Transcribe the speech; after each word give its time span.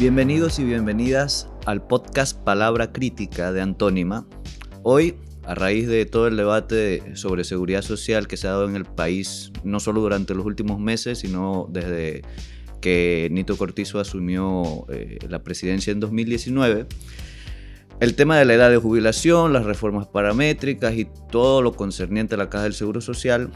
Bienvenidos 0.00 0.58
y 0.58 0.64
bienvenidas 0.64 1.46
al 1.66 1.86
podcast 1.86 2.34
Palabra 2.42 2.90
Crítica 2.90 3.52
de 3.52 3.60
Antónima. 3.60 4.26
Hoy, 4.82 5.16
a 5.44 5.54
raíz 5.54 5.88
de 5.88 6.06
todo 6.06 6.26
el 6.26 6.38
debate 6.38 7.14
sobre 7.16 7.44
seguridad 7.44 7.82
social 7.82 8.26
que 8.26 8.38
se 8.38 8.48
ha 8.48 8.52
dado 8.52 8.66
en 8.66 8.76
el 8.76 8.86
país, 8.86 9.52
no 9.62 9.78
solo 9.78 10.00
durante 10.00 10.34
los 10.34 10.46
últimos 10.46 10.80
meses, 10.80 11.18
sino 11.18 11.66
desde 11.68 12.22
que 12.80 13.28
Nito 13.30 13.58
Cortizo 13.58 14.00
asumió 14.00 14.86
eh, 14.88 15.18
la 15.28 15.42
presidencia 15.42 15.90
en 15.90 16.00
2019, 16.00 16.86
el 18.00 18.14
tema 18.14 18.38
de 18.38 18.46
la 18.46 18.54
edad 18.54 18.70
de 18.70 18.78
jubilación, 18.78 19.52
las 19.52 19.66
reformas 19.66 20.06
paramétricas 20.06 20.94
y 20.94 21.08
todo 21.30 21.60
lo 21.60 21.74
concerniente 21.74 22.36
a 22.36 22.38
la 22.38 22.48
Caja 22.48 22.64
del 22.64 22.72
Seguro 22.72 23.02
Social 23.02 23.50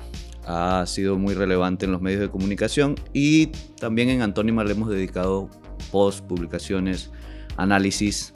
ha 0.47 0.85
sido 0.87 1.17
muy 1.17 1.33
relevante 1.33 1.87
en 1.87 1.93
los 1.93 2.03
medios 2.03 2.21
de 2.21 2.29
comunicación 2.29 2.97
y 3.15 3.47
también 3.81 4.11
en 4.11 4.21
Antónima 4.21 4.63
le 4.63 4.73
hemos 4.73 4.91
dedicado 4.91 5.49
post, 5.95 6.25
publicaciones, 6.27 7.13
análisis, 7.57 8.35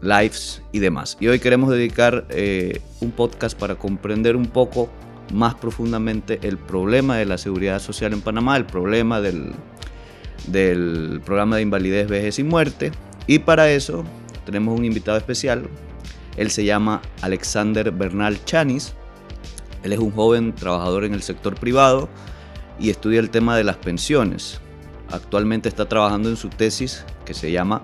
lives 0.00 0.62
y 0.70 0.78
demás. 0.78 1.16
Y 1.18 1.26
hoy 1.26 1.40
queremos 1.40 1.70
dedicar 1.70 2.24
eh, 2.30 2.80
un 3.00 3.10
podcast 3.10 3.58
para 3.58 3.74
comprender 3.74 4.36
un 4.36 4.46
poco 4.46 4.88
más 5.32 5.56
profundamente 5.56 6.38
el 6.44 6.56
problema 6.56 7.16
de 7.16 7.24
la 7.24 7.36
seguridad 7.36 7.80
social 7.80 8.12
en 8.12 8.20
Panamá, 8.20 8.56
el 8.56 8.64
problema 8.64 9.20
del, 9.20 9.54
del 10.46 11.20
programa 11.24 11.56
de 11.56 11.62
invalidez, 11.62 12.06
vejez 12.08 12.38
y 12.38 12.44
muerte. 12.44 12.92
Y 13.26 13.40
para 13.40 13.68
eso 13.72 14.04
tenemos 14.46 14.78
un 14.78 14.84
invitado 14.84 15.18
especial. 15.18 15.68
Él 16.36 16.52
se 16.52 16.64
llama 16.64 17.02
Alexander 17.22 17.90
Bernal 17.90 18.44
Chanis. 18.44 18.94
Él 19.82 19.94
es 19.94 19.98
un 19.98 20.12
joven 20.12 20.54
trabajador 20.54 21.02
en 21.02 21.14
el 21.14 21.22
sector 21.22 21.56
privado 21.56 22.08
y 22.78 22.90
estudia 22.90 23.18
el 23.18 23.30
tema 23.30 23.56
de 23.56 23.64
las 23.64 23.78
pensiones. 23.78 24.60
Actualmente 25.14 25.68
está 25.68 25.88
trabajando 25.88 26.28
en 26.28 26.36
su 26.36 26.48
tesis 26.48 27.04
que 27.24 27.34
se 27.34 27.52
llama 27.52 27.82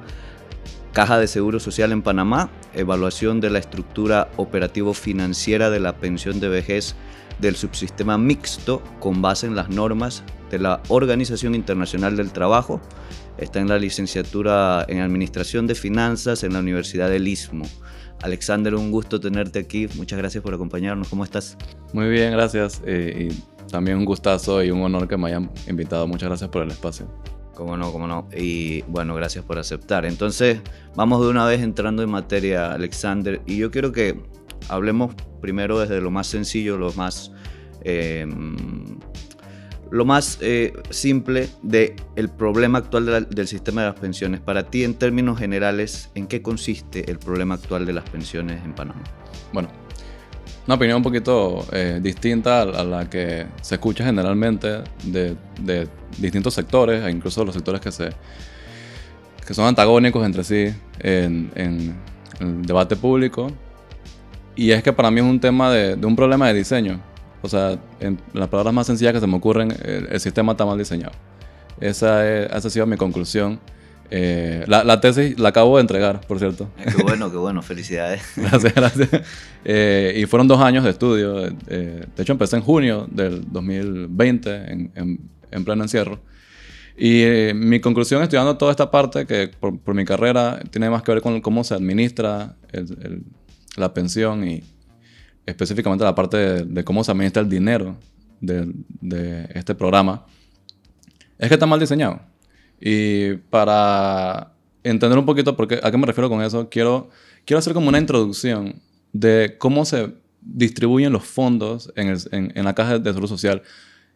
Caja 0.93 1.19
de 1.19 1.29
Seguro 1.29 1.61
Social 1.61 1.93
en 1.93 2.03
Panamá, 2.03 2.51
evaluación 2.75 3.41
de 3.41 3.51
la 3.51 3.59
estructura 3.59 4.31
operativo-financiera 4.37 5.71
de 5.71 5.81
la 5.81 5.97
pensión 5.97 6.41
de 6.41 6.49
vejez 6.49 6.97
del 7.39 7.57
subsistema 7.57 8.19
mixto 8.19 8.83
con 8.99 9.23
base 9.23 9.47
en 9.47 9.55
las 9.55 9.71
normas 9.71 10.25
de 10.51 10.59
la 10.59 10.83
Organización 10.89 11.55
Internacional 11.55 12.17
del 12.17 12.33
Trabajo 12.33 12.81
Está 13.41 13.59
en 13.59 13.69
la 13.69 13.79
licenciatura 13.79 14.85
en 14.87 15.01
Administración 15.01 15.67
de 15.67 15.75
Finanzas 15.75 16.45
en 16.45 16.53
la 16.53 16.59
Universidad 16.59 17.09
del 17.09 17.27
Istmo. 17.27 17.65
Alexander, 18.23 18.75
un 18.75 18.91
gusto 18.91 19.19
tenerte 19.21 19.59
aquí. 19.59 19.89
Muchas 19.97 20.19
gracias 20.19 20.43
por 20.43 20.55
acompañarnos. 20.55 21.09
¿Cómo 21.09 21.25
estás? 21.25 21.57
Muy 21.93 22.09
bien, 22.09 22.33
gracias. 22.33 22.83
Eh, 22.85 23.31
y 23.31 23.69
también 23.71 23.99
un 23.99 24.05
gustazo 24.05 24.63
y 24.63 24.71
un 24.71 24.83
honor 24.83 25.09
que 25.09 25.17
me 25.17 25.29
hayan 25.29 25.51
invitado. 25.69 26.07
Muchas 26.07 26.29
gracias 26.29 26.51
por 26.51 26.63
el 26.63 26.71
espacio. 26.71 27.07
Cómo 27.55 27.77
no, 27.77 27.93
cómo 27.93 28.07
no. 28.07 28.29
Y 28.37 28.83
bueno, 28.83 29.15
gracias 29.15 29.45
por 29.45 29.59
aceptar. 29.59 30.05
Entonces, 30.05 30.61
vamos 30.95 31.23
de 31.23 31.29
una 31.29 31.47
vez 31.47 31.63
entrando 31.63 32.03
en 32.03 32.11
materia, 32.11 32.73
Alexander. 32.73 33.43
Y 33.47 33.59
yo 33.59 33.71
quiero 33.71 33.93
que 33.93 34.21
hablemos 34.69 35.15
primero 35.41 35.79
desde 35.79 36.01
lo 36.01 36.11
más 36.11 36.27
sencillo, 36.27 36.77
lo 36.77 36.93
más 36.95 37.33
eh, 37.83 38.27
lo 39.91 40.05
más 40.05 40.39
eh, 40.41 40.73
simple 40.91 41.49
del 41.63 41.95
el 42.17 42.29
problema 42.29 42.79
actual 42.79 43.27
del 43.29 43.49
sistema 43.49 43.83
de 43.83 43.89
las 43.89 43.99
pensiones. 43.99 44.41
Para 44.41 44.65
ti, 44.65 44.85
en 44.85 44.95
términos 44.95 45.39
generales, 45.39 46.11
¿en 46.15 46.27
qué 46.27 46.43
consiste 46.43 47.11
el 47.11 47.19
problema 47.19 47.57
actual 47.57 47.87
de 47.87 47.93
las 47.93 48.09
pensiones 48.09 48.65
en 48.65 48.73
Panamá? 48.73 49.03
Bueno, 49.53 49.69
una 50.67 50.77
opinión 50.77 50.99
un 50.99 51.03
poquito 51.03 51.67
eh, 51.73 51.99
distinta 52.01 52.63
a 52.63 52.85
la 52.85 53.11
que 53.11 53.47
se 53.61 53.75
escucha 53.75 54.05
generalmente 54.05 54.85
de, 55.05 55.37
distintos 56.19 56.55
sectores, 56.55 57.05
e 57.05 57.11
incluso 57.11 57.45
los 57.45 57.55
sectores 57.55 57.81
que, 57.81 57.91
se, 57.91 58.11
que 59.45 59.55
son 59.55 59.67
antagónicos 59.67 60.25
entre 60.25 60.45
sí 60.45 60.73
en, 61.01 61.51
el 62.39 62.63
debate 62.63 62.95
público. 62.95 63.51
Y 64.55 64.71
es 64.71 64.83
que 64.83 64.93
para 64.93 65.11
mí 65.11 65.21
es 65.21 65.27
un 65.27 65.41
tema 65.41 65.73
de 65.73 66.07
un 66.07 66.15
problema 66.15 66.47
de 66.49 66.55
diseño 66.55 67.01
o 67.43 67.49
sea, 67.49 67.79
en 68.01 68.21
las 68.33 68.49
palabras 68.49 68.75
más 68.75 68.87
sencillas 68.87 69.13
que 69.13 69.21
se 69.21 69.27
me 69.27 69.37
ocurren, 69.37 69.75
el, 69.83 70.21
sistema 70.21 70.53
está 70.53 70.67
mal 70.67 70.79
diseñado. 70.79 71.13
Esa, 71.81 72.29
esa 72.45 72.69
ha 72.69 72.71
sido 72.71 72.87
mi 72.87 72.97
conclusión. 72.97 73.61
Eh, 74.13 74.65
la, 74.67 75.01
tesis 75.01 75.39
la 75.39 75.51
acabo 75.51 75.77
de 75.77 75.83
entregar, 75.83 76.21
por 76.23 76.39
cierto. 76.39 76.69
Eh, 76.79 76.87
qué 76.97 77.03
bueno, 77.03 77.31
qué 77.31 77.37
bueno, 77.37 77.63
felicidades. 77.63 78.23
gracias, 78.37 78.75
gracias. 78.75 79.09
Eh, 79.65 80.15
y 80.17 80.27
fueron 80.27 80.49
dos 80.49 80.61
años 80.61 80.85
de 80.85 80.91
estudio. 80.91 81.35
de 81.43 82.07
hecho, 82.19 82.33
empecé 82.33 82.57
en 82.57 82.63
junio 82.63 83.07
del 83.11 83.51
2020, 83.51 84.73
en, 84.73 84.93
en, 85.51 85.65
pleno 85.65 85.85
encierro. 85.85 86.21
Y 86.99 87.25
mi 87.55 87.81
conclusión 87.81 88.23
estudiando 88.23 88.59
toda 88.59 88.73
esta 88.73 88.91
parte, 88.91 89.27
que 89.27 89.49
por, 89.49 89.95
mi 89.95 90.05
carrera 90.05 90.61
tiene 90.71 90.91
más 90.91 91.03
que 91.03 91.13
ver 91.13 91.23
con 91.23 91.41
cómo 91.41 91.65
se 91.65 91.75
administra 91.75 92.57
la 93.77 93.95
pensión 93.95 94.47
y, 94.47 94.63
específicamente 95.51 96.05
la 96.05 96.15
parte 96.15 96.65
de, 96.65 96.85
cómo 96.85 97.05
se 97.05 97.13
administra 97.13 97.43
el 97.43 97.49
dinero 97.49 97.97
de, 98.41 99.49
este 99.55 99.75
programa, 99.75 100.25
es 101.39 101.49
que 101.49 101.55
está 101.55 101.67
mal 101.67 101.81
diseñado. 101.81 102.21
Y 102.81 103.35
para 103.51 104.53
entender 104.83 105.19
un 105.19 105.27
poquito 105.27 105.57
por 105.57 105.69
qué, 105.69 105.81
a 105.83 105.91
qué 105.91 105.99
me 105.99 106.07
refiero 106.07 106.29
con 106.29 106.43
eso, 106.43 106.69
quiero, 106.71 107.11
quiero 107.45 107.59
hacer 107.59 107.75
como 107.75 107.89
una 107.89 107.99
introducción 107.99 108.77
de 109.13 109.57
cómo 109.59 109.85
se 109.85 110.15
distribuyen 110.41 111.13
los 111.13 111.25
fondos 111.25 111.93
en, 111.97 112.65
la 112.65 112.75
caja 112.75 112.99
de 112.99 113.11
seguro 113.11 113.29
social, 113.29 113.63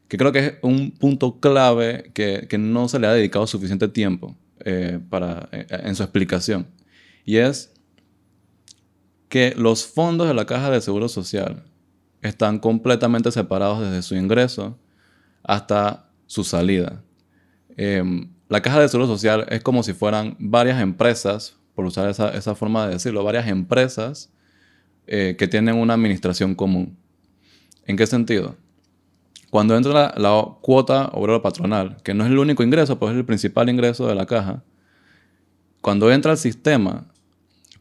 que 0.08 0.16
creo 0.16 0.32
que 0.32 0.38
es 0.38 0.54
un 0.62 0.92
punto 0.92 1.40
clave 1.40 2.10
que, 2.14 2.46
que 2.48 2.56
no 2.56 2.88
se 2.88 2.98
le 2.98 3.06
ha 3.06 3.12
dedicado 3.12 3.46
suficiente 3.46 3.88
tiempo 3.88 4.34
eh, 4.64 4.98
para, 5.10 5.48
eh, 5.52 5.66
en 5.68 5.94
su 5.94 6.02
explicación. 6.02 6.66
Y 7.26 7.36
es 7.36 7.73
que 9.34 9.52
los 9.56 9.84
fondos 9.84 10.28
de 10.28 10.34
la 10.34 10.46
caja 10.46 10.70
de 10.70 10.80
seguro 10.80 11.08
social 11.08 11.64
están 12.22 12.60
completamente 12.60 13.32
separados 13.32 13.80
desde 13.80 14.02
su 14.02 14.14
ingreso 14.14 14.78
hasta 15.42 16.08
su 16.26 16.44
salida. 16.44 17.02
Em, 17.76 18.30
la 18.48 18.62
caja 18.62 18.78
de 18.78 18.88
seguro 18.88 19.08
social 19.08 19.44
es 19.48 19.60
como 19.60 19.82
si 19.82 19.92
fueran 19.92 20.36
varias 20.38 20.80
empresas, 20.80 21.56
por 21.74 21.84
usar 21.84 22.08
esa, 22.08 22.54
forma 22.54 22.86
de 22.86 22.92
decirlo, 22.92 23.24
varias 23.24 23.48
empresas 23.48 24.30
eh, 25.08 25.34
que 25.36 25.48
tienen 25.48 25.74
una 25.74 25.94
administración 25.94 26.54
común. 26.54 26.96
¿En 27.86 27.96
qué 27.96 28.06
sentido? 28.06 28.54
Cuando 29.50 29.76
entra 29.76 30.14
la, 30.16 30.46
cuota 30.60 31.08
obrero 31.12 31.42
patronal, 31.42 31.96
que 32.04 32.14
no 32.14 32.24
es 32.24 32.30
el 32.30 32.38
único 32.38 32.62
ingreso, 32.62 33.00
pero 33.00 33.10
es 33.10 33.16
el 33.16 33.24
principal 33.24 33.68
ingreso 33.68 34.06
de 34.06 34.14
la 34.14 34.26
caja, 34.26 34.62
cuando 35.80 36.12
entra 36.12 36.30
el 36.30 36.38
sistema, 36.38 37.08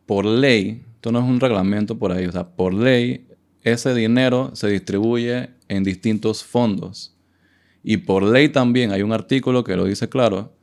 por 0.08 0.26
ley, 0.26 0.84
esto 1.04 1.12
no 1.12 1.20
es 1.20 1.26
un 1.26 1.42
reglamento 1.42 2.00
por 2.00 2.14
ahí, 2.14 2.28
o 2.28 2.32
sea, 2.32 2.48
por 2.56 2.74
ley, 2.74 3.28
ese 3.62 3.94
dinero 3.94 4.52
se 4.54 4.70
distribuye 4.70 5.50
en 5.68 5.84
distintos 5.84 6.46
fondos. 6.46 7.14
Y 7.84 7.98
por 7.98 8.24
ley 8.24 8.48
también 8.48 8.94
hay 8.94 9.02
un 9.02 9.12
artículo 9.12 9.66
que 9.66 9.76
lo 9.76 9.84
dice 9.84 10.08
claro, 10.08 10.56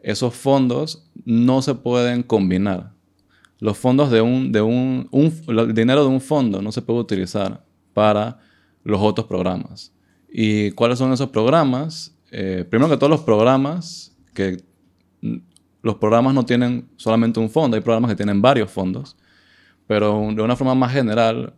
esos 0.00 0.36
fondos 0.36 1.10
no 1.24 1.62
se 1.62 1.74
pueden 1.74 2.22
combinar. 2.22 2.92
Los 3.58 3.76
fondos 3.76 4.12
de 4.12 4.20
un, 4.20 4.52
de 4.52 4.62
un, 4.62 5.08
el 5.48 5.74
dinero 5.74 6.04
de 6.04 6.10
un 6.10 6.20
fondo 6.20 6.62
no 6.62 6.70
se 6.70 6.80
puede 6.80 7.00
utilizar 7.00 7.64
para 7.92 8.38
los 8.84 9.00
otros 9.02 9.26
programas. 9.26 9.92
¿Y 10.30 10.70
cuáles 10.72 11.00
son 11.00 11.12
esos 11.12 11.30
programas? 11.30 12.16
Eh, 12.30 12.64
primero 12.70 12.88
que 12.88 12.98
todos 12.98 13.10
los 13.10 13.22
programas, 13.22 14.16
que 14.32 14.62
los 15.82 15.96
programas 15.96 16.34
no 16.34 16.46
tienen 16.46 16.88
solamente 16.96 17.40
un 17.40 17.50
fondo, 17.50 17.76
hay 17.76 17.82
programas 17.82 18.12
que 18.12 18.16
tienen 18.16 18.40
varios 18.40 18.70
fondos. 18.70 19.16
Pero 19.88 20.28
de 20.32 20.42
una 20.42 20.54
forma 20.54 20.74
más 20.74 20.92
general, 20.92 21.54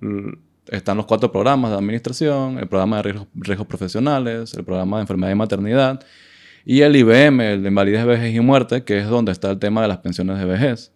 están 0.69 0.97
los 0.97 1.05
cuatro 1.05 1.33
programas 1.33 1.73
de 1.73 1.77
administración, 1.77 2.59
el 2.59 2.69
programa 2.69 3.03
de 3.03 3.27
riesgos, 3.35 3.67
profesionales, 3.67 4.55
el 4.55 4.65
programa 4.65 4.99
de 4.99 5.01
enfermedad 5.03 5.33
y 5.33 5.35
maternidad, 5.35 6.07
y 6.65 6.83
el 6.83 6.95
IBM, 6.95 7.41
el 7.41 7.63
de 7.63 7.69
invalidez, 7.69 8.07
vejez 8.07 8.35
y 8.35 8.41
muerte, 8.41 8.85
que 8.85 8.99
es 8.99 9.09
donde 9.09 9.33
está 9.33 9.51
el 9.51 9.59
tema 9.59 9.83
de 9.83 9.89
las 9.89 9.99
pensiones 9.99 10.39
de 10.39 10.45
vejez. 10.45 10.93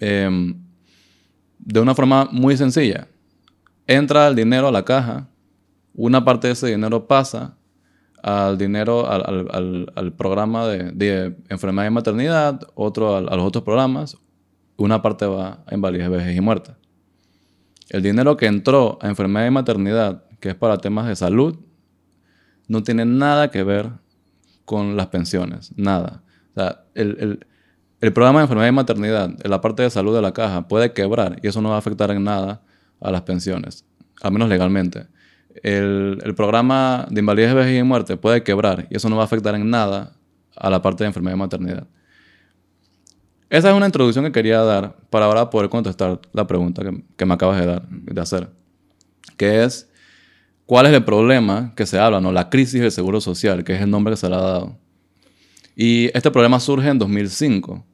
Em, 0.00 0.58
de 1.58 1.80
una 1.80 1.94
forma 1.94 2.28
muy 2.32 2.56
sencilla, 2.56 3.08
entra 3.86 4.28
el 4.28 4.34
dinero 4.34 4.68
a 4.68 4.72
la 4.72 4.84
caja, 4.86 5.28
una 5.92 6.24
parte 6.24 6.46
de 6.46 6.54
ese 6.54 6.68
dinero 6.68 7.06
pasa 7.06 7.58
al 8.22 8.56
dinero, 8.56 9.06
al, 9.10 10.12
programa 10.16 10.66
de, 10.66 11.36
enfermedad 11.50 11.88
y 11.88 11.90
maternidad, 11.90 12.60
otro 12.74 13.16
a 13.16 13.20
los 13.20 13.44
otros 13.44 13.64
programas, 13.64 14.16
una 14.76 15.02
parte 15.02 15.26
va 15.26 15.62
a 15.66 15.74
invalidez, 15.74 16.08
vejez 16.10 16.36
y 16.36 16.40
muerte. 16.40 16.72
El 17.88 18.02
dinero 18.02 18.36
que 18.36 18.46
entró 18.46 18.98
a 19.00 19.08
enfermedad 19.08 19.46
y 19.46 19.50
maternidad, 19.50 20.24
que 20.40 20.50
es 20.50 20.54
para 20.54 20.78
temas 20.78 21.06
de 21.06 21.16
salud, 21.16 21.58
no 22.68 22.82
tiene 22.82 23.04
nada 23.04 23.50
que 23.50 23.62
ver 23.62 23.90
con 24.64 24.96
las 24.96 25.06
pensiones, 25.06 25.72
nada. 25.76 26.22
O 26.50 26.60
sea, 26.60 26.84
el, 26.94 27.46
programa 28.12 28.40
de 28.40 28.44
enfermedad 28.44 28.68
y 28.68 28.72
maternidad, 28.72 29.30
la 29.44 29.60
parte 29.60 29.82
de 29.82 29.90
salud 29.90 30.14
de 30.14 30.22
la 30.22 30.32
caja, 30.32 30.68
puede 30.68 30.92
quebrar 30.92 31.38
y 31.42 31.48
eso 31.48 31.62
no 31.62 31.70
va 31.70 31.76
a 31.76 31.78
afectar 31.78 32.10
en 32.10 32.24
nada 32.24 32.62
a 33.00 33.10
las 33.10 33.22
pensiones, 33.22 33.84
al 34.20 34.32
menos 34.32 34.48
legalmente. 34.48 35.06
El, 35.62 36.18
el 36.22 36.34
programa 36.34 37.06
de 37.10 37.20
invalidez, 37.20 37.54
vejez 37.54 37.80
y 37.80 37.82
muerte 37.82 38.16
puede 38.16 38.42
quebrar 38.42 38.86
y 38.90 38.96
eso 38.96 39.08
no 39.08 39.16
va 39.16 39.22
a 39.22 39.26
afectar 39.26 39.54
en 39.54 39.70
nada 39.70 40.12
a 40.56 40.70
la 40.70 40.82
parte 40.82 41.04
de 41.04 41.08
enfermedad 41.08 41.36
y 41.36 41.38
maternidad. 41.38 41.86
Esa 43.48 43.70
es 43.70 43.76
una 43.76 43.86
introducción 43.86 44.24
que 44.24 44.32
quería 44.32 44.60
dar 44.62 44.96
para 45.10 45.26
ahora 45.26 45.50
poder 45.50 45.68
contestar 45.68 46.20
la 46.32 46.46
pregunta 46.46 46.82
que, 46.82 47.04
que 47.16 47.26
me 47.26 47.34
acabas 47.34 47.60
de 47.60 47.66
dar, 47.66 47.88
de 47.88 48.20
hacer, 48.20 48.48
que 49.36 49.62
es, 49.62 49.88
¿cuál 50.66 50.86
es 50.86 50.92
el 50.92 51.04
problema 51.04 51.72
que 51.76 51.86
se 51.86 51.98
habla, 51.98 52.20
no? 52.20 52.32
La 52.32 52.50
crisis 52.50 52.80
del 52.80 52.90
seguro 52.90 53.20
social, 53.20 53.62
que 53.62 53.74
es 53.74 53.80
el 53.80 53.90
nombre 53.90 54.12
que 54.12 54.16
se 54.16 54.28
le 54.28 54.34
ha 54.34 54.40
dado. 54.40 54.76
Y 55.76 56.10
este 56.14 56.30
problema 56.30 56.58
surge 56.58 56.88
en 56.88 56.98
2005, 56.98 57.84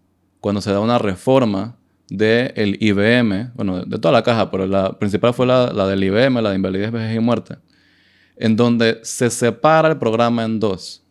cuando 0.40 0.60
se 0.60 0.72
da 0.72 0.80
una 0.80 0.98
reforma 0.98 1.76
del 2.08 2.76
IBM, 2.80 3.52
bueno, 3.54 3.84
de 3.84 3.98
toda 3.98 4.12
la 4.12 4.22
caja, 4.22 4.50
pero 4.50 4.66
la 4.66 4.98
principal 4.98 5.34
fue 5.34 5.46
la, 5.46 5.72
la 5.72 5.86
del 5.86 6.02
IBM, 6.04 6.40
la 6.42 6.50
de 6.50 6.56
invalidez, 6.56 6.90
vejez 6.90 7.16
y 7.16 7.20
muerte, 7.20 7.56
en 8.36 8.56
donde 8.56 9.00
se 9.02 9.30
separa 9.30 9.88
el 9.88 9.98
programa 9.98 10.44
en 10.44 10.60
dos 10.60 11.01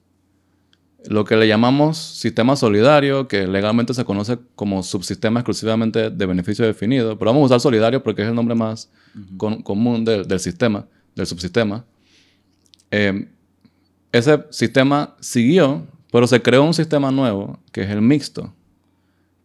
lo 1.05 1.25
que 1.25 1.35
le 1.35 1.47
llamamos 1.47 1.97
sistema 1.97 2.55
solidario, 2.55 3.27
que 3.27 3.47
legalmente 3.47 3.93
se 3.93 4.05
conoce 4.05 4.37
como 4.55 4.83
subsistema 4.83 5.39
exclusivamente 5.39 6.09
de 6.09 6.25
beneficio 6.25 6.65
definido, 6.65 7.17
pero 7.17 7.31
vamos 7.31 7.43
a 7.43 7.45
usar 7.45 7.59
solidario 7.59 8.03
porque 8.03 8.21
es 8.21 8.27
el 8.27 8.35
nombre 8.35 8.55
más 8.55 8.91
común 9.37 10.05
del, 10.05 10.39
sistema, 10.39 10.85
del 11.15 11.25
subsistema. 11.25 11.85
Em, 12.91 13.29
ese 14.11 14.43
sistema 14.49 15.15
siguió, 15.19 15.87
pero 16.11 16.27
se 16.27 16.41
creó 16.41 16.63
un 16.63 16.73
sistema 16.73 17.11
nuevo, 17.11 17.59
que 17.71 17.81
es 17.81 17.89
el 17.89 18.01
mixto, 18.01 18.53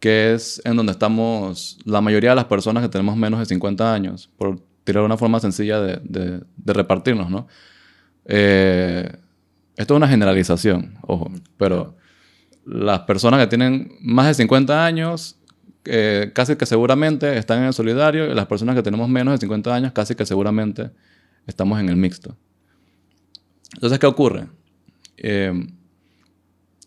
que 0.01 0.35
es 0.35 0.61
en 0.65 0.77
donde 0.77 0.93
estamos 0.93 1.79
la 1.85 2.01
mayoría 2.01 2.31
de 2.31 2.37
las 2.37 2.45
personas 2.47 2.83
que 2.83 2.89
tenemos 2.89 3.17
menos 3.17 3.41
de 3.41 3.47
50 3.47 3.95
años, 3.95 4.29
por 4.37 4.61
tirar 4.85 5.05
una 5.05 5.17
forma 5.17 5.41
sencilla 5.41 5.81
de, 5.81 6.01
de 6.03 6.73
repartirnos, 6.73 7.31
¿no? 7.31 7.47
Eh, 8.27 9.11
esto 9.77 9.95
es 9.95 9.97
una 9.97 10.09
generalización, 10.09 10.99
ojo, 11.03 11.31
pero 11.57 11.97
las 12.65 13.01
personas 13.01 13.41
que 13.41 13.47
tienen 13.47 13.97
más 14.01 14.27
de 14.27 14.35
50 14.35 14.85
años, 14.85 15.37
eh, 15.85 16.33
casi 16.35 16.57
que 16.57 16.67
seguramente 16.67 17.39
están 17.39 17.61
en 17.61 17.67
el 17.67 17.73
solidario, 17.73 18.31
y 18.31 18.35
las 18.35 18.47
personas 18.47 18.75
que 18.75 18.83
tenemos 18.83 19.09
menos 19.09 19.35
de 19.35 19.39
50 19.39 19.75
años, 19.75 19.93
casi 19.93 20.15
que 20.15 20.27
seguramente 20.27 20.91
estamos 21.47 21.79
en 21.79 21.89
el 21.89 21.97
mixto. 21.97 22.37
Entonces, 23.75 23.99
¿qué 23.99 24.07
ocurre? 24.07 24.49
Eh, 25.19 25.67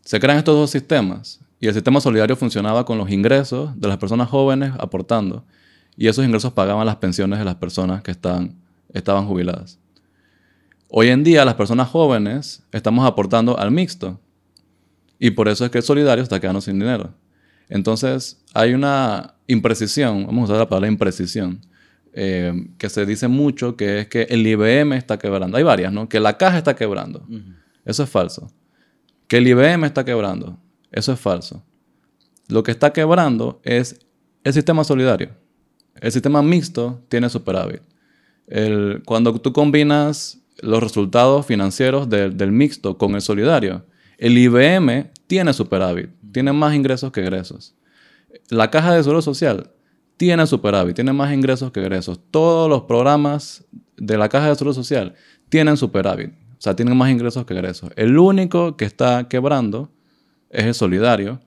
se 0.03 0.19
crean 0.19 0.39
estos 0.39 0.55
dos 0.55 0.71
sistemas 0.71 1.39
y 1.59 1.67
el 1.67 1.73
sistema 1.73 2.01
solidario 2.01 2.35
funcionaba 2.35 2.85
con 2.85 2.97
los 2.97 3.11
ingresos 3.11 3.79
de 3.79 3.87
las 3.87 3.97
personas 3.97 4.29
jóvenes 4.29 4.73
aportando 4.79 5.45
y 5.95 6.07
esos 6.07 6.25
ingresos 6.25 6.53
pagaban 6.53 6.85
las 6.85 6.95
pensiones 6.95 7.37
de 7.39 7.45
las 7.45 7.55
personas 7.55 8.01
que 8.01 8.11
estaban 8.11 9.27
jubiladas. 9.27 9.79
Hoy 10.91 11.09
en 11.09 11.23
día 11.23 11.45
las 11.45 11.53
personas 11.53 11.87
jóvenes 11.87 12.63
estamos 12.71 13.05
aportando 13.05 13.59
al 13.59 13.69
mixto 13.69 14.19
y 15.19 15.31
por 15.31 15.47
eso 15.47 15.63
es 15.63 15.69
que 15.69 15.77
el 15.77 15.83
solidario 15.83 16.23
está 16.23 16.39
quedando 16.39 16.61
sin 16.61 16.79
dinero. 16.79 17.13
Entonces 17.67 18.43
hay 18.55 18.73
una 18.73 19.35
imprecisión, 19.45 20.25
vamos 20.25 20.41
a 20.41 20.53
usar 20.53 20.57
la 20.57 20.67
palabra 20.67 20.87
imprecisión, 20.87 21.61
eh, 22.13 22.69
que 22.79 22.89
se 22.89 23.05
dice 23.05 23.27
mucho 23.27 23.77
que 23.77 23.99
es 23.99 24.07
que 24.07 24.23
el 24.23 24.47
IBM 24.47 24.93
está 24.93 25.19
quebrando. 25.19 25.57
Hay 25.57 25.63
varias, 25.63 25.93
¿no? 25.93 26.09
Que 26.09 26.19
la 26.19 26.37
caja 26.39 26.57
está 26.57 26.75
quebrando. 26.75 27.23
Eso 27.85 28.01
es 28.01 28.09
falso. 28.09 28.51
Que 29.27 29.37
el 29.37 29.47
IBM 29.47 29.85
está 29.85 30.03
quebrando. 30.03 30.57
Eso 30.91 31.13
es 31.13 31.19
falso. 31.19 31.63
Lo 32.47 32.63
que 32.63 32.71
está 32.71 32.93
quebrando 32.93 33.61
es 33.63 33.99
el 34.43 34.53
sistema 34.53 34.83
solidario. 34.83 35.35
El 36.01 36.11
sistema 36.11 36.41
mixto 36.41 37.03
tiene 37.09 37.29
superávit. 37.29 37.83
El, 38.47 39.03
cuando 39.05 39.39
tú 39.39 39.53
combinas 39.53 40.38
los 40.61 40.81
resultados 40.81 41.45
financieros 41.45 42.09
del 42.09 42.51
mixto 42.51 42.97
con 42.97 43.15
el 43.15 43.21
solidario. 43.21 43.85
El 44.17 44.37
IBM 44.37 45.11
tiene 45.27 45.53
superávit, 45.53 46.09
tiene 46.31 46.51
más 46.51 46.73
ingresos 46.73 47.11
que 47.11 47.21
egresos. 47.21 47.75
La 48.49 48.69
caja 48.69 48.93
de 48.93 49.03
seguro 49.03 49.21
social 49.21 49.71
tiene 50.17 50.45
superávit, 50.45 50.95
tiene 50.95 51.13
más 51.13 51.33
ingresos 51.33 51.71
que 51.71 51.79
egresos. 51.79 52.19
Todos 52.31 52.69
los 52.69 52.83
programas 52.83 53.65
de 53.97 54.17
la 54.17 54.27
caja 54.27 54.49
de 54.49 54.55
seguro 54.55 54.73
social 54.73 55.15
tienen 55.47 55.77
superávit, 55.77 56.31
o 56.31 56.61
sea, 56.61 56.75
tienen 56.75 56.97
más 56.97 57.09
ingresos 57.09 57.45
que 57.45 57.53
egresos. 57.53 57.91
El 57.95 58.17
único 58.17 58.75
que 58.75 58.85
está 58.85 59.27
quebrando 59.29 59.91
es 60.49 60.65
el 60.65 60.73
solidario 60.73 61.39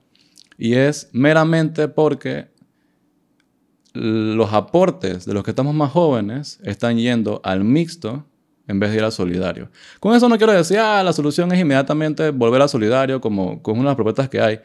y 0.57 0.73
es 0.73 1.09
meramente 1.13 1.87
porque 1.87 2.51
los 3.93 4.51
aportes 4.53 5.25
de 5.25 5.33
los 5.33 5.43
que 5.43 5.51
estamos 5.51 5.75
más 5.75 5.91
jóvenes 5.91 6.59
están 6.63 6.97
yendo 6.97 7.41
al 7.43 7.63
mixto 7.63 8.25
en 8.67 8.79
vez 8.79 8.91
de 8.91 8.97
ir 8.97 9.03
al 9.03 9.11
solidario. 9.11 9.69
Con 9.99 10.15
eso 10.15 10.29
no 10.29 10.37
quiero 10.37 10.53
decir, 10.53 10.79
ah, 10.79 11.03
la 11.03 11.13
solución 11.13 11.51
es 11.51 11.59
inmediatamente 11.59 12.29
volver 12.29 12.61
al 12.61 12.69
solidario, 12.69 13.19
como 13.19 13.61
con 13.61 13.75
una 13.75 13.83
de 13.83 13.89
las 13.89 13.95
propuestas 13.95 14.29
que 14.29 14.39
hay. 14.39 14.59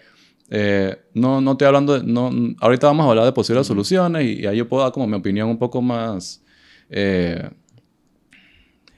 Eh, 0.50 0.96
no, 1.14 1.40
no 1.40 1.52
estoy 1.52 1.66
hablando 1.66 1.98
de, 1.98 2.06
no, 2.06 2.30
ahorita 2.60 2.86
vamos 2.86 3.06
a 3.06 3.10
hablar 3.10 3.24
de 3.26 3.32
posibles 3.32 3.66
soluciones 3.66 4.24
y, 4.24 4.46
ahí 4.46 4.56
yo 4.56 4.68
puedo 4.68 4.82
dar 4.82 4.92
como 4.92 5.06
mi 5.06 5.14
opinión 5.14 5.48
un 5.48 5.58
poco 5.58 5.82
más 5.82 6.42
eh, 6.88 7.50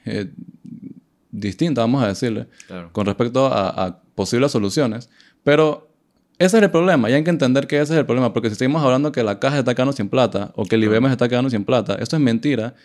eh, 0.05 0.31
distinta, 1.29 1.81
vamos 1.81 2.03
a 2.03 2.07
decirle, 2.07 2.47
con 2.91 3.05
respecto 3.05 3.47
a, 3.47 4.01
posibles 4.15 4.51
soluciones. 4.51 5.09
Pero 5.43 5.89
ese 6.37 6.57
es 6.57 6.63
el 6.63 6.71
problema 6.71 7.09
y 7.09 7.13
hay 7.13 7.23
que 7.23 7.29
entender 7.29 7.65
que 7.67 7.81
ese 7.81 7.93
es 7.93 7.99
el 7.99 8.05
problema, 8.05 8.33
porque 8.33 8.49
si 8.49 8.55
seguimos 8.55 8.83
hablando 8.83 9.11
que 9.11 9.23
la 9.23 9.39
caja 9.39 9.59
está 9.59 9.73
quedando 9.73 9.93
sin 9.93 10.09
plata 10.09 10.51
o 10.55 10.65
que 10.65 10.75
el 10.75 10.83
IBM 10.83 11.07
está 11.07 11.27
quedando 11.27 11.49
sin 11.49 11.65
plata, 11.65 11.95
eso 11.95 12.15
es 12.15 12.21
mentira 12.21 12.75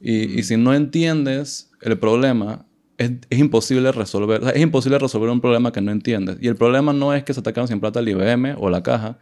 y, 0.00 0.42
si 0.42 0.56
no 0.56 0.74
entiendes 0.74 1.70
el 1.80 1.98
problema, 1.98 2.66
es, 2.98 3.12
imposible 3.30 3.92
resolver. 3.92 4.42
es 4.54 4.60
imposible 4.60 4.98
resolver 4.98 5.30
un 5.30 5.40
problema 5.40 5.72
que 5.72 5.80
no 5.80 5.90
entiendes. 5.90 6.38
Y 6.40 6.48
el 6.48 6.56
problema 6.56 6.92
no 6.92 7.14
es 7.14 7.24
que 7.24 7.34
se 7.34 7.42
quedando 7.42 7.66
sin 7.66 7.80
plata 7.80 8.00
el 8.00 8.08
IBM 8.08 8.56
o 8.58 8.70
la 8.70 8.82
caja. 8.82 9.18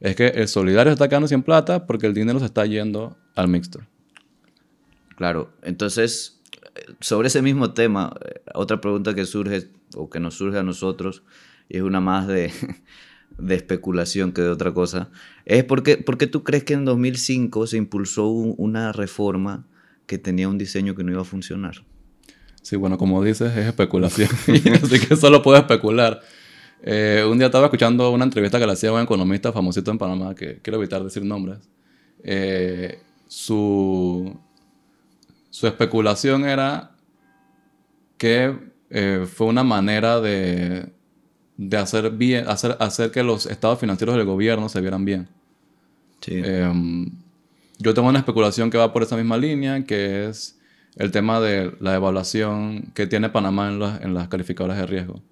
Es 0.00 0.16
que 0.16 0.28
el 0.28 0.48
solidario 0.48 0.90
se 0.90 0.94
está 0.94 1.08
quedando 1.08 1.26
sin 1.26 1.42
plata 1.42 1.86
porque 1.86 2.06
el 2.06 2.14
dinero 2.14 2.38
se 2.38 2.46
está 2.46 2.66
yendo 2.66 3.16
al 3.34 3.48
mixto. 3.48 3.80
Claro. 5.16 5.52
Entonces, 5.62 6.40
sobre 7.00 7.28
ese 7.28 7.42
mismo 7.42 7.72
tema, 7.72 8.14
eh, 8.24 8.42
otra 8.54 8.80
pregunta 8.80 9.14
que 9.14 9.24
surge 9.26 9.70
o 9.96 10.08
que 10.08 10.20
nos 10.20 10.34
surge 10.34 10.58
a 10.58 10.62
nosotros, 10.62 11.22
y 11.68 11.78
es 11.78 11.82
una 11.82 12.00
más 12.00 12.26
de, 12.26 12.52
de 13.38 13.54
especulación 13.54 14.32
que 14.32 14.42
de 14.42 14.48
otra 14.48 14.72
cosa, 14.72 15.10
es 15.44 15.64
porque, 15.64 15.96
porque 15.98 16.26
tú 16.26 16.44
crees 16.44 16.64
que 16.64 16.74
en 16.74 16.84
2005 16.84 17.66
se 17.66 17.76
impulsó 17.76 18.28
una 18.28 18.92
reforma 18.92 19.66
que 20.10 20.18
tenía 20.18 20.48
un 20.48 20.58
diseño 20.58 20.96
que 20.96 21.04
no 21.04 21.12
iba 21.12 21.20
a 21.20 21.24
funcionar. 21.24 21.84
Sí, 22.62 22.74
bueno, 22.74 22.98
como 22.98 23.22
dices, 23.22 23.56
es 23.56 23.68
especulación. 23.68 24.28
Así 24.82 24.98
que 24.98 25.14
solo 25.14 25.40
puedo 25.40 25.56
especular. 25.56 26.20
Eh, 26.82 27.24
un 27.30 27.38
día 27.38 27.46
estaba 27.46 27.66
escuchando 27.66 28.10
una 28.10 28.24
entrevista 28.24 28.58
que 28.58 28.66
le 28.66 28.72
hacía 28.72 28.92
un 28.92 29.00
economista 29.00 29.52
famosito 29.52 29.92
en 29.92 29.98
Panamá, 29.98 30.34
que 30.34 30.58
quiero 30.62 30.78
evitar 30.78 31.04
decir 31.04 31.24
nombres. 31.24 31.58
Eh, 32.24 33.00
su, 33.28 34.36
su 35.48 35.68
especulación 35.68 36.44
era 36.44 36.90
que 38.18 38.58
eh, 38.90 39.28
fue 39.32 39.46
una 39.46 39.62
manera 39.62 40.20
de, 40.20 40.92
de 41.56 41.76
hacer, 41.76 42.10
bien, 42.10 42.48
hacer, 42.48 42.76
hacer 42.80 43.12
que 43.12 43.22
los 43.22 43.46
estados 43.46 43.78
financieros 43.78 44.16
del 44.16 44.26
gobierno 44.26 44.68
se 44.68 44.80
vieran 44.80 45.04
bien. 45.04 45.28
Sí. 46.20 46.42
Yo 47.80 47.94
tengo 47.94 48.08
una 48.08 48.18
especulación 48.18 48.70
que 48.70 48.78
va 48.78 48.92
por 48.92 49.02
esa 49.02 49.16
misma 49.16 49.36
línea, 49.36 49.84
que 49.84 50.28
es 50.28 50.58
el 50.96 51.10
tema 51.10 51.40
de 51.40 51.72
la 51.80 51.94
evaluación 51.94 52.92
que 52.94 53.06
tiene 53.06 53.30
Panamá 53.30 53.68
en, 53.68 54.06
en 54.06 54.14
las 54.14 54.28
calificadoras 54.28 54.76
de 54.76 54.86
riesgo. 54.86 55.22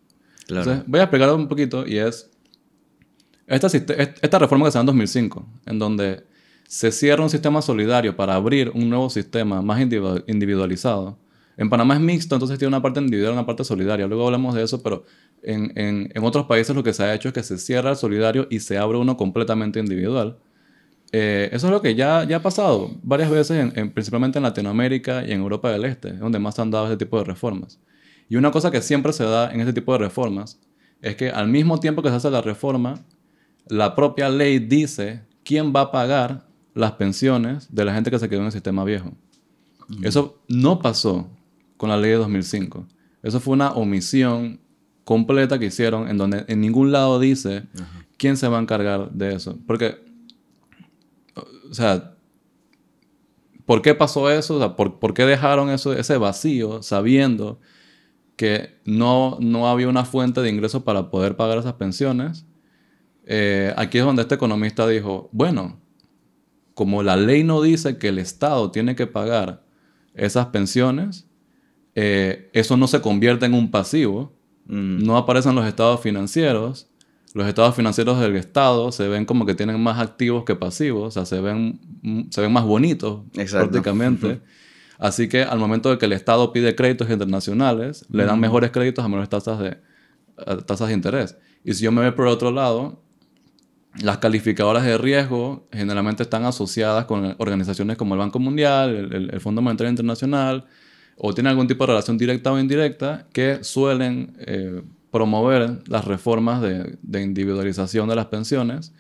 Entonces, 0.49 0.83
voy 0.87 1.01
a 1.01 1.05
explicar 1.05 1.33
un 1.35 1.47
poquito 1.47 1.87
y 1.87 1.99
es 1.99 2.31
esta, 3.47 3.67
esta 3.67 4.39
reforma 4.39 4.67
que 4.67 4.73
se 4.73 4.79
da 4.79 4.81
en 4.81 4.87
2005, 4.87 5.47
en 5.67 5.79
donde 5.79 6.25
se 6.67 6.93
cierra 6.93 7.23
un 7.23 7.31
sistema 7.31 7.63
solidario 7.63 8.17
para 8.17 8.35
abrir 8.35 8.71
un 8.75 8.89
nuevo 8.89 9.09
sistema 9.11 9.63
más 9.63 9.81
individualizado. 9.81 11.19
En 11.57 11.69
Panamá 11.69 11.95
es 11.95 12.01
mixto, 12.01 12.35
entonces 12.35 12.59
tiene 12.59 12.69
una 12.69 12.83
parte 12.83 13.01
individual 13.01 13.33
y 13.33 13.37
una 13.37 13.47
parte 13.47 13.65
solidaria. 13.65 14.07
Luego 14.07 14.27
hablamos 14.27 14.55
de 14.55 14.63
eso, 14.63 14.83
pero 14.83 15.05
en, 15.43 15.73
en, 15.77 16.11
en 16.15 16.25
otros 16.25 16.47
países 16.47 16.77
lo 16.77 16.83
que 16.83 16.93
se 16.93 17.03
ha 17.03 17.15
hecho 17.15 17.29
es 17.29 17.35
que 17.35 17.43
se 17.43 17.59
cierra 17.59 17.91
el 17.91 17.97
solidario 17.97 18.47
y 18.51 18.61
se 18.61 18.79
abre 18.79 18.99
uno 18.99 19.17
completamente 19.17 19.81
individual. 19.81 20.39
Eh, 21.13 21.49
eso 21.53 21.67
es 21.67 21.73
lo 21.73 21.81
que 21.81 21.95
ya, 21.95 22.25
ya 22.25 22.37
ha 22.37 22.43
pasado 22.43 22.91
varias 23.03 23.31
veces, 23.31 23.73
en, 23.75 23.93
principalmente 23.93 24.39
en 24.39 24.43
Latinoamérica 24.43 25.25
y 25.27 25.33
en 25.33 25.41
Europa 25.41 25.71
del 25.71 25.85
Este, 25.85 26.13
donde 26.13 26.39
más 26.39 26.55
se 26.55 26.63
han 26.63 26.71
dado 26.71 26.85
este 26.85 27.05
tipo 27.05 27.19
de 27.19 27.25
reformas. 27.25 27.81
Y 28.29 28.37
una 28.37 28.51
cosa 28.51 28.71
que 28.71 28.83
siempre 28.83 29.13
se 29.13 29.25
da 29.25 29.51
en 29.53 29.61
este 29.61 29.73
tipo 29.73 29.93
de 29.93 29.99
reformas 29.99 30.61
es 31.01 31.17
que 31.17 31.31
al 31.31 31.49
mismo 31.49 31.81
tiempo 31.81 32.03
que 32.03 32.11
se 32.11 32.17
hace 32.17 32.31
la 32.31 32.43
reforma, 32.43 33.05
la 33.69 33.95
propia 33.95 34.29
ley 34.29 34.59
dice 34.59 35.23
quién 35.45 35.73
va 35.75 35.83
a 35.83 35.93
pagar 35.93 36.47
las 36.75 36.93
pensiones 36.93 37.75
de 37.75 37.85
la 37.85 37.95
gente 37.95 38.11
que 38.11 38.19
se 38.19 38.29
quedó 38.29 38.41
en 38.41 38.47
el 38.47 38.53
sistema 38.53 38.85
viejo. 38.85 39.13
Eso 40.03 40.43
no 40.49 40.81
pasó 40.81 41.31
con 41.79 41.89
la 41.89 41.97
ley 41.97 42.11
de 42.11 42.17
2005. 42.19 42.87
Eso 43.23 43.41
fue 43.41 43.55
una 43.55 43.73
omisión 43.73 44.61
completa 45.05 45.59
que 45.59 45.67
hicieron 45.67 46.09
en 46.09 46.19
donde 46.19 46.45
en 46.49 46.61
ningún 46.61 46.93
lado 46.93 47.19
dice 47.19 47.63
quién 48.19 48.37
se 48.37 48.49
va 48.49 48.59
a 48.59 48.61
encargar 48.61 49.11
de 49.11 49.35
eso. 49.35 49.59
Porque 49.67 50.08
o 51.71 51.75
sea, 51.75 52.17
¿por 53.67 53.83
qué 53.83 53.95
pasó 53.95 54.31
eso? 54.31 54.57
O 54.57 54.59
sea, 54.59 54.77
¿por, 54.77 55.15
qué 55.15 55.25
dejaron 55.25 55.71
eso, 55.71 55.93
ese 55.93 56.17
vacío 56.17 56.83
sabiendo 56.83 57.61
que 58.37 58.79
no, 58.85 59.39
no 59.41 59.69
había 59.69 59.89
una 59.89 60.05
fuente 60.05 60.41
de 60.41 60.51
ingresos 60.51 60.83
para 60.83 61.11
poder 61.11 61.37
pagar 61.37 61.59
esas 61.59 61.75
pensiones? 61.75 62.47
eh, 63.31 63.75
aquí 63.77 63.99
es 63.99 64.05
donde 64.05 64.23
este 64.23 64.37
economista 64.37 64.89
dijo, 64.89 65.29
bueno, 65.33 65.79
como 66.73 67.03
la 67.03 67.17
ley 67.17 67.45
no 67.45 67.61
dice 67.61 67.99
que 67.99 68.09
el 68.09 68.19
Estado 68.19 68.71
tiene 68.71 68.97
que 68.97 69.07
pagar 69.07 69.65
esas 70.15 70.47
pensiones, 70.47 71.29
eh, 71.95 72.49
eso 72.55 72.77
no 72.79 72.87
se 72.87 73.03
convierte 73.03 73.45
en 73.45 73.53
un 73.53 73.71
pasivo, 73.71 74.39
Mm. 74.69 75.03
no 75.05 75.17
aparecen 75.17 75.55
los 75.55 75.67
estados 75.67 76.01
financieros, 76.01 76.89
los 77.39 77.47
estados 77.49 77.75
financieros 77.75 78.19
del 78.21 78.37
Estado 78.37 78.91
se 78.93 79.09
ven 79.09 79.25
como 79.25 79.47
que 79.47 79.55
tienen 79.55 79.81
más 79.83 79.99
activos 79.99 80.45
que 80.45 80.55
pasivos, 80.57 81.07
o 81.09 81.11
sea, 81.11 81.25
se 81.25 81.41
ven, 81.41 81.81
mm, 82.03 82.23
se 82.31 82.41
ven 82.41 82.53
más 82.53 82.65
bonitos 82.65 83.23
Exacto. 83.37 83.71
prácticamente. 83.71 84.41
Así 84.99 85.29
que 85.29 85.43
al 85.45 85.59
momento 85.59 85.91
de 85.91 85.99
que 85.99 86.07
el 86.07 86.13
Estado 86.13 86.53
pide 86.53 86.75
créditos 86.75 87.09
internacionales, 87.09 88.05
le 88.11 88.25
dan 88.25 88.41
mejores 88.41 88.71
créditos 88.73 89.05
a 89.05 89.09
menores 89.09 89.29
tasas 89.29 89.59
de, 89.61 89.79
a 90.45 90.57
tasas 90.59 90.89
de 90.89 90.95
interés. 90.95 91.37
Y 91.65 91.73
si 91.75 91.85
yo 91.85 91.93
me 91.93 92.03
voy 92.03 92.11
por 92.13 92.27
otro 92.27 92.51
lado, 92.51 93.01
las 94.03 94.19
calificadoras 94.19 94.85
de 94.85 94.99
riesgo 94.99 95.69
generalmente 95.73 96.23
están 96.25 96.45
asociadas 96.45 97.05
con 97.07 97.35
organizaciones 97.39 97.97
como 97.97 98.15
el 98.15 98.19
Banco 98.19 98.39
Mundial, 98.39 98.95
el, 98.95 99.13
el- 99.15 99.31
el 99.35 99.41
Fondo 99.41 99.63
Monetario 99.63 99.91
Internacional, 99.91 100.67
o 101.17 101.33
tienen 101.35 101.51
algún 101.51 101.67
tipo 101.67 101.85
de 101.85 101.89
relación 101.93 102.17
directa 102.19 102.53
o 102.53 102.59
indirecta 102.59 103.27
que 103.33 103.63
suelen 103.65 104.37
eh, 104.41 104.83
promover 105.11 105.83
las 105.89 106.05
reformas 106.05 106.61
de, 106.63 106.99
de 107.03 107.23
individualización 107.23 108.09
de 108.09 108.17
las 108.17 108.27
pensiones. 108.27 108.93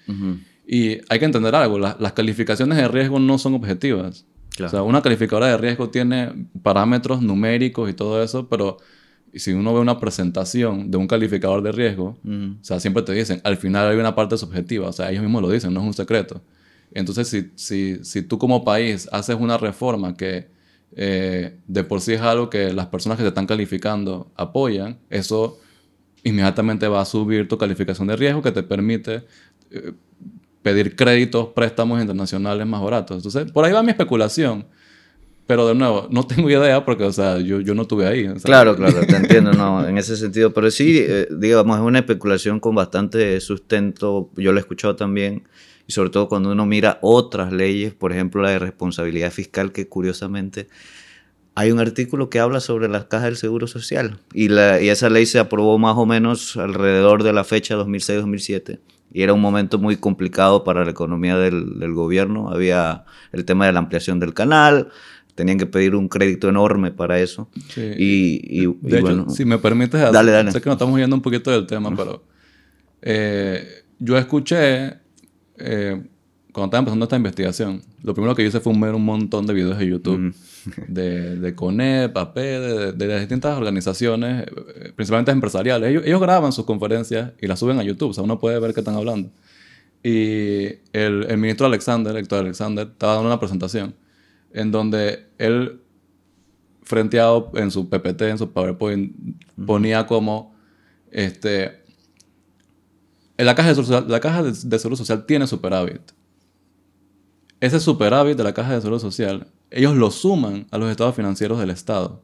Y 0.66 0.98
hay 1.08 1.18
que 1.18 1.24
entender 1.24 1.54
algo, 1.54 1.78
la- 1.78 1.96
las 1.98 2.12
calificaciones 2.12 2.76
de 2.76 2.88
riesgo 2.88 3.18
no 3.18 3.38
son 3.38 3.54
objetivas. 3.54 4.26
Claro. 4.50 4.66
O 4.68 4.70
sea, 4.70 4.82
una 4.82 5.02
calificadora 5.02 5.46
de 5.48 5.56
riesgo 5.56 5.88
tiene 5.88 6.48
parámetros 6.62 7.22
numéricos 7.22 7.88
y 7.88 7.94
todo 7.94 8.22
eso, 8.22 8.48
pero 8.48 8.76
si 9.34 9.52
uno 9.52 9.72
ve 9.74 9.80
una 9.80 10.00
presentación 10.00 10.90
de 10.90 10.96
un 10.98 11.06
calificador 11.06 11.62
de 11.62 11.70
riesgo, 11.72 12.18
o 12.24 12.64
sea, 12.64 12.80
siempre 12.80 13.02
te 13.02 13.12
dicen, 13.12 13.40
al 13.44 13.56
final 13.56 13.88
hay 13.88 13.96
una 13.98 14.14
parte 14.14 14.36
subjetiva, 14.36 14.88
o 14.88 14.92
sea, 14.92 15.10
ellos 15.10 15.22
mismos 15.22 15.42
lo 15.42 15.50
dicen, 15.50 15.72
no 15.72 15.80
es 15.80 15.86
un 15.86 15.94
secreto. 15.94 16.42
Entonces, 16.92 17.28
si, 17.28 17.50
si, 17.54 18.02
si 18.04 18.22
tú 18.22 18.38
como 18.38 18.64
país 18.64 19.08
haces 19.12 19.36
una 19.38 19.58
reforma 19.58 20.16
que 20.16 20.48
eh, 20.96 21.58
de 21.66 21.84
por 21.84 22.00
sí 22.00 22.14
es 22.14 22.20
algo 22.22 22.48
que 22.48 22.72
las 22.72 22.86
personas 22.86 23.16
que 23.18 23.22
te 23.22 23.28
están 23.28 23.46
calificando 23.46 24.32
apoyan, 24.34 24.98
eso 25.10 25.60
inmediatamente 26.24 26.88
va 26.88 27.00
a 27.00 27.04
subir 27.04 27.48
tu 27.48 27.58
calificación 27.58 28.08
de 28.08 28.16
riesgo 28.16 28.42
que 28.42 28.52
te 28.52 28.62
permite 28.62 29.24
eh, 29.70 29.92
pedir 30.62 30.96
créditos, 30.96 31.48
préstamos 31.48 32.00
internacionales 32.00 32.66
más 32.66 32.82
baratos. 32.82 33.16
Entonces, 33.16 33.50
por 33.52 33.64
ahí 33.64 33.72
va 33.72 33.82
mi 33.82 33.90
especulación. 33.90 34.66
Pero 35.46 35.66
de 35.66 35.74
nuevo, 35.74 36.08
no 36.10 36.26
tengo 36.26 36.50
idea 36.50 36.84
porque, 36.84 37.04
o 37.04 37.12
sea, 37.12 37.38
yo, 37.38 37.60
yo 37.60 37.74
no 37.74 37.82
estuve 37.82 38.06
ahí. 38.06 38.28
Claro, 38.42 38.76
claro, 38.76 39.00
te 39.06 39.16
entiendo, 39.16 39.52
no, 39.54 39.86
en 39.86 39.96
ese 39.96 40.14
sentido. 40.16 40.52
Pero 40.52 40.70
sí, 40.70 40.98
eh, 41.00 41.26
digamos, 41.30 41.78
es 41.78 41.82
una 41.82 42.00
especulación 42.00 42.60
con 42.60 42.74
bastante 42.74 43.40
sustento. 43.40 44.30
Yo 44.36 44.52
lo 44.52 44.58
he 44.58 44.60
escuchado 44.60 44.94
también. 44.94 45.44
Y 45.86 45.92
sobre 45.92 46.10
todo 46.10 46.28
cuando 46.28 46.52
uno 46.52 46.66
mira 46.66 46.98
otras 47.00 47.50
leyes, 47.50 47.94
por 47.94 48.12
ejemplo, 48.12 48.42
la 48.42 48.50
de 48.50 48.58
responsabilidad 48.58 49.30
fiscal, 49.30 49.72
que 49.72 49.88
curiosamente 49.88 50.68
hay 51.58 51.72
un 51.72 51.80
artículo 51.80 52.30
que 52.30 52.38
habla 52.38 52.60
sobre 52.60 52.88
las 52.88 53.06
cajas 53.06 53.24
del 53.26 53.36
Seguro 53.36 53.66
Social. 53.66 54.18
Y, 54.32 54.48
la, 54.48 54.80
y 54.80 54.90
esa 54.90 55.10
ley 55.10 55.26
se 55.26 55.38
aprobó 55.40 55.76
más 55.78 55.96
o 55.96 56.06
menos 56.06 56.56
alrededor 56.56 57.22
de 57.24 57.32
la 57.32 57.42
fecha 57.42 57.74
2006-2007. 57.76 58.78
Y 59.12 59.22
era 59.22 59.32
un 59.32 59.40
momento 59.40 59.78
muy 59.78 59.96
complicado 59.96 60.62
para 60.62 60.84
la 60.84 60.90
economía 60.92 61.36
del, 61.36 61.78
del 61.80 61.94
gobierno. 61.94 62.50
Había 62.50 63.04
el 63.32 63.44
tema 63.44 63.66
de 63.66 63.72
la 63.72 63.80
ampliación 63.80 64.20
del 64.20 64.34
canal. 64.34 64.88
Tenían 65.34 65.58
que 65.58 65.66
pedir 65.66 65.94
un 65.96 66.08
crédito 66.08 66.48
enorme 66.48 66.90
para 66.92 67.18
eso. 67.18 67.48
Sí. 67.74 67.80
Y, 67.96 68.40
y- 68.44 68.64
y 68.66 68.76
De 68.82 68.96
hecho, 68.98 69.00
bueno, 69.06 69.30
si 69.30 69.44
me 69.44 69.58
permites, 69.58 70.00
Dale, 70.12 70.30
dale. 70.30 70.52
sé 70.52 70.60
que 70.60 70.68
nos 70.68 70.76
estamos 70.76 70.98
yendo 71.00 71.16
un 71.16 71.22
poquito 71.22 71.50
del 71.50 71.66
tema, 71.66 71.94
pero 71.96 72.22
eh, 73.02 73.84
yo 73.98 74.16
escuché, 74.18 74.94
eh, 75.58 76.02
cuando 76.52 76.66
estaba 76.66 76.78
empezando 76.80 77.04
esta 77.04 77.16
investigación, 77.16 77.82
lo 78.02 78.14
primero 78.14 78.34
que 78.34 78.44
hice 78.44 78.60
fue 78.60 78.72
ver 78.78 78.94
un 78.94 79.04
montón 79.04 79.46
de 79.46 79.54
videos 79.54 79.78
de 79.78 79.86
YouTube 79.88 80.34
de, 80.88 81.36
de 81.36 81.54
CONEP, 81.54 82.16
AP, 82.16 82.36
de, 82.36 82.92
de 82.92 83.06
las 83.06 83.20
distintas 83.20 83.56
organizaciones, 83.56 84.46
eh, 84.46 84.92
principalmente 84.94 85.30
empresariales. 85.32 85.90
Ellos, 85.90 86.02
ellos 86.06 86.20
graban 86.20 86.52
sus 86.52 86.64
conferencias 86.64 87.32
y 87.40 87.46
las 87.46 87.58
suben 87.58 87.78
a 87.78 87.82
YouTube, 87.82 88.10
o 88.10 88.14
sea, 88.14 88.24
uno 88.24 88.38
puede 88.38 88.58
ver 88.60 88.74
qué 88.74 88.80
están 88.80 88.96
hablando. 88.96 89.30
Y 90.02 90.66
el, 90.92 91.26
el 91.28 91.38
ministro 91.38 91.66
Alexander, 91.66 92.16
Héctor 92.16 92.40
Alexander, 92.40 92.86
estaba 92.88 93.14
dando 93.14 93.28
una 93.28 93.40
presentación 93.40 93.94
en 94.52 94.70
donde 94.70 95.26
él 95.38 95.80
frenteado 96.82 97.50
en 97.54 97.70
su 97.70 97.88
PPT, 97.90 98.22
en 98.22 98.38
su 98.38 98.50
PowerPoint, 98.52 99.14
ponía 99.66 100.06
como, 100.06 100.54
este, 101.10 101.82
en 103.36 103.44
la 103.46 103.54
caja, 103.54 103.68
de 103.68 103.74
social- 103.74 104.06
la 104.08 104.20
caja 104.20 104.42
de, 104.42 104.52
de 104.52 104.78
seguro 104.78 104.96
social 104.96 105.26
tiene 105.26 105.46
superávit. 105.46 106.00
Ese 107.60 107.80
superávit 107.80 108.36
de 108.38 108.44
la 108.44 108.54
caja 108.54 108.74
de 108.74 108.80
seguro 108.80 108.98
social, 109.00 109.48
ellos 109.70 109.96
lo 109.96 110.10
suman 110.10 110.66
a 110.70 110.78
los 110.78 110.90
estados 110.90 111.14
financieros 111.14 111.58
del 111.58 111.70
Estado. 111.70 112.22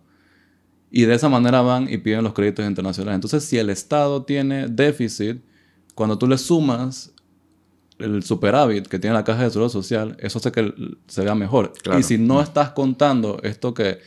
Y 0.91 1.07
de 1.07 1.15
esa 1.15 1.29
manera 1.29 1.61
van 1.61 1.93
y 1.93 1.99
piden 1.99 2.23
los 2.23 2.35
créditos 2.35 2.65
internacionales. 2.65 3.17
Entonces, 3.17 3.45
si 3.45 3.59
el 3.59 3.69
Estado 3.69 4.23
tiene 4.25 4.69
déficit, 4.69 5.43
cuando 5.95 6.19
tú 6.19 6.27
le 6.29 6.39
sumas 6.39 7.13
el 7.99 8.23
superávit 8.23 8.87
que 8.87 8.99
tiene 8.99 9.15
la 9.15 9.25
caja 9.25 9.45
de 9.45 9.51
seguro 9.51 9.69
social, 9.69 10.17
eso 10.21 10.39
hace 10.39 10.53
que 10.53 10.73
se 11.07 11.25
vea 11.25 11.35
mejor. 11.35 11.73
Claro. 11.83 11.99
Y 11.99 12.03
si 12.03 12.19
no 12.19 12.41
estás 12.41 12.71
contando 12.71 13.41
esto 13.43 13.75
que, 13.75 13.99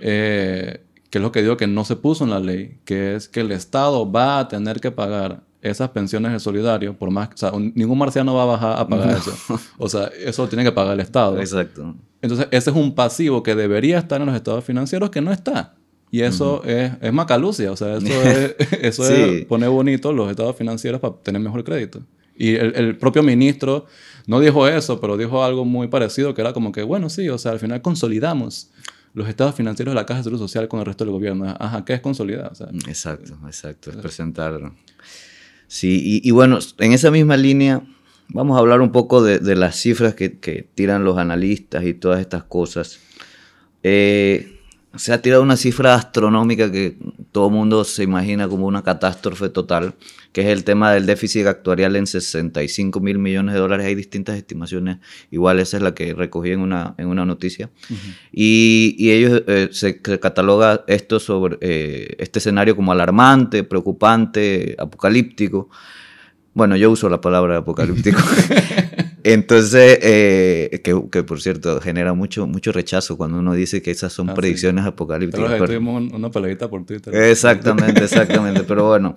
eh, 0.00 0.84
que 1.10 1.18
es 1.18 1.22
lo 1.22 1.32
que 1.32 1.42
digo 1.42 1.56
que 1.56 1.66
no 1.66 1.84
se 1.84 1.96
puso 1.96 2.24
en 2.24 2.30
la 2.30 2.40
ley, 2.40 2.80
que 2.84 3.16
es 3.16 3.28
que 3.28 3.40
el 3.40 3.52
Estado 3.52 4.10
va 4.10 4.38
a 4.38 4.48
tener 4.48 4.80
que 4.80 4.90
pagar 4.90 5.47
esas 5.70 5.90
pensiones 5.90 6.32
de 6.32 6.40
solidario, 6.40 6.96
por 6.96 7.10
más, 7.10 7.28
o 7.34 7.36
sea, 7.36 7.52
un- 7.52 7.72
ningún 7.74 7.98
marciano 7.98 8.34
va 8.34 8.42
a 8.42 8.46
bajar 8.46 8.78
a 8.80 8.86
pagar 8.88 9.10
eso. 9.16 9.32
O 9.78 9.88
sea, 9.88 10.10
eso 10.24 10.42
lo 10.42 10.48
tiene 10.48 10.64
que 10.64 10.72
pagar 10.72 10.94
el 10.94 11.00
Estado. 11.00 11.38
exacto. 11.38 11.94
Entonces, 12.20 12.48
ese 12.50 12.70
es 12.70 12.76
un 12.76 12.94
pasivo 12.94 13.42
que 13.42 13.54
debería 13.54 13.98
estar 13.98 14.20
en 14.20 14.26
los 14.26 14.34
estados 14.36 14.64
financieros 14.64 15.10
que 15.10 15.20
no 15.20 15.30
está. 15.32 15.74
Y 16.10 16.22
eso 16.22 16.64
es, 16.64 16.92
es 17.00 17.12
macalucia, 17.12 17.70
o 17.70 17.76
sea, 17.76 17.96
eso 17.98 18.06
es, 18.22 18.56
eso 18.82 19.04
Sí. 19.04 19.12
es 19.14 19.44
poner 19.44 19.68
bonito 19.68 20.12
los 20.12 20.30
estados 20.30 20.56
financieros 20.56 21.00
para 21.00 21.14
tener 21.22 21.40
mejor 21.40 21.62
crédito. 21.64 22.00
Y 22.36 22.54
el, 22.54 22.74
el 22.76 22.96
propio 22.96 23.22
ministro 23.22 23.86
no 24.26 24.40
dijo 24.40 24.66
eso, 24.68 25.00
pero 25.00 25.16
dijo 25.16 25.42
algo 25.44 25.64
muy 25.64 25.88
parecido, 25.88 26.34
que 26.34 26.40
era 26.40 26.52
como 26.52 26.72
que, 26.72 26.82
bueno, 26.82 27.08
sí, 27.10 27.28
o 27.28 27.36
sea, 27.38 27.52
al 27.52 27.58
final 27.58 27.82
consolidamos 27.82 28.70
los 29.14 29.28
estados 29.28 29.54
financieros 29.54 29.92
de 29.92 29.96
la 29.96 30.06
Caja 30.06 30.18
de 30.20 30.24
Seguro 30.24 30.38
Social 30.38 30.68
con 30.68 30.80
el 30.80 30.86
resto 30.86 31.04
del 31.04 31.12
gobierno. 31.12 31.54
Ajá, 31.58 31.84
¿qué 31.84 31.94
es 31.94 32.00
consolidar? 32.00 32.52
O 32.52 32.54
sea, 32.54 32.68
Exacto, 32.86 33.36
exacto, 33.46 33.90
es 33.90 33.96
presentar. 33.96 34.72
Sí, 35.68 36.00
y, 36.02 36.28
y 36.28 36.32
bueno, 36.32 36.58
en 36.78 36.92
esa 36.92 37.10
misma 37.10 37.36
línea 37.36 37.82
vamos 38.28 38.56
a 38.56 38.60
hablar 38.60 38.80
un 38.80 38.92
poco 38.92 39.22
de, 39.22 39.56
las 39.56 39.76
cifras 39.76 40.14
que, 40.14 40.38
que 40.38 40.66
tiran 40.74 41.04
los 41.04 41.18
analistas 41.18 41.84
y 41.84 41.94
todas 41.94 42.20
estas 42.20 42.44
cosas. 42.44 42.98
Eh, 43.82 44.57
se 44.96 45.12
ha 45.12 45.20
tirado 45.20 45.42
una 45.42 45.56
cifra 45.56 45.94
astronómica 45.94 46.72
que 46.72 46.96
todo 47.30 47.48
el 47.48 47.54
mundo 47.54 47.84
se 47.84 48.02
imagina 48.04 48.48
como 48.48 48.66
una 48.66 48.82
catástrofe 48.82 49.50
total, 49.50 49.94
que 50.32 50.40
es 50.40 50.46
el 50.48 50.64
tema 50.64 50.92
del 50.92 51.04
déficit 51.04 51.46
actuarial 51.46 51.94
en 51.96 52.06
65 52.06 52.98
mil 53.00 53.18
millones 53.18 53.54
de 53.54 53.60
dólares. 53.60 53.86
Hay 53.86 53.94
distintas 53.94 54.36
estimaciones, 54.36 54.98
igual 55.30 55.60
esa 55.60 55.76
es 55.76 55.82
la 55.82 55.94
que 55.94 56.14
recogí 56.14 56.52
en 56.52 56.60
una, 56.60 56.94
en 56.96 57.08
una 57.08 57.26
noticia. 57.26 57.70
Y, 58.32 58.96
y 58.98 59.10
ellos 59.10 59.42
eh, 59.46 59.68
se, 59.72 60.00
se 60.02 60.20
cataloga 60.20 60.84
esto 60.86 61.20
sobre 61.20 61.58
eh, 61.60 62.16
este 62.18 62.38
escenario 62.38 62.74
como 62.74 62.90
alarmante, 62.90 63.64
preocupante, 63.64 64.74
apocalíptico. 64.78 65.68
Bueno, 66.54 66.76
yo 66.76 66.90
uso 66.90 67.08
la 67.10 67.20
palabra 67.20 67.58
apocalíptico. 67.58 68.20
Entonces, 69.32 69.98
eh, 70.00 70.80
que, 70.82 71.02
que, 71.12 71.22
por 71.22 71.40
cierto 71.42 71.80
genera 71.82 72.14
mucho, 72.14 72.46
mucho 72.46 72.72
rechazo 72.72 73.16
cuando 73.18 73.38
uno 73.38 73.52
dice 73.52 73.82
que 73.82 73.90
esas 73.90 74.12
son 74.12 74.30
Ah, 74.30 74.34
predicciones 74.34 74.86
apocalípticas. 74.86 75.50
pero- 75.52 75.66
tuvimos 75.66 76.00
un- 76.02 76.14
una 76.14 76.30
peleita 76.30 76.70
por 76.70 76.86
Twitter. 76.86 77.14
Exactamente, 77.14 78.04
exactamente. 78.04 78.62
Pero 78.64 78.86
bueno, 78.88 79.14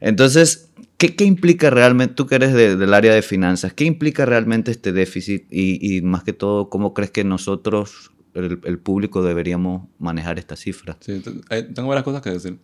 entonces, 0.00 0.70
¿qué, 0.98 1.16
qué 1.16 1.24
implica 1.24 1.70
realmente, 1.70 2.14
tú 2.14 2.26
que 2.26 2.34
eres 2.34 2.52
de- 2.52 2.76
del 2.76 2.92
área 2.92 3.14
de 3.14 3.22
finanzas, 3.22 3.72
qué 3.72 3.84
implica 3.84 4.26
realmente 4.26 4.70
este 4.70 4.92
déficit 4.92 5.46
y, 5.50 5.96
y 5.96 6.02
más 6.02 6.24
que 6.24 6.32
todo, 6.34 6.68
cómo 6.68 6.92
crees 6.92 7.10
que 7.10 7.24
nosotros, 7.24 8.10
el, 8.34 8.60
el 8.64 8.78
público, 8.78 9.22
deberíamos 9.22 9.88
manejar 9.98 10.38
esta 10.38 10.56
cifra? 10.56 10.98
Sí, 11.00 11.22
tengo 11.74 11.88
varias 11.88 12.04
cosas 12.04 12.20
que 12.20 12.30
decir. 12.30 12.58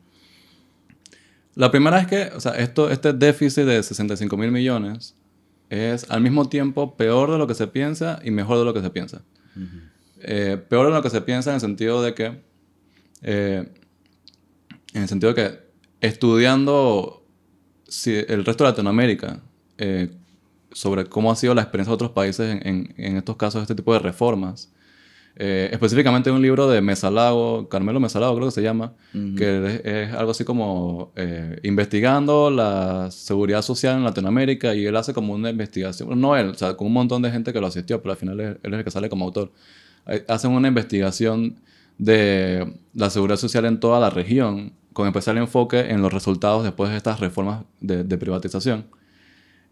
La 1.55 1.71
primera 1.71 1.99
es 1.99 2.07
que, 2.07 2.31
o 2.37 2.41
sea, 2.41 2.53
esto, 2.53 2.91
este 2.91 3.13
déficit 3.13 3.65
de 3.65 3.83
65 3.83 4.37
mil 4.37 4.51
millones 4.53 5.17
es 5.71 6.11
al 6.11 6.21
mismo 6.21 6.49
tiempo 6.49 6.97
peor 6.97 7.31
de 7.31 7.39
lo 7.39 7.47
que 7.47 7.55
se 7.55 7.67
piensa 7.67 8.21
y 8.23 8.31
mejor 8.31 8.59
de 8.59 8.65
lo 8.67 8.75
que 8.75 8.83
se 8.83 8.91
piensa. 8.91 9.23
Eh, 10.23 10.59
peor 10.69 10.87
de 10.87 10.93
lo 10.93 11.01
que 11.03 11.09
se 11.11 11.23
piensa 11.23 11.51
en 11.51 11.55
el 11.55 11.61
sentido 11.61 12.03
de 12.03 12.13
que, 12.15 12.43
eh, 13.23 13.73
en 14.93 15.03
el 15.03 15.09
sentido 15.09 15.33
de 15.33 15.43
que 15.43 15.59
estudiando 16.07 17.25
si 17.89 18.15
el 18.29 18.45
resto 18.45 18.65
de 18.65 18.71
Latinoamérica 18.71 19.41
eh, 19.79 20.11
sobre 20.73 21.07
cómo 21.07 21.33
ha 21.33 21.37
sido 21.37 21.55
la 21.55 21.63
experiencia 21.63 21.91
de 21.91 21.95
otros 21.95 22.11
países 22.11 22.51
en, 22.51 22.67
en- 22.67 22.95
en 22.97 23.17
estos 23.17 23.37
casos, 23.37 23.63
este 23.63 23.75
tipo 23.75 23.93
de 23.93 23.99
reformas, 24.01 24.73
Eh, 25.43 25.71
específicamente 25.73 26.31
un 26.31 26.43
libro 26.43 26.69
de 26.69 26.83
Mesalago, 26.83 27.67
Carmelo 27.71 27.99
Mesalago 27.99 28.35
creo 28.37 28.49
que 28.49 28.55
se 28.55 28.61
llama, 28.61 28.93
que 29.39 29.81
es, 29.85 30.13
algo 30.13 30.33
así 30.33 30.45
como 30.45 31.13
eh, 31.17 31.59
investigando 31.63 32.51
la 32.51 33.11
seguridad 33.11 33.63
social 33.63 33.97
en 33.97 34.05
Latinoamérica 34.05 34.75
y 34.75 34.85
él 34.85 34.95
hace 34.97 35.15
como 35.15 35.33
una 35.33 35.49
investigación, 35.49 36.21
no 36.21 36.37
él, 36.37 36.51
o 36.51 36.55
sea, 36.55 36.77
con 36.77 36.89
un 36.89 36.93
montón 36.93 37.23
de 37.23 37.31
gente 37.31 37.55
que 37.55 37.61
lo 37.63 37.69
asistió, 37.69 38.03
pero 38.03 38.13
al 38.13 38.19
final 38.19 38.39
él, 38.39 38.59
es 38.63 38.71
el 38.71 38.85
que 38.85 38.91
sale 38.91 39.09
como 39.09 39.25
autor. 39.25 39.51
Hacen 40.29 40.51
una 40.51 40.69
investigación 40.69 41.59
de 41.97 42.75
la 42.93 43.09
seguridad 43.09 43.39
social 43.39 43.65
en 43.65 43.81
toda 43.81 43.99
la 43.99 44.11
región, 44.11 44.75
con 44.93 45.07
especial 45.07 45.39
enfoque 45.39 45.81
en 45.89 46.03
los 46.03 46.13
resultados 46.13 46.65
después 46.65 46.91
de 46.91 46.99
estas 46.99 47.19
reformas 47.19 47.65
de, 47.81 48.19
privatización. 48.19 48.85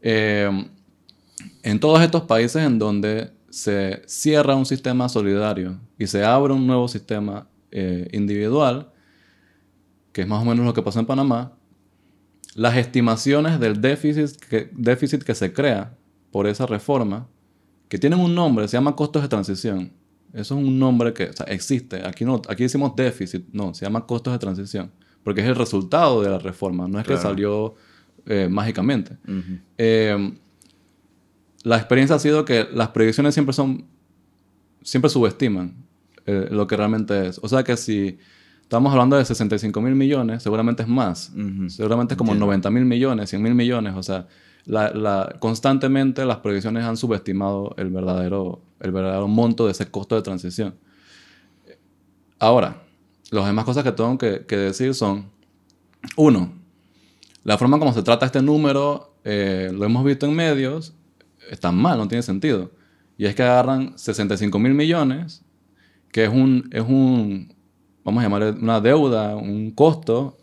Eh, 0.01 0.49
en 1.63 1.79
todos 1.79 2.01
estos 2.01 2.23
países 2.23 2.65
en 2.65 2.79
donde 2.79 3.37
se 3.51 4.03
cierra 4.07 4.55
un 4.55 4.67
sistema 4.67 5.09
solidario 5.09 5.79
y 5.99 6.07
se 6.07 6.25
abre 6.25 6.53
un 6.53 6.67
nuevo 6.67 6.89
sistema 6.89 7.49
eh, 7.71 8.09
individual, 8.13 8.93
que 10.13 10.23
es 10.23 10.29
más 10.29 10.43
o 10.43 10.45
menos 10.45 10.67
lo 10.67 10.75
que 10.75 10.83
pasó 10.83 11.01
en 11.01 11.07
Panamá, 11.07 11.53
las 12.55 12.77
estimaciones 12.77 13.61
del 13.61 13.81
déficit 13.81 14.37
que, 14.37 14.71
déficit 14.73 15.23
que 15.23 15.35
se 15.35 15.53
crea 15.53 15.97
por 16.31 16.47
esa 16.47 16.67
reforma, 16.67 17.29
que 17.89 17.99
tienen 17.99 18.21
un 18.21 18.35
nombre, 18.35 18.69
se 18.69 18.77
llama 18.77 18.95
costos 18.97 19.23
de 19.23 19.29
transición. 19.29 19.93
Eso 20.33 20.59
es 20.59 20.65
un 20.65 20.79
nombre 20.79 21.15
que 21.15 21.31
existe. 21.47 22.07
Aquí, 22.07 22.25
no, 22.25 22.43
aquí 22.49 22.65
decimos 22.65 22.95
déficit, 22.95 23.47
no, 23.53 23.73
se 23.73 23.87
llama 23.87 24.07
costos 24.07 24.33
de 24.35 24.39
transición, 24.39 24.91
porque 25.25 25.41
es 25.41 25.47
el 25.47 25.57
resultado 25.57 26.23
de 26.23 26.31
la 26.31 26.39
reforma, 26.39 26.87
no 26.87 27.01
es 27.01 27.07
que 27.07 27.17
salió 27.17 27.75
eh, 28.27 28.49
mágicamente 28.51 29.17
la 31.69 31.77
experiencia 31.77 32.17
ha 32.17 32.19
sido 32.19 32.47
que 32.47 32.67
las 32.73 32.89
predicciones 32.89 33.35
siempre 33.35 33.53
son, 33.53 33.85
siempre 34.83 35.11
subestiman 35.11 35.75
eh, 36.25 36.49
lo 36.51 36.67
que 36.67 36.79
realmente 36.79 37.27
es. 37.27 37.39
O 37.43 37.49
sea 37.49 37.63
que 37.63 37.77
si 37.77 38.19
estamos 38.63 38.91
hablando 38.91 39.17
de 39.17 39.25
65 39.27 39.79
mil 39.83 39.95
millones, 39.95 40.43
seguramente 40.43 40.83
es 40.83 40.89
más. 40.89 41.31
Seguramente 41.69 42.15
es 42.15 42.19
como 42.19 42.35
90 42.35 42.71
mil 42.71 42.87
millones, 42.87 43.29
100 43.29 43.43
mil 43.43 43.55
millones. 43.55 43.93
O 43.97 44.03
sea, 44.03 44.27
la, 44.65 45.37
constantemente 45.41 46.25
las 46.25 46.39
predicciones 46.39 46.85
han 46.85 46.97
subestimado 46.97 47.75
el 47.77 47.91
verdadero, 47.91 48.63
el 48.81 48.91
verdadero 48.91 49.29
monto 49.29 49.67
de 49.67 49.73
ese 49.73 49.91
costo 49.91 50.17
de 50.17 50.23
transición. 50.23 50.75
Ahora, 52.39 52.83
las 53.31 53.45
demás 53.45 53.67
cosas 53.67 53.85
que 53.85 53.93
tengo 53.93 54.17
que, 54.17 54.57
decir 54.57 54.95
son, 54.95 55.27
uno, 56.17 56.51
la 57.45 57.59
forma 57.59 57.79
como 57.79 57.93
se 57.93 58.03
trata 58.03 58.25
este 58.25 58.41
número, 58.41 59.13
eh, 59.25 59.71
lo 59.71 59.85
hemos 59.85 60.03
visto 60.03 60.25
en 60.25 60.35
medios, 60.35 60.95
están 61.51 61.77
mal, 61.77 61.99
no 61.99 62.09
tiene 62.09 62.23
sentido. 62.23 62.71
Y 63.17 63.27
es 63.27 63.35
que 63.35 63.43
agarran 63.43 63.99
65 63.99 64.59
mil 64.59 64.75
millones, 64.75 65.43
que 66.13 66.25
es 66.25 66.31
un, 66.31 66.69
es 66.73 66.83
un, 66.83 67.53
vamos 68.05 68.21
a 68.21 68.25
llamar 68.25 68.57
una 68.61 68.81
deuda, 68.81 69.37
un 69.37 69.73
costo 69.73 70.39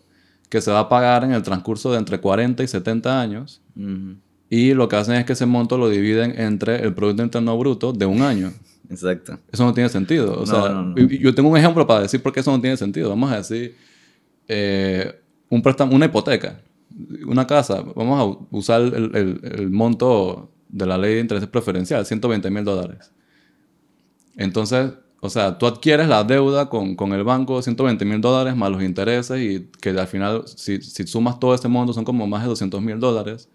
que 0.50 0.62
se 0.62 0.72
va 0.72 0.82
a 0.82 0.90
pagar 0.90 1.24
en 1.24 1.32
el 1.32 1.42
transcurso 1.42 1.92
de 1.92 1.98
entre 1.98 2.20
40 2.20 2.64
y 2.64 2.68
70 2.68 3.22
años. 3.22 3.62
Y 4.50 4.74
lo 4.74 4.88
que 4.88 4.96
hacen 4.96 5.16
es 5.16 5.26
que 5.26 5.34
ese 5.34 5.46
monto 5.46 5.78
lo 5.78 5.90
dividen 5.90 6.40
entre 6.40 6.84
el 6.84 6.94
Producto 6.94 7.24
Interno 7.24 7.58
Bruto 7.58 7.94
de 7.94 8.06
un 8.06 8.22
año. 8.22 8.54
Exacto. 8.90 9.40
Eso 9.52 9.66
no 9.66 9.74
tiene 9.74 9.90
sentido. 9.90 10.40
O 10.40 10.46
sea, 10.46 10.94
yo 10.96 11.34
tengo 11.34 11.50
un 11.50 11.58
ejemplo 11.58 11.88
para 11.88 12.02
decir 12.02 12.22
por 12.22 12.32
qué 12.32 12.42
eso 12.42 12.52
no 12.52 12.62
tiene 12.62 12.78
sentido. 12.78 13.10
Vamos 13.10 13.32
a 13.32 13.38
decir, 13.38 13.76
eh, 14.48 15.20
un 15.50 15.62
préstamo, 15.62 15.96
una 15.96 16.06
hipoteca, 16.06 16.62
una 17.26 17.48
casa. 17.48 17.84
Vamos 17.96 18.20
a 18.20 18.56
usar 18.56 18.82
el, 18.82 19.16
el, 19.16 19.40
el 19.44 19.70
monto 19.72 20.52
de 20.76 20.86
la 20.86 20.98
ley 20.98 21.16
de 21.16 21.22
interés 21.22 21.48
preferencial, 21.48 22.06
120 22.06 22.52
mil 22.52 22.66
dólares. 22.66 23.12
Entonces, 24.36 24.92
o 25.22 25.30
sea, 25.30 25.58
tú 25.58 25.66
adquieres 25.66 26.10
la 26.10 26.26
deuda 26.26 26.70
con, 26.70 26.96
con 26.96 27.14
el 27.14 27.24
banco, 27.24 27.62
120 27.62 28.04
mil 28.04 28.20
dólares 28.20 28.58
más 28.58 28.70
los 28.70 28.84
intereses 28.84 29.40
y 29.40 29.70
que 29.82 29.92
al 29.92 30.08
final, 30.08 30.44
si, 30.48 30.82
si 30.82 31.08
sumas 31.08 31.40
todo 31.40 31.56
ese 31.56 31.70
monto, 31.70 31.94
son 31.94 32.04
como 32.04 32.28
más 32.28 32.44
de 32.44 32.50
200 32.50 32.82
mil 32.82 33.00
dólares. 33.00 33.50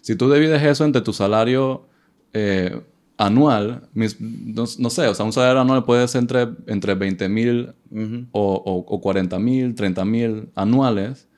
Si 0.00 0.16
tú 0.16 0.32
divides 0.32 0.62
eso 0.62 0.86
entre 0.86 1.02
tu 1.02 1.12
salario 1.12 1.86
eh, 2.32 2.80
anual, 3.18 3.88
no, 3.94 4.66
sé, 4.66 5.06
o 5.06 5.14
sea, 5.14 5.26
un 5.26 5.32
salario 5.32 5.60
anual 5.60 5.84
puede 5.84 6.08
ser 6.08 6.22
entre, 6.22 6.48
entre 6.66 6.94
20 6.94 7.28
mil 7.28 7.74
o, 8.32 8.84
o, 8.88 9.00
40 9.00 9.38
mil, 9.38 9.74
30 9.74 10.04
mil 10.06 10.48
anuales. 10.54 11.28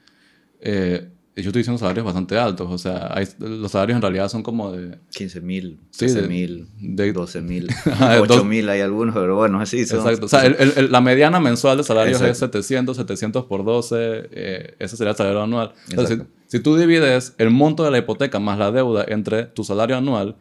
Eh, 0.61 1.11
yo 1.42 1.49
estoy 1.49 1.61
diciendo 1.61 1.79
salarios 1.79 2.05
bastante 2.05 2.38
altos. 2.38 2.68
O 2.70 2.79
sea, 2.79 3.14
los 3.38 3.73
salarios 3.73 3.97
en 3.97 4.03
realidad 4.03 4.29
son 4.29 4.42
como 4.42 4.70
de... 4.70 4.99
15 5.11 5.40
mil, 5.40 5.81
13 5.97 6.29
mil, 6.29 6.68
12 6.79 7.40
mil, 7.40 7.68
8 8.20 8.44
mil 8.44 8.68
hay 8.68 8.81
algunos, 8.81 9.14
pero 9.14 9.35
bueno, 9.37 9.61
así 9.61 9.81
Exacto. 9.81 10.27
O 10.27 10.29
sea, 10.29 10.44
el, 10.47 10.92
la 10.92 11.01
mediana 11.01 11.40
mensual 11.40 11.77
de 11.79 11.85
salarios 11.85 12.20
es 12.20 12.38
700, 12.38 12.97
700 12.97 13.47
por 13.47 13.64
12. 13.64 13.97
Eh, 13.99 14.77
ese 14.79 14.97
sería 14.97 15.11
el 15.11 15.16
salario 15.16 15.42
anual. 15.42 15.73
Entonces, 15.90 16.20
si, 16.47 16.59
si, 16.59 16.62
tú 16.62 16.77
divides 16.77 17.35
el 17.38 17.51
monto 17.51 17.85
de 17.85 17.90
la 17.90 17.99
hipoteca 17.99 18.38
más 18.38 18.59
la 18.59 18.70
deuda 18.70 19.05
entre 19.09 19.44
tu 19.44 19.64
salario 19.64 19.97
anual 19.97 20.37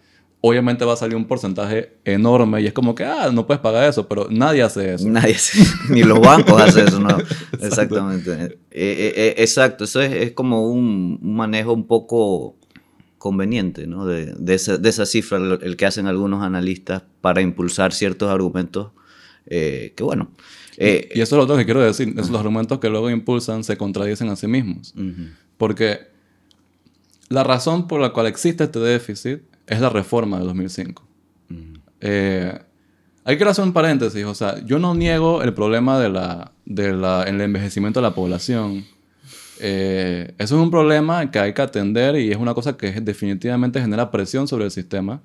obviamente 0.45 0.83
va 0.83 0.91
a 0.91 0.97
salir 0.97 1.15
un 1.15 1.25
porcentaje 1.25 1.93
enorme 2.03 2.61
y 2.61 2.65
es 2.67 2.73
como 2.73 2.93
que, 2.93 3.05
ah, 3.05 3.31
no 3.31 3.47
puedes 3.47 3.61
pagar 3.61 3.89
eso, 3.89 4.09
pero 4.09 4.27
nadie 4.29 4.61
hace 4.61 4.95
eso. 4.95 5.07
Nadie 5.07 5.35
hace, 5.35 5.63
ni 5.89 6.03
los 6.03 6.19
bancos 6.19 6.61
hacen 6.61 6.85
eso, 6.85 6.99
¿no? 6.99 7.17
Exactamente. 7.61 8.33
Eh, 8.33 8.49
eh, 8.71 9.13
eh, 9.15 9.35
exacto, 9.37 9.85
eso 9.85 10.01
es, 10.01 10.33
como 10.33 10.69
un, 10.69 11.17
manejo 11.21 11.71
un 11.71 11.87
poco 11.87 12.57
conveniente, 13.17 13.87
¿no? 13.87 14.05
De, 14.05 14.33
de, 14.37 14.53
esa, 14.53 14.77
de, 14.77 14.89
esa, 14.89 15.05
cifra, 15.05 15.37
el 15.37 15.77
que 15.77 15.85
hacen 15.85 16.07
algunos 16.07 16.43
analistas 16.43 17.03
para 17.21 17.39
impulsar 17.39 17.93
ciertos 17.93 18.29
argumentos 18.29 18.91
que, 19.45 19.93
bueno. 20.01 20.29
y, 20.77 21.21
eso 21.21 21.21
es 21.21 21.31
lo 21.31 21.43
otro 21.43 21.55
que 21.55 21.63
quiero 21.63 21.79
decir, 21.79 22.09
es 22.17 22.29
los 22.29 22.39
argumentos 22.41 22.79
que 22.79 22.89
luego 22.89 23.09
impulsan 23.09 23.63
se 23.63 23.77
contradicen 23.77 24.27
a 24.27 24.35
sí 24.35 24.47
mismos. 24.47 24.93
Porque 25.55 25.99
la 27.29 27.45
razón 27.45 27.87
por 27.87 28.01
la 28.01 28.09
cual 28.09 28.27
existe 28.27 28.65
este 28.65 28.79
déficit 28.79 29.52
es 29.67 29.81
la 29.81 29.89
reforma 29.89 30.39
de 30.39 30.45
2005. 30.45 31.03
Eh, 32.01 32.59
hay 33.23 33.37
que 33.37 33.43
hacer 33.45 33.63
un 33.63 33.71
paréntesis, 33.71 34.25
o 34.25 34.35
sea, 34.35 34.63
yo 34.65 34.79
no 34.79 34.93
niego 34.93 35.41
el 35.41 35.53
problema 35.53 35.99
de 35.99 36.09
la, 36.09 36.51
de 36.65 36.93
la, 36.93 37.23
el 37.23 37.39
envejecimiento 37.39 38.01
de 38.01 38.07
la 38.07 38.13
población. 38.13 38.85
Eh, 39.59 40.33
eso 40.37 40.57
es 40.57 40.61
un 40.61 40.69
problema 40.69 41.31
que 41.31 41.39
hay 41.39 41.53
que 41.53 41.61
atender 41.61 42.17
y 42.17 42.31
es 42.31 42.37
una 42.37 42.53
cosa 42.53 42.75
que 42.75 42.91
definitivamente 42.91 43.79
genera 43.79 44.11
presión 44.11 44.47
sobre 44.47 44.65
el 44.65 44.71
sistema. 44.71 45.21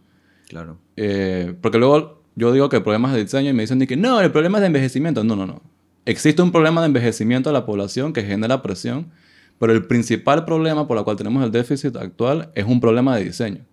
Claro. 0.48 0.79
Eh, 0.96 1.55
porque 1.61 1.79
luego 1.79 2.22
yo 2.37 2.53
digo 2.53 2.68
que 2.68 2.77
el 2.77 2.83
problema 2.83 3.09
es 3.09 3.14
de 3.14 3.24
diseño 3.24 3.51
y 3.51 3.53
me 3.53 3.62
dicen 3.64 3.85
que 3.85 3.96
no, 3.96 4.20
el 4.20 4.31
problema 4.31 4.59
es 4.59 4.62
de 4.62 4.66
envejecimiento. 4.68 5.24
No, 5.24 5.35
no, 5.35 5.46
no. 5.46 5.61
Existe 6.05 6.40
un 6.40 6.53
problema 6.53 6.81
de 6.83 6.87
envejecimiento 6.87 7.51
de 7.51 7.55
la 7.55 7.66
población 7.66 8.12
que 8.12 8.22
genera 8.22 8.62
presión, 8.62 9.09
pero 9.59 9.72
el 9.72 9.87
principal 9.87 10.44
problema 10.44 10.87
por 10.87 10.96
el 10.96 11.05
cual 11.05 11.16
tenemos 11.16 11.44
el 11.44 11.51
déficit 11.51 11.96
actual 11.96 12.53
es 12.55 12.64
un 12.64 12.81
problema 12.81 13.16
de 13.16 13.24
diseño. 13.24 13.64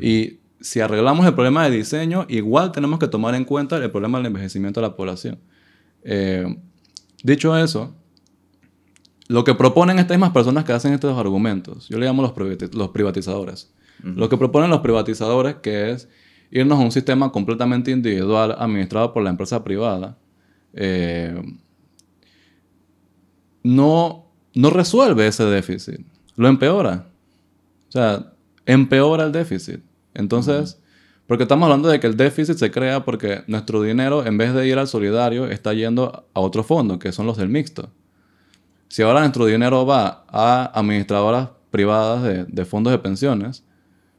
Y 0.00 0.38
si 0.60 0.80
arreglamos 0.80 1.26
el 1.26 1.34
problema 1.34 1.64
de 1.64 1.76
diseño, 1.76 2.24
igual 2.28 2.72
tenemos 2.72 2.98
que 2.98 3.08
tomar 3.08 3.34
en 3.34 3.44
cuenta 3.44 3.76
el 3.76 3.90
problema 3.90 4.18
del 4.18 4.28
envejecimiento 4.28 4.80
de 4.80 4.86
la 4.86 4.96
población. 4.96 5.38
Eh, 6.04 6.56
dicho 7.22 7.56
eso, 7.56 7.94
lo 9.28 9.44
que 9.44 9.54
proponen 9.54 9.98
estas 9.98 10.16
mismas 10.16 10.32
personas 10.32 10.64
que 10.64 10.72
hacen 10.72 10.92
estos 10.92 11.18
argumentos, 11.18 11.88
yo 11.88 11.98
le 11.98 12.06
llamo 12.06 12.22
los, 12.22 12.74
los 12.74 12.88
privatizadores. 12.90 13.72
Lo 14.02 14.28
que 14.28 14.36
proponen 14.36 14.68
los 14.68 14.80
privatizadores 14.80 15.56
que 15.62 15.92
es 15.92 16.08
irnos 16.50 16.78
a 16.78 16.82
un 16.82 16.90
sistema 16.90 17.30
completamente 17.30 17.90
individual 17.92 18.54
administrado 18.58 19.12
por 19.12 19.22
la 19.22 19.30
empresa 19.30 19.62
privada, 19.62 20.18
eh, 20.74 21.40
no, 23.62 24.26
no 24.54 24.70
resuelve 24.70 25.26
ese 25.26 25.44
déficit, 25.44 26.00
lo 26.36 26.48
empeora. 26.48 27.06
O 27.88 27.92
sea, 27.92 28.31
empeora 28.66 29.24
el 29.24 29.32
déficit. 29.32 29.80
Entonces, 30.14 30.80
porque 31.26 31.44
estamos 31.44 31.66
hablando 31.66 31.88
de 31.88 32.00
que 32.00 32.06
el 32.06 32.16
déficit 32.16 32.56
se 32.56 32.70
crea 32.70 33.04
porque 33.04 33.42
nuestro 33.46 33.82
dinero, 33.82 34.26
en 34.26 34.36
vez 34.36 34.54
de 34.54 34.66
ir 34.66 34.78
al 34.78 34.88
solidario, 34.88 35.46
está 35.46 35.72
yendo 35.72 36.26
a 36.34 36.40
otro 36.40 36.62
fondo, 36.62 36.98
que 36.98 37.12
son 37.12 37.26
los 37.26 37.36
del 37.36 37.48
mixto. 37.48 37.90
Si 38.88 39.02
ahora 39.02 39.20
nuestro 39.20 39.46
dinero 39.46 39.86
va 39.86 40.24
a 40.28 40.70
administradoras 40.78 41.48
privadas 41.70 42.46
de, 42.46 42.64
fondos 42.66 42.92
de 42.92 42.98
pensiones, 42.98 43.64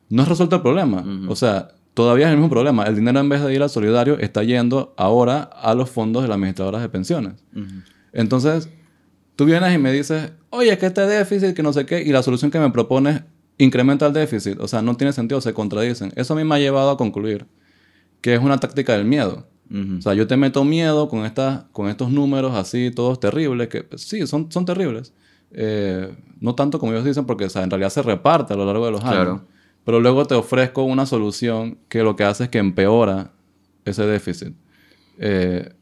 no 0.09 0.23
es 0.23 0.27
resuelto 0.27 0.55
el 0.55 0.61
problema. 0.63 1.05
O 1.27 1.35
sea, 1.35 1.69
todavía 1.93 2.25
es 2.25 2.31
el 2.31 2.37
mismo 2.37 2.49
problema. 2.49 2.83
El 2.85 2.95
dinero, 2.95 3.19
en 3.19 3.29
vez 3.29 3.43
de 3.43 3.53
ir 3.53 3.61
al 3.61 3.69
solidario, 3.69 4.17
está 4.17 4.41
yendo 4.43 4.95
ahora 4.97 5.43
a 5.43 5.75
los 5.75 5.89
fondos 5.91 6.23
de 6.23 6.29
las 6.29 6.35
administradoras 6.35 6.81
de 6.81 6.89
pensiones. 6.89 7.43
Entonces, 8.11 8.69
tú 9.35 9.45
vienes 9.45 9.75
y 9.75 9.77
me 9.77 9.91
dices, 9.91 10.31
oye, 10.49 10.71
es 10.71 10.79
que 10.79 10.87
este 10.87 11.01
déficit, 11.01 11.53
que 11.55 11.61
no 11.61 11.73
sé 11.73 11.85
qué, 11.85 12.01
y 12.01 12.09
la 12.11 12.23
solución 12.23 12.49
que 12.49 12.59
me 12.59 12.71
propones 12.71 13.21
incrementa 13.57 14.07
el 14.07 14.13
déficit, 14.13 14.59
o 14.59 14.67
sea, 14.67 14.81
no 14.81 14.95
tiene 14.95 15.13
sentido, 15.13 15.41
se 15.41 15.53
contradicen. 15.53 16.11
Eso 16.15 16.33
a 16.33 16.37
mí 16.37 16.43
me 16.43 16.55
ha 16.55 16.59
llevado 16.59 16.91
a 16.91 16.97
concluir 16.97 17.45
que 18.21 18.33
es 18.33 18.41
una 18.41 18.57
táctica 18.59 18.93
del 18.93 19.05
miedo. 19.05 19.47
O 19.97 20.01
sea, 20.03 20.13
yo 20.13 20.27
te 20.27 20.37
meto 20.37 20.63
miedo 20.63 21.09
con, 21.09 21.25
esta, 21.25 21.67
con 21.71 21.89
estos 21.89 22.11
números 22.11 22.53
así, 22.53 22.91
todos 22.91 23.19
terribles, 23.19 23.69
que 23.69 23.87
sí, 23.95 24.27
son, 24.27 24.51
son 24.51 24.65
terribles. 24.65 25.13
Eh, 25.51 26.15
no 26.39 26.53
tanto 26.53 26.77
como 26.77 26.91
ellos 26.91 27.05
dicen, 27.05 27.25
porque 27.25 27.45
en 27.45 27.69
realidad 27.71 27.89
se 27.89 28.03
reparte 28.03 28.53
a 28.53 28.55
lo 28.55 28.65
largo 28.65 28.85
de 28.85 28.91
los 28.91 29.03
años. 29.03 29.41
Pero 29.83 29.99
luego 29.99 30.25
te 30.25 30.35
ofrezco 30.35 30.83
una 30.83 31.07
solución 31.07 31.79
que 31.89 32.03
lo 32.03 32.15
que 32.15 32.23
hace 32.23 32.43
es 32.43 32.49
que 32.49 32.59
empeora 32.59 33.31
ese 33.83 34.05
déficit. 34.05 34.53
Eh, 35.17 35.73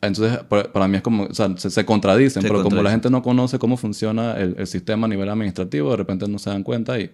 entonces, 0.00 0.38
para, 0.48 0.86
mí 0.88 0.96
es 0.96 1.02
como, 1.02 1.24
o 1.24 1.34
sea, 1.34 1.56
se, 1.56 1.84
contradicen, 1.84 2.42
pero 2.42 2.62
como 2.62 2.82
la 2.82 2.90
gente 2.90 3.10
no 3.10 3.22
conoce 3.22 3.58
cómo 3.58 3.76
funciona 3.76 4.36
el, 4.38 4.66
sistema 4.66 5.06
a 5.06 5.08
nivel 5.08 5.28
administrativo, 5.28 5.90
de 5.90 5.96
repente 5.96 6.28
no 6.28 6.38
se 6.38 6.50
dan 6.50 6.62
cuenta 6.62 7.00
y, 7.00 7.10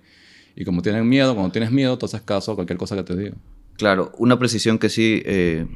y 0.55 0.65
como 0.65 0.83
tienen 0.83 1.09
miedo, 1.09 1.35
cuando 1.35 1.51
tienes 1.51 1.71
miedo, 1.71 1.97
tú 1.97 2.07
haces 2.07 2.21
caso 2.21 2.53
a 2.53 2.55
cualquier 2.55 2.79
cosa 2.79 2.95
que 2.95 3.03
te 3.03 3.17
diga. 3.17 3.37
Claro, 3.79 4.13
una 4.19 4.39
precisión 4.39 4.79
que 4.79 4.91
sí 4.91 5.23
eh, 5.25 5.67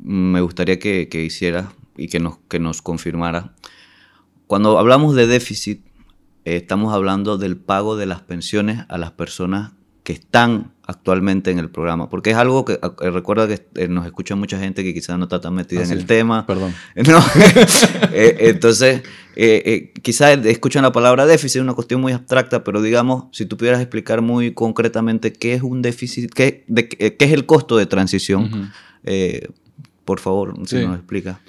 me 0.00 0.40
gustaría 0.40 0.78
que, 0.80 1.08
que 1.08 1.24
hiciera 1.24 1.72
y 1.96 2.08
que 2.08 2.18
nos, 2.18 2.38
que 2.48 2.58
nos 2.58 2.82
confirmara. 2.82 3.54
Cuando 4.48 4.78
hablamos 4.78 5.14
de 5.14 5.26
déficit, 5.26 5.84
eh, 6.44 6.56
estamos 6.56 6.92
hablando 6.92 7.38
del 7.38 7.56
pago 7.56 7.96
de 7.96 8.06
las 8.06 8.22
pensiones 8.22 8.84
a 8.88 8.98
las 8.98 9.12
personas 9.12 9.72
que 10.08 10.14
están 10.14 10.72
actualmente 10.86 11.50
en 11.50 11.58
el 11.58 11.68
programa, 11.68 12.08
porque 12.08 12.30
es 12.30 12.36
algo 12.38 12.64
que 12.64 12.80
eh, 12.82 13.10
recuerda 13.10 13.46
que 13.46 13.66
eh, 13.74 13.88
nos 13.88 14.06
escucha 14.06 14.36
mucha 14.36 14.58
gente 14.58 14.82
que 14.82 14.94
quizás 14.94 15.18
no 15.18 15.24
está 15.24 15.38
tan 15.38 15.52
metida 15.52 15.84
en 15.84 15.90
el 15.90 16.06
tema. 16.06 16.46
Perdón. 16.46 16.72
entonces, 18.14 19.02
quizás 20.00 20.38
escuchan 20.46 20.82
la 20.82 20.92
palabra 20.92 21.26
déficit, 21.26 21.56
es 21.56 21.62
una 21.62 21.74
cuestión 21.74 22.00
muy 22.00 22.14
abstracta, 22.14 22.64
pero 22.64 22.80
digamos, 22.80 23.24
si 23.32 23.44
tú 23.44 23.58
pudieras 23.58 23.82
explicar 23.82 24.22
muy 24.22 24.54
concretamente 24.54 25.30
qué 25.30 25.52
es 25.52 25.62
un 25.62 25.82
déficit, 25.82 26.32
qué, 26.32 26.64
de, 26.68 26.88
qué 26.88 27.16
es 27.18 27.32
el 27.32 27.44
costo 27.44 27.76
de 27.76 27.84
transición, 27.84 28.72
por 30.06 30.20
favor, 30.20 30.54
si 30.66 30.86
nos 30.86 30.96
explica. 30.96 31.42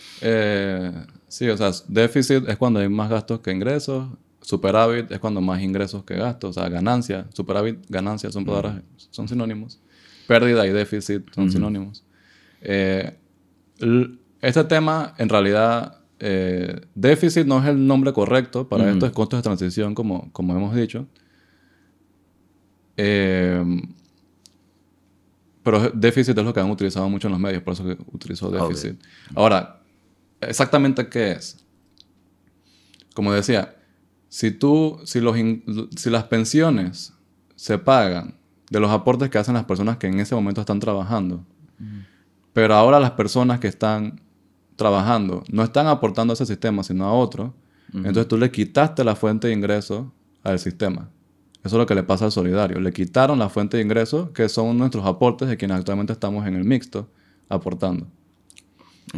sí, 1.29 1.47
o 1.47 1.55
sea, 1.55 1.71
déficit 1.87 2.45
es 2.49 2.57
cuando 2.57 2.81
hay 2.81 2.89
más 2.89 3.09
gastos 3.09 3.39
que 3.39 3.53
ingresos 3.53 4.09
Superávit 4.49 5.11
es 5.11 5.19
cuando 5.19 5.41
más 5.41 5.61
ingresos 5.61 6.03
que 6.03 6.15
gastos, 6.15 6.57
o 6.57 6.59
sea, 6.59 6.67
ganancia. 6.69 7.27
Superávit, 7.31 7.85
ganancia 7.87 8.31
son 8.31 8.45
palabras, 8.45 8.81
son 9.11 9.27
sinónimos. 9.27 9.79
Pérdida 10.25 10.65
y 10.65 10.71
déficit 10.71 11.31
son 11.35 11.51
sinónimos. 11.51 12.03
Eh, 12.59 13.15
este 14.41 14.63
tema, 14.63 15.13
en 15.19 15.29
realidad, 15.29 15.99
eh, 16.17 16.81
déficit 16.95 17.45
no 17.45 17.59
es 17.59 17.67
el 17.67 17.85
nombre 17.85 18.11
correcto 18.11 18.67
para 18.67 18.89
esto, 18.89 19.05
es 19.05 19.11
costos 19.11 19.37
de 19.37 19.43
transición, 19.43 19.93
como, 19.93 20.31
como 20.31 20.55
hemos 20.55 20.75
dicho. 20.75 21.05
Eh, 22.97 23.63
pero 25.61 25.91
déficit 25.91 26.35
es 26.35 26.43
lo 26.43 26.51
que 26.55 26.59
han 26.59 26.71
utilizado 26.71 27.07
mucho 27.07 27.27
en 27.27 27.33
los 27.33 27.39
medios, 27.39 27.61
por 27.61 27.73
eso 27.73 27.83
que 27.83 27.95
utilizó 28.11 28.49
déficit. 28.49 28.99
Ahora, 29.35 29.79
exactamente 30.41 31.07
qué 31.07 31.33
es. 31.33 31.63
Como 33.13 33.31
decía, 33.31 33.75
si 34.29 34.51
tú, 34.51 34.99
si, 35.03 35.19
los 35.19 35.35
si 35.95 36.09
las 36.09 36.23
pensiones 36.25 37.13
se 37.55 37.77
pagan 37.77 38.35
de 38.69 38.79
los 38.79 38.91
aportes 38.91 39.29
que 39.29 39.39
hacen 39.39 39.55
las 39.55 39.65
personas 39.65 39.97
que 39.97 40.07
en 40.07 40.19
ese 40.19 40.35
momento 40.35 40.61
están 40.61 40.79
trabajando, 40.79 41.43
pero 42.53 42.75
ahora 42.75 42.99
las 42.99 43.11
personas 43.11 43.59
que 43.59 43.67
están 43.67 44.21
trabajando 44.75 45.43
no 45.49 45.63
están 45.63 45.87
aportando 45.87 46.31
a 46.31 46.35
ese 46.35 46.45
sistema, 46.45 46.83
sino 46.83 47.05
a 47.05 47.13
otro, 47.13 47.53
entonces 47.91 48.27
tú 48.27 48.37
le 48.37 48.51
quitaste 48.51 49.03
la 49.03 49.15
fuente 49.15 49.47
de 49.47 49.53
ingreso 49.53 50.13
al 50.43 50.59
sistema. 50.59 51.09
Eso 51.63 51.75
es 51.75 51.79
lo 51.79 51.85
que 51.85 51.95
le 51.95 52.03
pasa 52.03 52.25
al 52.25 52.31
solidario. 52.31 52.79
Le 52.79 52.93
quitaron 52.93 53.39
la 53.39 53.49
fuente 53.49 53.77
de 53.77 53.83
ingreso, 53.83 54.31
que 54.31 54.47
son 54.47 54.77
nuestros 54.77 55.05
aportes 55.05 55.49
de 55.49 55.57
quienes 55.57 55.77
actualmente 55.77 56.13
estamos 56.13 56.47
en 56.47 56.55
el 56.55 56.63
mixto 56.63 57.09
aportando. 57.49 58.07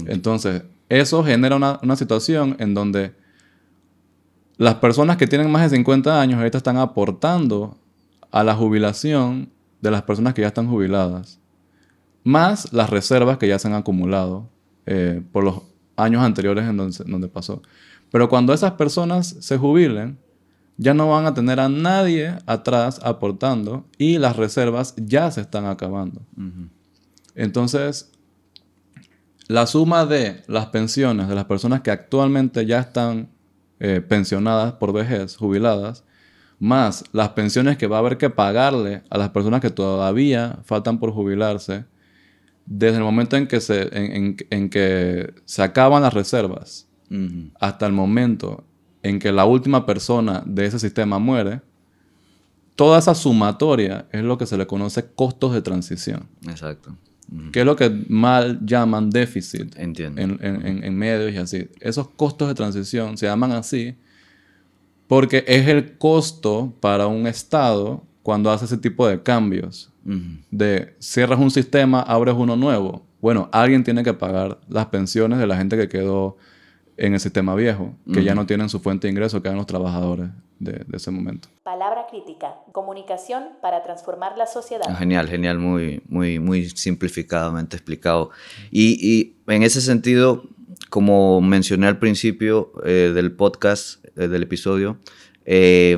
Entonces, 0.08 0.64
eso 0.90 1.24
genera 1.24 1.56
una, 1.56 1.80
una 1.84 1.96
situación 1.96 2.56
en 2.60 2.74
donde 2.74 3.14
las 4.62 4.76
personas 4.76 5.18
que 5.18 5.26
tienen 5.26 5.50
más 5.50 5.64
de 5.64 5.76
50 5.76 6.22
años 6.22 6.38
ahorita 6.38 6.60
están 6.60 6.78
aportando 6.78 7.80
a 8.30 8.44
la 8.44 8.54
jubilación 8.54 9.50
de 9.82 9.90
las 9.90 10.04
personas 10.04 10.36
que 10.36 10.42
ya 10.42 10.50
están 10.50 10.68
jubiladas, 10.68 11.40
más 12.24 12.72
las 12.72 12.92
reservas 12.92 13.40
que 13.40 13.48
ya 13.48 13.58
se 13.58 13.68
han 13.68 13.74
acumulado 13.74 14.48
eh, 14.86 15.24
por 15.32 15.44
los 15.44 15.64
años 15.96 16.22
anteriores 16.22 16.66
en 16.66 16.78
donde, 16.78 17.28
pasó. 17.28 17.64
Pero 18.12 18.30
cuando 18.30 18.54
esas 18.54 18.74
personas 18.74 19.36
se 19.40 19.58
jubilen, 19.58 20.20
ya 20.78 20.94
no 20.94 21.10
van 21.10 21.26
a 21.26 21.34
tener 21.34 21.60
a 21.60 21.68
nadie 21.68 22.38
atrás 22.46 23.00
aportando 23.04 23.88
y 23.98 24.20
las 24.20 24.36
reservas 24.36 24.94
ya 24.96 25.32
se 25.32 25.42
están 25.42 25.66
acabando. 25.66 26.22
Entonces, 27.34 28.12
la 29.48 29.66
suma 29.66 30.06
de 30.06 30.44
las 30.46 30.68
pensiones 30.68 31.28
de 31.30 31.34
las 31.34 31.46
personas 31.46 31.82
que 31.82 31.90
actualmente 31.90 32.68
ya 32.68 32.80
están 32.80 33.31
eh, 33.84 34.00
pensionadas 34.00 34.74
por 34.74 34.94
vejez, 34.94 35.36
jubiladas, 35.36 36.04
más 36.60 37.04
las 37.14 37.30
pensiones 37.30 37.78
que 37.78 37.88
va 37.88 37.96
a 37.96 38.00
haber 38.00 38.20
que 38.20 38.30
pagarle 38.30 39.02
a 39.10 39.18
las 39.18 39.32
personas 39.32 39.60
que 39.60 39.72
todavía 39.72 40.60
faltan 40.64 41.00
por 41.00 41.12
jubilarse, 41.12 41.86
desde 42.68 42.98
el 42.98 43.04
momento 43.04 43.38
en 43.38 43.48
que 43.48 43.60
se, 43.60 43.90
en, 43.92 44.70
que 44.70 45.34
se 45.46 45.64
acaban 45.64 46.04
las 46.04 46.14
reservas 46.14 46.88
hasta 47.60 47.88
el 47.88 47.94
momento 47.94 48.64
en 49.02 49.18
que 49.18 49.32
la 49.32 49.46
última 49.46 49.88
persona 49.88 50.44
de 50.46 50.68
ese 50.68 50.78
sistema 50.78 51.18
muere, 51.18 51.62
toda 52.76 53.00
esa 53.00 53.16
sumatoria 53.16 54.06
es 54.12 54.22
lo 54.22 54.38
que 54.38 54.46
se 54.46 54.58
le 54.58 54.68
conoce 54.68 55.08
costos 55.16 55.54
de 55.54 55.64
transición. 55.64 56.28
Exacto. 56.48 56.96
Que 57.54 57.62
es 57.62 57.66
lo 57.66 57.78
que 57.78 57.90
mal 58.10 58.60
llaman 58.66 59.10
déficit 59.10 59.78
Entiendo. 59.78 60.22
En, 60.22 60.98
medios 60.98 61.34
y 61.34 61.38
así. 61.38 61.70
Esos 61.80 62.10
costos 62.10 62.50
de 62.50 62.56
transición 62.56 63.18
se 63.18 63.26
llaman 63.26 63.52
así 63.54 63.96
porque 65.08 65.44
es 65.48 65.68
el 65.68 65.98
costo 65.98 66.74
para 66.80 67.08
un 67.08 67.28
Estado 67.28 68.04
cuando 68.24 68.52
hace 68.52 68.66
ese 68.66 68.78
tipo 68.78 69.08
de 69.08 69.22
cambios. 69.22 69.92
De 70.50 70.96
cierras 71.00 71.40
un 71.40 71.52
sistema, 71.52 72.02
abres 72.02 72.36
uno 72.38 72.56
nuevo. 72.56 73.06
Bueno, 73.22 73.50
alguien 73.52 73.84
tiene 73.84 74.04
que 74.04 74.14
pagar 74.14 74.60
las 74.68 74.88
pensiones 74.88 75.38
de 75.40 75.48
la 75.48 75.58
gente 75.58 75.78
que 75.78 75.88
quedó 75.88 76.38
en 77.02 77.16
el 77.16 77.20
sistema 77.20 77.56
viejo, 77.56 77.96
que 78.14 78.24
ya 78.24 78.36
no 78.36 78.46
tienen 78.46 78.70
su 78.70 78.80
fuente 78.80 79.08
de 79.08 79.12
ingreso, 79.12 79.42
que 79.42 79.48
eran 79.48 79.58
los 79.58 79.66
trabajadores 79.66 80.30
de, 80.60 80.86
ese 80.94 81.10
momento. 81.10 81.50
Palabra 81.64 82.06
crítica, 82.08 82.58
comunicación 82.72 83.44
para 83.60 83.82
transformar 83.82 84.38
la 84.38 84.46
sociedad. 84.46 84.86
Ah, 84.88 84.94
genial, 84.94 85.28
genial, 85.28 85.58
muy, 85.58 86.04
muy, 86.08 86.38
muy 86.38 86.70
simplificadamente 86.70 87.76
explicado. 87.76 88.30
Y, 88.70 89.34
en 89.48 89.64
ese 89.64 89.82
sentido, 89.82 90.44
como 90.92 91.42
mencioné 91.42 91.88
al 91.88 91.98
principio 91.98 92.72
eh, 92.86 93.12
del 93.16 93.32
podcast, 93.32 94.06
eh, 94.16 94.28
del 94.28 94.44
episodio, 94.44 95.00
eh, 95.46 95.98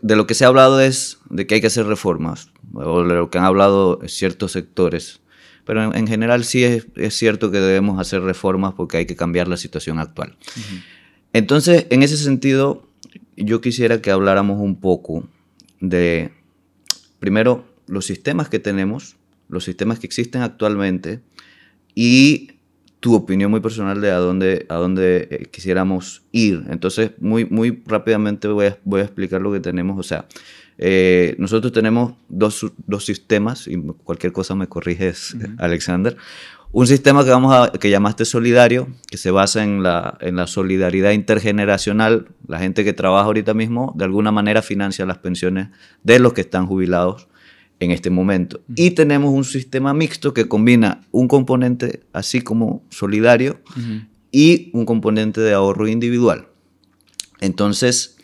de 0.00 0.16
lo 0.16 0.26
que 0.26 0.32
se 0.32 0.46
ha 0.46 0.48
hablado 0.48 0.80
es 0.80 1.18
de 1.28 1.46
que 1.46 1.56
hay 1.56 1.60
que 1.60 1.66
hacer 1.66 1.84
reformas, 1.84 2.52
o 2.72 3.04
de 3.04 3.14
lo 3.14 3.28
que 3.28 3.36
han 3.36 3.44
hablado 3.44 4.00
ciertos 4.06 4.52
sectores 4.52 5.20
pero 5.68 5.94
en, 5.94 6.06
general 6.06 6.44
sí 6.44 6.64
es, 6.64 6.86
cierto 7.10 7.50
que 7.50 7.60
debemos 7.60 8.00
hacer 8.00 8.22
reformas 8.22 8.72
porque 8.72 8.96
hay 8.96 9.04
que 9.04 9.16
cambiar 9.16 9.48
la 9.48 9.58
situación 9.58 9.98
actual. 9.98 10.34
Entonces, 11.34 11.86
en 11.90 12.02
ese 12.02 12.16
sentido, 12.16 12.88
yo 13.36 13.60
quisiera 13.60 14.00
que 14.00 14.10
habláramos 14.10 14.60
un 14.62 14.80
poco 14.80 15.28
de, 15.78 16.32
primero, 17.18 17.66
los 17.86 18.06
sistemas 18.06 18.48
que 18.48 18.58
tenemos, 18.58 19.16
los 19.50 19.64
sistemas 19.64 19.98
que 19.98 20.06
existen 20.06 20.40
actualmente 20.40 21.20
y 21.94 22.52
tu 23.00 23.14
opinión 23.14 23.50
muy 23.50 23.60
personal 23.60 24.00
de 24.00 24.10
a 24.10 24.16
dónde, 24.16 24.64
a 24.70 24.76
dónde 24.76 25.28
eh, 25.30 25.48
quisiéramos 25.50 26.22
ir. 26.32 26.64
Entonces, 26.70 27.10
muy, 27.20 27.44
muy 27.44 27.82
rápidamente 27.84 28.48
voy 28.48 28.66
a, 28.68 28.78
voy 28.84 29.02
a 29.02 29.04
explicar 29.04 29.42
lo 29.42 29.52
que 29.52 29.60
tenemos. 29.60 29.98
O 29.98 30.02
sea, 30.02 30.26
eh, 30.78 31.34
nosotros 31.38 31.72
tenemos 31.72 32.14
dos, 32.28 32.72
dos, 32.86 33.04
sistemas, 33.04 33.66
y 33.66 33.76
cualquier 34.04 34.32
cosa 34.32 34.54
me 34.54 34.68
corriges, 34.68 35.36
Alexander. 35.58 36.16
Un 36.70 36.86
sistema 36.86 37.24
que, 37.24 37.30
vamos 37.30 37.54
a, 37.54 37.72
que 37.72 37.90
llamaste 37.90 38.24
solidario, 38.24 38.88
que 39.10 39.16
se 39.16 39.30
basa 39.30 39.64
en 39.64 39.82
la, 39.82 40.18
en 40.20 40.36
la 40.36 40.46
solidaridad 40.46 41.12
intergeneracional. 41.12 42.28
La 42.46 42.58
gente 42.58 42.84
que 42.84 42.92
trabaja 42.92 43.24
ahorita 43.24 43.54
mismo, 43.54 43.92
de 43.96 44.04
alguna 44.04 44.30
manera, 44.30 44.62
financia 44.62 45.04
las 45.06 45.18
pensiones 45.18 45.68
de 46.04 46.18
los 46.18 46.34
que 46.34 46.42
están 46.42 46.66
jubilados 46.66 47.26
en 47.80 47.90
este 47.90 48.10
momento. 48.10 48.60
Y 48.74 48.92
tenemos 48.92 49.32
un 49.32 49.44
sistema 49.44 49.94
mixto 49.94 50.34
que 50.34 50.46
combina 50.46 51.02
un 51.10 51.26
componente 51.26 52.02
así 52.12 52.40
como 52.40 52.82
solidario 52.90 53.60
y 54.30 54.70
un 54.74 54.84
componente 54.84 55.40
de 55.40 55.54
ahorro 55.54 55.88
individual. 55.88 56.48
Entonces, 57.40 58.18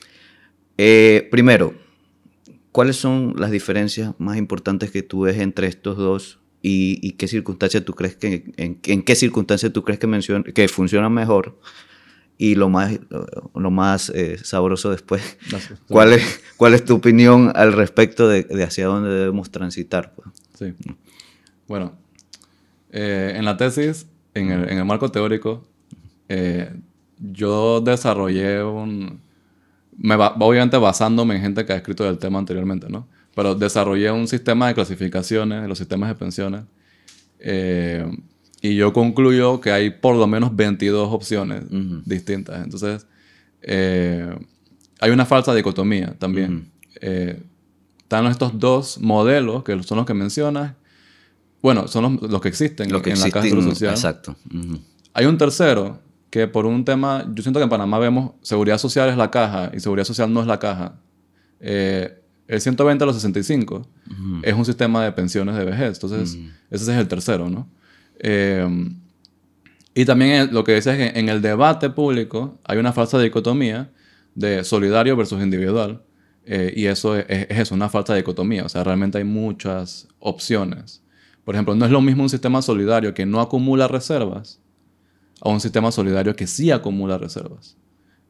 eh, 0.77 1.29
primero, 1.31 1.75
¿Cuáles 2.75 2.97
son 2.97 3.35
las 3.39 3.53
diferencias 3.53 4.15
más 4.19 4.37
importantes 4.37 4.91
que 4.91 5.05
tú 5.05 5.21
ves 5.21 5.39
entre 5.39 5.69
estos 5.69 5.97
dos 5.97 6.41
y, 6.61 7.13
qué 7.13 7.29
circunstancias 7.29 7.85
tú 7.85 7.93
crees 7.95 8.17
que 8.17 8.53
en, 8.57 9.03
qué 9.05 9.15
circunstancias 9.15 9.73
tú 9.73 9.85
crees 9.85 10.01
que 10.01 10.53
que 10.53 10.67
funcionan 10.67 11.13
mejor 11.13 11.57
y 12.37 12.57
lo 12.57 12.69
más 12.69 12.99
lo 13.55 13.71
más 13.71 14.11
eh, 14.11 14.39
sabroso 14.43 14.91
después 14.91 15.39
¿cuál 15.89 16.15
es 16.15 16.43
cuál 16.57 16.75
es 16.75 16.85
tu 16.85 16.97
opinión 16.97 17.53
al 17.55 17.75
respecto 17.75 18.27
de, 18.27 18.45
hacia 18.65 18.87
dónde 18.87 19.09
debemos 19.09 19.53
transitar 19.53 20.13
pues? 20.17 20.31
sí. 20.59 20.75
Bueno 21.69 21.93
eh, 22.91 23.35
en 23.37 23.45
la 23.45 23.57
tesis 23.57 24.09
en 24.35 24.51
el, 24.51 24.85
marco 24.85 25.13
teórico 25.13 25.65
eh, 26.29 26.75
yo 27.21 27.81
desarrollé 27.83 28.65
un 28.65 29.21
me 29.97 30.15
obviamente 30.15 30.77
basándome 30.77 31.37
en 31.37 31.43
gente 31.43 31.65
que 31.65 31.73
ha 31.73 31.77
escrito 31.77 32.05
del 32.05 32.19
tema 32.19 32.39
anteriormente, 32.39 32.89
¿no? 32.89 33.07
Pero 33.35 33.55
desarrollé 33.55 34.11
un 34.13 34.29
sistema 34.29 34.69
de 34.69 34.75
clasificaciones 34.75 35.67
los 35.69 35.79
sistemas 35.79 36.09
de 36.09 36.15
pensiones 36.15 36.63
eh, 37.41 38.07
y 38.63 38.77
yo 38.77 38.93
concluyo 38.93 39.61
que 39.61 39.71
hay 39.73 39.91
por 39.91 40.17
lo 40.17 40.27
menos 40.27 40.55
22 40.57 41.13
opciones 41.13 41.65
Ujú. 41.71 42.01
distintas. 42.07 42.65
Entonces, 42.65 43.07
eh, 43.63 44.35
hay 45.01 45.11
una 45.11 45.27
falsa 45.27 45.55
dicotomía 45.55 46.15
también. 46.19 46.71
Eh, 47.01 47.43
están 47.99 48.27
estos 48.27 48.59
dos 48.59 48.99
modelos, 49.01 49.65
que 49.65 49.83
son 49.83 49.99
los 49.99 50.07
que 50.07 50.15
mencionas. 50.15 50.75
Bueno, 51.61 51.89
son 51.89 52.19
los, 52.21 52.31
los 52.31 52.41
que 52.41 52.49
existen 52.49 52.91
Lo 52.91 53.03
que 53.03 53.11
en 53.11 53.19
la 53.21 53.27
existen, 53.27 53.51
seguro 53.51 53.63
social. 53.71 53.93
exacto. 53.93 54.37
Ujú. 54.55 54.79
Hay 55.13 55.27
un 55.27 55.37
tercero 55.37 56.01
que 56.35 56.49
por 56.49 56.67
un 56.67 56.85
tema, 56.85 57.25
yo 57.33 57.45
siento 57.45 57.61
que 57.61 57.63
en 57.63 57.71
Panamá 57.71 57.97
vemos 58.01 58.33
seguridad 58.43 58.79
social 58.79 59.09
es 59.09 59.17
la 59.17 59.31
caja 59.31 59.71
y 59.73 59.79
seguridad 59.79 60.05
social 60.05 60.33
no 60.33 60.41
es 60.41 60.49
la 60.49 60.59
caja. 60.59 60.97
Eh, 61.61 62.21
el 62.49 62.61
120 62.61 63.05
a 63.05 63.07
los 63.07 63.15
65 63.15 63.77
Ujú. 64.11 64.41
es 64.43 64.53
un 64.53 64.65
sistema 64.65 65.05
de 65.05 65.13
pensiones 65.13 65.55
de 65.55 65.65
vejez. 65.65 65.95
Entonces, 65.95 66.37
ese 66.73 66.93
es 66.93 66.99
el 66.99 67.07
tercero, 67.07 67.49
¿no? 67.49 67.69
Eh, 68.19 68.67
y 69.95 70.05
también 70.05 70.53
lo 70.53 70.65
que 70.65 70.73
decía 70.73 70.97
es 70.97 71.13
que 71.13 71.21
en 71.21 71.29
el 71.29 71.41
debate 71.41 71.89
público 71.89 72.59
hay 72.65 72.79
una 72.79 72.93
falsa 72.93 73.21
dicotomía 73.21 73.93
de 74.35 74.65
solidario 74.65 75.17
versus 75.17 75.41
individual. 75.41 76.03
eh, 76.47 76.73
y 76.75 76.87
eso 76.87 77.17
es, 77.17 77.27
es 77.29 77.59
eso, 77.61 77.77
una 77.77 77.89
falsa 77.89 78.17
dicotomía. 78.17 78.65
O 78.65 78.69
sea, 78.69 78.83
realmente 78.83 79.19
hay 79.19 79.25
muchas 79.25 80.09
opciones. 80.19 81.01
Por 81.45 81.55
ejemplo, 81.55 81.77
no 81.77 81.85
es 81.85 81.93
lo 81.93 82.01
mismo 82.01 82.25
un 82.25 82.29
sistema 82.29 82.61
solidario 82.61 83.15
que 83.15 83.25
no 83.25 83.41
acumula 83.41 83.87
reservas 83.87 84.59
a 85.45 85.51
un 85.51 85.61
sistema 85.61 85.93
solidario 85.93 86.35
que 86.35 86.47
sí 86.47 86.71
acumula 86.71 87.19
reservas. 87.19 87.77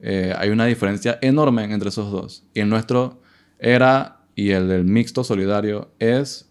Eh, 0.01 0.35
hay 0.37 0.51
una 0.51 0.67
diferencia 0.67 1.19
enorme 1.23 1.63
entre 1.65 1.89
esos 1.89 2.11
dos. 2.11 2.45
Y 2.53 2.61
el 2.61 2.69
nuestro 2.69 3.23
era, 3.59 4.27
y 4.35 4.51
el 4.51 4.69
del 4.69 4.85
mixto 4.85 5.23
solidario, 5.23 5.93
es 6.01 6.51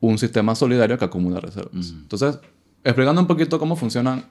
un 0.00 0.18
sistema 0.18 0.54
solidario 0.54 0.98
que 0.98 1.04
acumula 1.04 1.40
reservas. 1.40 1.90
Entonces, 1.90 2.38
explicando 2.82 3.20
un 3.20 3.26
poquito 3.26 3.58
cómo 3.58 3.76
funcionan 3.76 4.24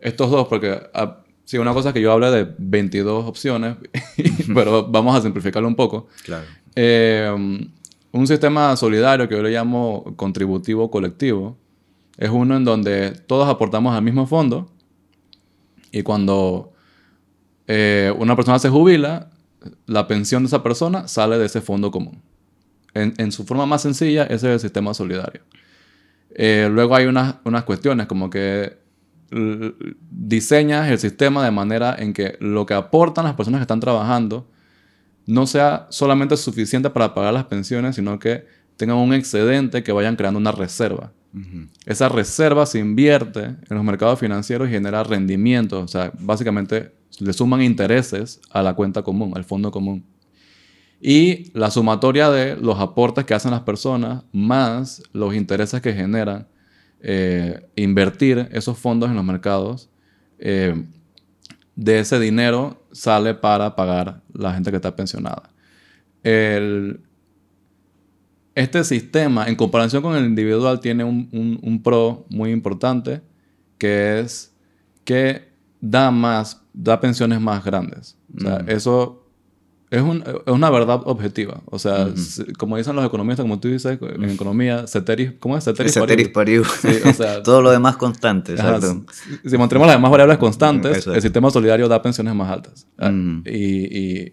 estos 0.00 0.30
dos, 0.30 0.48
porque 0.48 0.80
ah, 0.94 1.18
sí, 1.44 1.58
una 1.58 1.74
cosa 1.74 1.90
es 1.90 1.92
que 1.92 2.00
yo 2.00 2.10
hablé 2.10 2.30
de 2.30 2.54
22 2.58 3.26
opciones, 3.26 3.76
pero 4.54 4.88
vamos 4.88 5.14
a 5.14 5.20
simplificarlo 5.20 5.68
un 5.68 5.76
poco. 5.76 6.08
Claro. 6.24 6.46
Eh, 6.74 7.68
un 8.10 8.26
sistema 8.26 8.74
solidario 8.76 9.28
que 9.28 9.36
yo 9.36 9.42
le 9.42 9.50
llamo 9.50 10.14
contributivo 10.16 10.90
colectivo 10.90 11.58
es 12.22 12.30
uno 12.30 12.56
en 12.56 12.64
donde 12.64 13.10
todos 13.26 13.48
aportamos 13.48 13.96
al 13.96 14.02
mismo 14.04 14.28
fondo 14.28 14.70
y 15.90 16.04
cuando 16.04 16.72
eh, 17.66 18.14
una 18.16 18.36
persona 18.36 18.60
se 18.60 18.68
jubila, 18.68 19.28
la 19.86 20.06
pensión 20.06 20.44
de 20.44 20.46
esa 20.46 20.62
persona 20.62 21.08
sale 21.08 21.36
de 21.36 21.46
ese 21.46 21.60
fondo 21.60 21.90
común. 21.90 22.22
En, 22.94 23.32
su 23.32 23.44
forma 23.44 23.66
más 23.66 23.82
sencilla, 23.82 24.22
ese 24.22 24.34
es 24.36 24.44
el 24.44 24.60
sistema 24.60 24.94
solidario. 24.94 25.42
Eh, 26.30 26.68
luego 26.70 26.94
hay 26.94 27.06
unas, 27.06 27.36
unas 27.44 27.64
cuestiones 27.64 28.06
como 28.06 28.30
que 28.30 28.78
diseñas 30.08 30.88
el 30.92 31.00
sistema 31.00 31.44
de 31.44 31.50
manera 31.50 31.96
en 31.98 32.12
que 32.12 32.36
lo 32.38 32.66
que 32.66 32.74
aportan 32.74 33.24
las 33.24 33.34
personas 33.34 33.58
que 33.58 33.62
están 33.62 33.80
trabajando 33.80 34.48
no 35.26 35.48
sea 35.48 35.88
solamente 35.90 36.36
suficiente 36.36 36.88
para 36.90 37.14
pagar 37.14 37.34
las 37.34 37.46
pensiones, 37.46 37.96
sino 37.96 38.20
que 38.20 38.46
tengan 38.76 38.98
un 38.98 39.12
excedente 39.12 39.82
que 39.82 39.90
vayan 39.90 40.14
creando 40.14 40.38
una 40.38 40.52
reserva. 40.52 41.12
Esa 41.86 42.08
reserva 42.08 42.66
se 42.66 42.78
invierte 42.78 43.44
en 43.44 43.66
los 43.70 43.84
mercados 43.84 44.18
financieros 44.18 44.68
y 44.68 44.72
genera 44.72 45.02
rendimientos. 45.02 45.82
O 45.82 45.88
sea, 45.88 46.12
básicamente 46.18 46.92
le 47.18 47.32
suman 47.32 47.62
intereses 47.62 48.40
a 48.50 48.62
la 48.62 48.74
cuenta 48.74 49.02
común, 49.02 49.32
al 49.34 49.44
fondo 49.44 49.70
común. 49.70 50.04
Y 51.00 51.50
la 51.58 51.70
sumatoria 51.70 52.30
de 52.30 52.56
los 52.56 52.78
aportes 52.78 53.24
que 53.24 53.34
hacen 53.34 53.50
las 53.50 53.62
personas 53.62 54.24
más 54.32 55.02
los 55.12 55.34
intereses 55.34 55.80
que 55.80 55.92
generan 55.92 56.46
eh, 57.00 57.68
invertir 57.74 58.48
esos 58.52 58.78
fondos 58.78 59.10
en 59.10 59.16
los 59.16 59.24
mercados, 59.24 59.90
eh, 60.38 60.84
de 61.74 61.98
ese 61.98 62.20
dinero 62.20 62.84
sale 62.92 63.34
para 63.34 63.74
pagar 63.74 64.22
la 64.32 64.52
gente 64.54 64.70
que 64.70 64.76
está 64.76 64.94
pensionada. 64.94 65.50
El, 66.22 67.00
este 68.54 68.84
sistema, 68.84 69.46
en 69.48 69.56
comparación 69.56 70.02
con 70.02 70.14
el 70.16 70.24
individual, 70.26 70.80
tiene 70.80 71.04
un, 71.04 71.28
un- 71.32 71.58
un 71.62 71.82
pro 71.82 72.26
muy 72.28 72.50
importante, 72.50 73.22
que 73.78 74.20
es 74.20 74.52
que 75.04 75.48
da 75.80 76.10
más, 76.10 76.62
da 76.72 77.00
pensiones 77.00 77.40
más 77.40 77.64
grandes. 77.64 78.16
O 78.36 78.40
sea, 78.40 78.58
Mm. 78.60 78.70
eso 78.70 79.18
es, 79.90 80.00
un- 80.00 80.22
es 80.46 80.52
una 80.52 80.70
verdad 80.70 81.00
objetiva. 81.04 81.60
O 81.66 81.78
sea, 81.78 82.06
s- 82.14 82.44
como 82.58 82.76
dicen 82.76 82.94
los 82.96 83.04
economistas, 83.04 83.44
como 83.44 83.58
tú 83.58 83.68
dices, 83.68 83.98
en 84.00 84.30
economía, 84.30 84.86
ceteris, 84.86 85.32
¿cómo 85.40 85.56
es? 85.58 85.64
Ceteris, 85.64 85.92
Ceteris 85.94 86.28
paribus. 86.28 86.68
Sí, 86.80 86.88
o 87.08 87.12
sea, 87.12 87.42
Todo 87.42 87.60
lo 87.62 87.70
demás 87.70 87.96
constante, 87.96 88.54
Ajá, 88.58 88.80
si, 88.80 89.50
si 89.50 89.58
mantenemos 89.58 89.86
las 89.86 89.96
demás 89.96 90.10
variables 90.10 90.38
constantes, 90.38 90.92
Exacto. 90.98 91.14
el 91.16 91.22
sistema 91.22 91.50
solidario 91.50 91.88
da 91.88 92.00
pensiones 92.00 92.34
más 92.34 92.50
altas. 92.50 92.86
Ah, 92.98 93.10
Mm. 93.10 93.42
Y, 93.46 93.98
y- 93.98 94.32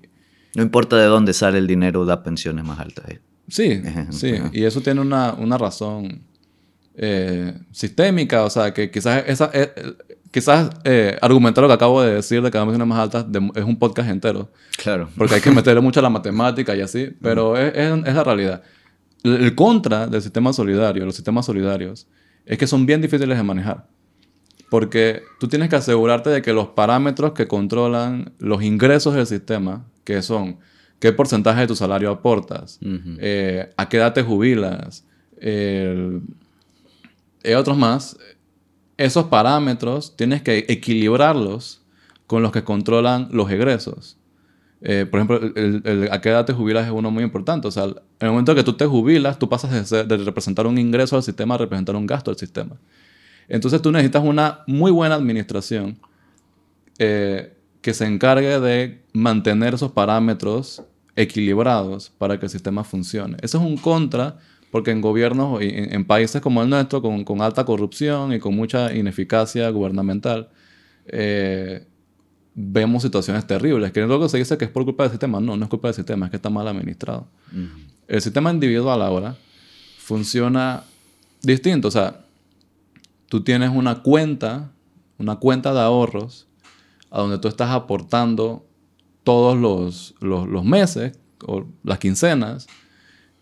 No 0.55 0.63
importa 0.63 0.97
de 0.97 1.05
dónde 1.05 1.33
sale 1.33 1.57
el 1.57 1.67
dinero, 1.67 2.05
da 2.05 2.21
pensiones 2.23 2.63
más 2.65 2.79
altas. 2.79 3.05
eh. 3.09 3.19
Sí, 3.49 3.81
sí. 4.11 4.35
Y 4.53 4.63
eso 4.63 4.81
tiene 4.81 5.01
una, 5.01 5.33
una 5.33 5.57
razón 5.57 6.21
eh, 6.95 7.53
sistémica. 7.71 8.43
O 8.45 8.49
sea, 8.49 8.73
que 8.73 8.89
quizás, 8.91 9.23
esa, 9.27 9.49
eh, 9.53 9.71
quizás 10.31 10.69
eh, 10.83 11.17
argumentar 11.21 11.61
lo 11.61 11.67
que 11.67 11.73
acabo 11.73 12.01
de 12.01 12.15
decir 12.15 12.41
de 12.41 12.51
que 12.51 12.57
da 12.57 12.63
pensiones 12.65 12.87
más 12.87 12.99
altas 12.99 13.31
de- 13.31 13.51
es 13.55 13.63
un 13.63 13.77
podcast 13.77 14.09
entero. 14.09 14.51
Claro. 14.77 15.09
Porque 15.17 15.35
hay 15.35 15.41
que 15.41 15.51
meterle 15.51 15.81
mucho 15.81 15.99
a 15.99 16.03
la 16.03 16.09
matemática 16.09 16.75
y 16.75 16.81
así. 16.81 17.09
Pero 17.21 17.57
es, 17.57 17.73
es- 17.75 18.05
es 18.05 18.15
la 18.15 18.23
realidad. 18.23 18.63
El, 19.23 19.35
el 19.43 19.55
contra 19.55 20.07
del 20.07 20.21
sistema 20.21 20.53
solidario, 20.53 21.05
los 21.05 21.15
sistemas 21.15 21.45
solidarios, 21.45 22.07
es 22.45 22.57
que 22.57 22.67
son 22.67 22.85
bien 22.85 23.01
difíciles 23.01 23.37
de 23.37 23.43
manejar. 23.43 23.87
Porque 24.69 25.23
tú 25.39 25.47
tienes 25.47 25.69
que 25.69 25.75
asegurarte 25.77 26.29
de 26.29 26.41
que 26.43 26.53
los 26.53 26.67
parámetros 26.69 27.31
que 27.33 27.47
controlan 27.47 28.33
los 28.37 28.61
ingresos 28.61 29.15
del 29.15 29.25
sistema, 29.25 29.85
que 30.03 30.21
son 30.21 30.57
qué 30.99 31.11
porcentaje 31.13 31.61
de 31.61 31.67
tu 31.67 31.75
salario 31.75 32.11
aportas, 32.11 32.77
eh, 33.21 33.69
a 33.77 33.87
qué 33.89 33.97
edad 33.97 34.13
te 34.13 34.21
jubilas, 34.23 35.05
el- 35.39 36.21
y 37.43 37.53
otros 37.53 37.77
más, 37.77 38.17
esos 38.97 39.25
parámetros 39.25 40.15
tienes 40.17 40.41
que 40.41 40.65
equilibrarlos 40.67 41.81
con 42.27 42.41
los 42.43 42.51
que 42.51 42.63
controlan 42.63 43.29
los 43.31 43.49
egresos. 43.49 44.17
Eh, 44.81 45.05
por 45.09 45.19
ejemplo, 45.19 45.39
el- 45.55 45.81
el- 45.85 46.11
a 46.11 46.21
qué 46.21 46.29
edad 46.29 46.45
te 46.45 46.53
jubilas 46.53 46.85
es 46.85 46.91
uno 46.91 47.09
muy 47.11 47.23
importante. 47.23 47.67
O 47.67 47.71
sea, 47.71 47.85
en 47.85 47.95
el 48.19 48.29
momento 48.29 48.53
que 48.55 48.63
tú 48.63 48.73
te 48.73 48.85
jubilas, 48.85 49.39
tú 49.39 49.49
pasas 49.49 49.71
de, 49.71 49.83
ser- 49.85 50.07
de 50.07 50.17
representar 50.17 50.67
un 50.67 50.77
ingreso 50.77 51.15
al 51.15 51.23
sistema 51.23 51.55
a 51.55 51.57
representar 51.57 51.95
un 51.95 52.05
gasto 52.05 52.29
al 52.31 52.37
sistema. 52.37 52.77
Entonces 53.47 53.81
tú 53.81 53.91
necesitas 53.91 54.23
una 54.23 54.59
muy 54.67 54.91
buena 54.91 55.15
administración 55.15 55.97
eh, 56.97 57.53
que 57.81 57.93
se 57.93 58.05
encargue 58.05 58.59
de 58.59 59.01
mantener 59.13 59.73
esos 59.73 59.91
parámetros 59.91 60.83
equilibrados 61.15 62.11
para 62.17 62.39
que 62.39 62.45
el 62.45 62.49
sistema 62.49 62.83
funcione. 62.83 63.37
Eso 63.41 63.57
es 63.57 63.63
un 63.63 63.77
contra 63.77 64.37
porque 64.71 64.91
en 64.91 65.01
gobiernos, 65.01 65.61
en, 65.61 65.93
en 65.93 66.05
países 66.05 66.41
como 66.41 66.61
el 66.61 66.69
nuestro, 66.69 67.01
con, 67.01 67.23
con 67.23 67.41
alta 67.41 67.65
corrupción 67.65 68.33
y 68.33 68.39
con 68.39 68.55
mucha 68.55 68.93
ineficacia 68.93 69.69
gubernamental, 69.69 70.49
eh, 71.07 71.85
vemos 72.53 73.01
situaciones 73.03 73.47
terribles. 73.47 73.91
Que 73.91 74.05
luego 74.05 74.29
se 74.29 74.37
dice 74.37 74.57
que 74.57 74.65
es 74.65 74.71
por 74.71 74.85
culpa 74.85 75.03
del 75.03 75.11
sistema. 75.11 75.39
No, 75.39 75.57
no 75.57 75.63
es 75.63 75.69
culpa 75.69 75.87
del 75.87 75.95
sistema, 75.95 76.27
es 76.27 76.29
que 76.29 76.35
está 76.35 76.49
mal 76.49 76.67
administrado. 76.67 77.27
Ujú. 77.51 77.79
El 78.07 78.21
sistema 78.21 78.51
individual 78.51 79.01
ahora 79.01 79.35
funciona 79.97 80.83
distinto. 81.41 81.87
O 81.87 81.91
sea, 81.91 82.21
tú 83.27 83.41
tienes 83.43 83.71
una 83.73 84.03
cuenta, 84.03 84.71
una 85.17 85.37
cuenta 85.37 85.73
de 85.73 85.79
ahorros, 85.79 86.47
a 87.09 87.21
donde 87.21 87.39
tú 87.39 87.47
estás 87.47 87.71
aportando 87.71 88.65
todos 89.23 89.57
los, 89.57 90.15
los, 90.21 90.63
meses 90.63 91.19
o 91.45 91.65
las 91.83 91.99
quincenas, 91.99 92.67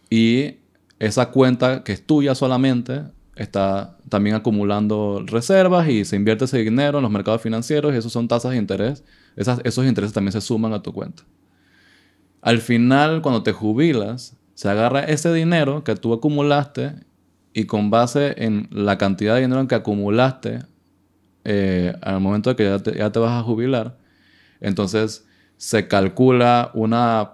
y 0.09 0.55
esa 0.99 1.31
cuenta 1.31 1.83
que 1.83 1.93
es 1.93 2.05
tuya 2.05 2.35
solamente 2.35 3.03
está 3.35 3.97
también 4.09 4.35
acumulando 4.35 5.23
reservas 5.25 5.87
y 5.89 6.05
se 6.05 6.15
invierte 6.15 6.45
ese 6.45 6.57
dinero 6.59 6.97
en 6.97 7.03
los 7.03 7.11
mercados 7.11 7.41
financieros 7.41 7.93
y 7.93 7.97
eso 7.97 8.09
son 8.09 8.27
tasas 8.27 8.51
de 8.51 8.57
interés. 8.57 9.03
Esos 9.35 9.85
intereses 9.85 10.13
también 10.13 10.31
se 10.31 10.41
suman 10.41 10.73
a 10.73 10.81
tu 10.81 10.91
cuenta. 10.91 11.23
Al 12.41 12.59
final, 12.59 13.21
cuando 13.21 13.43
te 13.43 13.51
jubilas, 13.51 14.35
se 14.55 14.69
agarra 14.69 15.01
ese 15.01 15.31
dinero 15.33 15.83
que 15.83 15.95
tú 15.95 16.13
acumulaste 16.13 16.95
y 17.53 17.65
con 17.65 17.89
base 17.89 18.33
en 18.37 18.67
la 18.71 18.97
cantidad 18.97 19.35
de 19.35 19.41
dinero 19.41 19.67
que 19.67 19.75
acumulaste 19.75 20.59
eh, 21.49 21.93
al 22.01 22.19
momento 22.19 22.49
de 22.49 22.55
que 22.57 22.63
ya 22.65 22.79
te, 22.79 22.97
ya 22.97 23.09
te 23.11 23.19
vas 23.19 23.39
a 23.39 23.43
jubilar, 23.43 23.97
entonces 24.59 25.25
se 25.55 25.87
calcula 25.87 26.71
una 26.73 27.31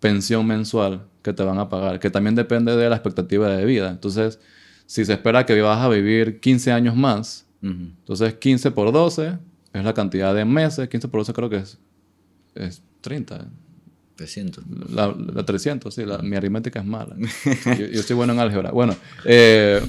pensión 0.00 0.46
mensual 0.46 1.06
que 1.22 1.32
te 1.32 1.44
van 1.44 1.58
a 1.58 1.68
pagar, 1.68 2.00
que 2.00 2.10
también 2.10 2.34
depende 2.34 2.74
de 2.76 2.88
la 2.90 2.96
expectativa 2.96 3.48
de 3.56 3.64
vida. 3.64 3.90
Entonces, 3.90 4.40
si 4.86 5.04
se 5.04 5.12
espera 5.12 5.46
que 5.46 5.60
vas 5.62 5.78
a 5.78 5.88
vivir 5.88 6.40
15 6.40 6.72
años 6.72 6.96
más, 6.96 7.46
Ujú. 7.62 7.72
entonces 8.00 8.34
15 8.34 8.72
por 8.72 8.90
12 8.92 9.38
es 9.72 9.84
la 9.84 9.94
cantidad 9.94 10.34
de 10.34 10.44
meses, 10.44 10.88
15 10.88 11.06
por 11.08 11.20
12 11.20 11.32
creo 11.32 11.48
que 11.48 11.58
es, 11.58 11.78
es 12.56 12.82
30. 13.00 13.46
300. 14.16 14.64
La, 14.90 15.14
la 15.34 15.44
300, 15.44 15.94
sí, 15.94 16.04
la- 16.04 16.18
mi 16.18 16.36
aritmética 16.36 16.80
es 16.80 16.86
mala. 16.86 17.16
yo, 17.78 17.86
yo 17.86 18.02
soy 18.02 18.16
bueno 18.16 18.32
en 18.32 18.40
álgebra. 18.40 18.70
Bueno, 18.72 18.94
eh, 19.24 19.80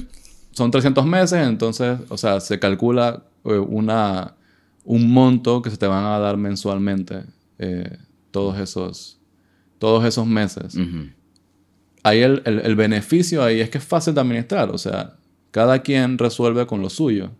son 0.54 0.70
300 0.70 1.04
meses, 1.04 1.46
entonces, 1.46 1.98
o 2.08 2.16
sea, 2.16 2.40
se 2.40 2.58
calcula 2.58 3.24
eh, 3.44 3.58
una, 3.58 4.34
un 4.84 5.10
monto 5.10 5.60
que 5.60 5.70
se 5.70 5.76
te 5.76 5.86
van 5.86 6.04
a 6.04 6.18
dar 6.18 6.36
mensualmente 6.36 7.24
eh, 7.58 7.98
todos, 8.30 8.58
esos, 8.58 9.18
todos 9.78 10.04
esos 10.04 10.26
meses. 10.26 10.76
Ahí 12.02 12.20
el, 12.22 12.42
el, 12.44 12.60
el, 12.60 12.76
beneficio 12.76 13.42
ahí 13.42 13.60
es 13.60 13.70
que 13.70 13.78
es 13.78 13.84
fácil 13.84 14.14
de 14.14 14.20
administrar, 14.20 14.70
o 14.70 14.78
sea, 14.78 15.16
cada 15.50 15.80
quien 15.80 16.18
resuelve 16.18 16.66
con 16.66 16.80
lo 16.80 16.90
suyo. 16.90 17.30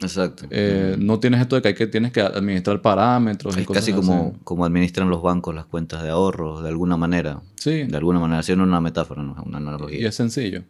Exacto. 0.00 0.46
Eh, 0.50 0.96
no 0.98 1.18
tienes 1.20 1.40
esto 1.40 1.56
de 1.56 1.62
que, 1.62 1.68
hay 1.68 1.74
que 1.74 1.86
tienes 1.86 2.12
que 2.12 2.20
administrar 2.20 2.82
parámetros. 2.82 3.56
Es 3.56 3.62
y 3.62 3.64
cosas 3.64 3.82
casi 3.82 3.92
como, 3.92 4.30
así. 4.34 4.40
como 4.44 4.64
administran 4.64 5.08
los 5.08 5.22
bancos 5.22 5.54
las 5.54 5.66
cuentas 5.66 6.02
de 6.02 6.10
ahorro, 6.10 6.60
de 6.62 6.68
alguna 6.68 6.96
manera. 6.96 7.40
Sí. 7.56 7.84
De 7.84 7.96
alguna 7.96 8.20
manera, 8.20 8.40
haciendo 8.40 8.64
una 8.64 8.80
metáfora, 8.80 9.22
no 9.22 9.42
una 9.44 9.58
analogía. 9.58 10.00
Y 10.00 10.04
es 10.04 10.14
sencillo. 10.14 10.62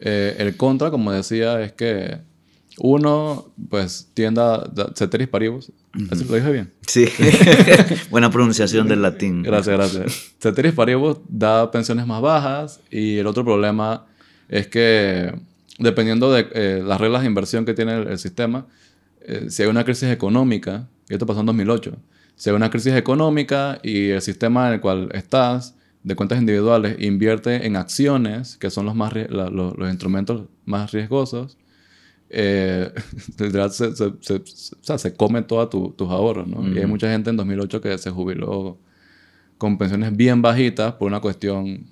Eh, 0.00 0.36
el 0.38 0.56
contra, 0.56 0.90
como 0.90 1.12
decía, 1.12 1.60
es 1.60 1.72
que 1.72 2.18
uno, 2.78 3.52
pues, 3.68 4.10
tiende 4.14 4.40
a... 4.40 4.64
Ceteris 4.94 5.28
paribus. 5.28 5.70
¿Así 6.10 6.24
¿Lo 6.24 6.34
dije 6.34 6.50
bien? 6.50 6.72
Sí. 6.86 7.06
Buena 8.10 8.30
pronunciación 8.30 8.88
del 8.88 9.02
latín. 9.02 9.42
Gracias, 9.42 9.76
gracias. 9.76 10.32
Ceteris 10.40 10.72
paribus 10.72 11.18
da 11.28 11.70
pensiones 11.70 12.06
más 12.06 12.22
bajas 12.22 12.80
y 12.90 13.18
el 13.18 13.26
otro 13.26 13.44
problema 13.44 14.06
es 14.48 14.66
que 14.66 15.34
dependiendo 15.78 16.32
de 16.32 16.46
eh, 16.52 16.82
las 16.84 17.00
reglas 17.00 17.22
de 17.22 17.28
inversión 17.28 17.64
que 17.64 17.74
tiene 17.74 17.94
el, 18.02 18.08
el 18.08 18.18
sistema, 18.18 18.66
eh, 19.22 19.46
si 19.50 19.62
hay 19.62 19.68
una 19.68 19.84
crisis 19.84 20.08
económica, 20.10 20.88
y 21.08 21.14
esto 21.14 21.26
pasó 21.26 21.40
en 21.40 21.46
2008, 21.46 21.96
si 22.36 22.50
hay 22.50 22.56
una 22.56 22.70
crisis 22.70 22.94
económica 22.94 23.78
y 23.82 24.08
el 24.10 24.22
sistema 24.22 24.68
en 24.68 24.74
el 24.74 24.80
cual 24.80 25.08
estás, 25.12 25.76
de 26.02 26.16
cuentas 26.16 26.40
individuales, 26.40 26.96
invierte 27.00 27.64
en 27.66 27.76
acciones, 27.76 28.56
que 28.56 28.70
son 28.70 28.86
los, 28.86 28.94
más, 28.96 29.12
la- 29.14 29.50
los, 29.50 29.76
los 29.78 29.88
instrumentos 29.88 30.42
más 30.64 30.90
riesgosos, 30.92 31.58
eh, 32.30 32.90
se, 33.36 33.50
se, 33.70 33.94
se- 33.94 34.34
o 34.34 34.42
sea, 34.84 34.98
se 34.98 35.14
come 35.14 35.42
todos 35.42 35.70
tus 35.96 36.08
ahorros, 36.10 36.48
¿no? 36.48 36.66
Y 36.74 36.78
hay 36.78 36.86
mucha 36.86 37.10
gente 37.10 37.30
en 37.30 37.36
2008 37.36 37.80
que 37.80 37.96
se 37.98 38.10
jubiló 38.10 38.78
con 39.58 39.78
pensiones 39.78 40.16
bien 40.16 40.42
bajitas 40.42 40.94
por 40.94 41.06
una 41.08 41.20
cuestión, 41.20 41.86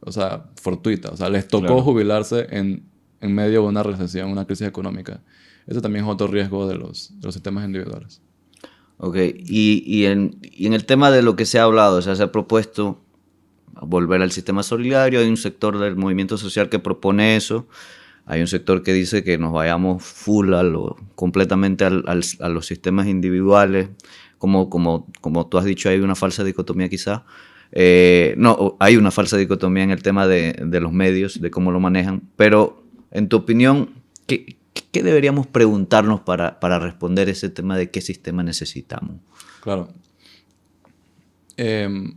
o 0.00 0.10
sea, 0.10 0.46
fortuita. 0.56 1.10
O 1.10 1.16
sea, 1.16 1.28
les 1.28 1.46
tocó 1.46 1.66
Claro. 1.66 1.82
jubilarse 1.82 2.46
en, 2.50 2.84
en 3.20 3.34
medio 3.34 3.62
de 3.62 3.68
una 3.68 3.82
recesión, 3.82 4.30
una 4.30 4.46
crisis 4.46 4.66
económica. 4.66 5.20
Eso 5.66 5.80
también 5.80 6.04
es 6.04 6.10
otro 6.10 6.26
riesgo 6.26 6.66
de 6.66 6.74
los, 6.76 7.12
de 7.20 7.26
los 7.26 7.34
sistemas 7.34 7.64
individuales. 7.64 8.22
Ok, 8.98 9.16
y, 9.16 9.82
y, 9.86 10.06
en, 10.06 10.38
y 10.42 10.66
en 10.66 10.74
el 10.74 10.84
tema 10.84 11.10
de 11.10 11.22
lo 11.22 11.36
que 11.36 11.46
se 11.46 11.58
ha 11.58 11.62
hablado, 11.62 11.98
o 11.98 12.02
sea, 12.02 12.14
se 12.16 12.22
ha 12.22 12.32
propuesto 12.32 13.00
volver 13.80 14.20
al 14.20 14.30
sistema 14.30 14.62
solidario, 14.62 15.20
hay 15.20 15.28
un 15.28 15.36
sector 15.38 15.78
del 15.78 15.96
movimiento 15.96 16.36
social 16.36 16.68
que 16.68 16.78
propone 16.78 17.36
eso, 17.36 17.66
hay 18.26 18.42
un 18.42 18.46
sector 18.46 18.82
que 18.82 18.92
dice 18.92 19.24
que 19.24 19.38
nos 19.38 19.52
vayamos 19.52 20.02
full 20.02 20.52
a 20.52 20.62
lo, 20.62 20.96
completamente 21.14 21.84
al- 21.84 22.04
al- 22.06 22.22
a 22.40 22.48
los 22.50 22.66
sistemas 22.66 23.06
individuales, 23.06 23.88
como, 24.38 24.68
como, 24.68 25.06
como 25.20 25.46
tú 25.46 25.56
has 25.58 25.64
dicho, 25.64 25.88
hay 25.88 26.00
una 26.00 26.14
falsa 26.14 26.44
dicotomía 26.44 26.88
quizá. 26.88 27.24
Eh, 27.72 28.34
no, 28.36 28.76
hay 28.80 28.96
una 28.96 29.10
falsa 29.10 29.36
dicotomía 29.36 29.84
en 29.84 29.90
el 29.90 30.02
tema 30.02 30.26
de, 30.26 30.52
de 30.64 30.80
los 30.80 30.92
medios, 30.92 31.40
de 31.40 31.50
cómo 31.50 31.70
lo 31.72 31.80
manejan, 31.80 32.22
pero 32.36 32.79
en 33.10 33.28
tu 33.28 33.36
opinión, 33.36 33.94
¿qué, 34.26 34.56
qué 34.92 35.02
deberíamos 35.02 35.46
preguntarnos 35.46 36.20
para, 36.20 36.60
para 36.60 36.78
responder 36.78 37.28
ese 37.28 37.48
tema 37.48 37.76
de 37.76 37.90
qué 37.90 38.00
sistema 38.00 38.42
necesitamos? 38.42 39.16
Claro. 39.60 39.88
Em, 41.56 42.16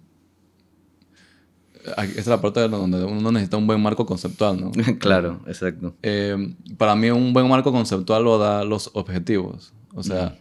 esta 1.84 2.19
es 2.19 2.27
la 2.27 2.41
parte 2.41 2.62
de 2.62 2.69
donde 2.69 3.03
uno 3.03 3.32
necesita 3.32 3.58
un 3.58 3.67
buen 3.67 3.82
marco 3.82 4.06
conceptual, 4.06 4.60
¿no? 4.60 4.71
claro, 4.99 5.41
exacto. 5.47 5.95
Eh, 6.01 6.56
para 6.77 6.95
mí 6.95 7.10
un 7.10 7.34
buen 7.34 7.49
marco 7.49 7.71
conceptual 7.71 8.23
lo 8.23 8.38
da 8.38 8.63
los 8.63 8.89
objetivos. 8.93 9.73
O 9.93 10.01
sea, 10.01 10.38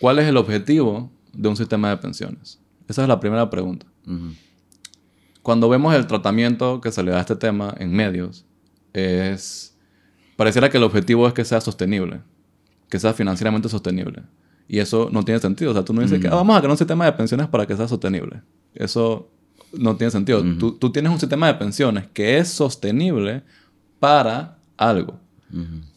¿cuál 0.00 0.18
es 0.18 0.26
el 0.26 0.36
objetivo 0.36 1.10
de 1.32 1.48
un 1.48 1.56
sistema 1.56 1.90
de 1.90 1.98
pensiones? 1.98 2.58
Esa 2.88 3.02
es 3.02 3.08
la 3.08 3.20
primera 3.20 3.50
pregunta. 3.50 3.86
Cuando 5.42 5.68
vemos 5.68 5.94
el 5.94 6.06
tratamiento 6.06 6.80
que 6.80 6.90
se 6.90 7.02
le 7.02 7.10
da 7.10 7.18
a 7.18 7.20
este 7.20 7.36
tema 7.36 7.74
en 7.78 7.92
medios, 7.92 8.46
es 8.94 9.77
pareciera 10.38 10.70
que 10.70 10.76
el 10.76 10.84
objetivo 10.84 11.26
es 11.26 11.34
que 11.34 11.44
sea 11.44 11.60
sostenible, 11.60 12.20
que 12.88 12.98
sea 13.00 13.12
financieramente 13.12 13.68
sostenible. 13.68 14.22
Y 14.68 14.78
eso 14.78 15.08
no 15.10 15.24
tiene 15.24 15.40
sentido. 15.40 15.72
O 15.72 15.74
sea, 15.74 15.84
tú 15.84 15.92
no 15.92 16.00
dices 16.00 16.20
que 16.20 16.28
"Ah, 16.28 16.34
vamos 16.36 16.56
a 16.56 16.60
crear 16.60 16.70
un 16.70 16.78
sistema 16.78 17.04
de 17.04 17.12
pensiones 17.12 17.48
para 17.48 17.66
que 17.66 17.74
sea 17.76 17.88
sostenible. 17.88 18.40
Eso 18.72 19.28
no 19.72 19.96
tiene 19.96 20.12
sentido. 20.12 20.42
tú, 20.58 20.72
tú 20.78 20.92
tienes 20.92 21.10
un 21.10 21.18
sistema 21.18 21.48
de 21.48 21.54
pensiones 21.54 22.06
que 22.12 22.38
es 22.38 22.48
sostenible 22.48 23.42
para 23.98 24.58
algo. 24.76 25.18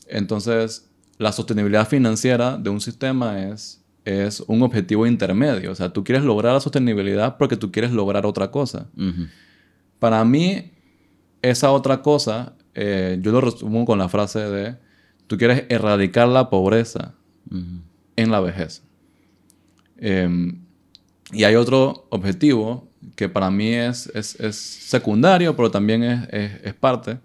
Entonces, 0.08 0.90
la 1.20 1.32
sostenibilidad 1.32 1.88
financiera 1.88 2.58
de 2.58 2.70
un 2.72 2.82
sistema 2.82 3.44
es, 3.44 3.84
es 4.06 4.42
un 4.48 4.64
objetivo 4.64 5.06
intermedio. 5.06 5.72
O 5.72 5.76
sea, 5.76 5.94
tú 5.94 6.04
quieres 6.04 6.24
lograr 6.24 6.54
la 6.54 6.60
sostenibilidad 6.62 7.38
porque 7.38 7.58
tú 7.58 7.72
quieres 7.72 7.92
lograr 7.92 8.26
otra 8.26 8.50
cosa. 8.50 8.88
Para 10.00 10.26
mí, 10.26 10.72
esa 11.44 11.72
otra 11.72 12.02
cosa, 12.02 12.54
eh, 12.74 13.20
yo 13.22 13.32
lo 13.32 13.42
resumo 13.42 13.86
con 13.86 14.00
la 14.00 14.10
frase 14.10 14.40
de, 14.40 14.76
tú 15.28 15.38
quieres 15.38 15.66
erradicar 15.70 16.28
la 16.28 16.50
pobreza 16.50 17.14
Ujú. 17.50 17.82
en 18.16 18.32
la 18.32 18.40
vejez. 18.40 18.84
Em, 19.98 20.62
y 21.32 21.44
hay 21.44 21.56
otro 21.56 22.08
objetivo 22.10 22.90
que 23.16 23.30
para 23.30 23.52
mí 23.52 23.74
es, 23.74 24.08
es, 24.14 24.40
es 24.40 24.56
secundario, 24.56 25.56
pero 25.56 25.72
también 25.72 26.04
es, 26.04 26.28
es, 26.64 26.74
parte, 26.74 27.20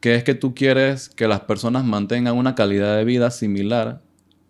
que 0.00 0.14
es 0.14 0.24
que 0.24 0.34
tú 0.34 0.54
quieres 0.54 1.08
que 1.08 1.28
las 1.28 1.40
personas 1.40 1.84
mantengan 1.84 2.36
una 2.36 2.54
calidad 2.54 2.96
de 2.96 3.04
vida 3.04 3.30
similar 3.30 4.02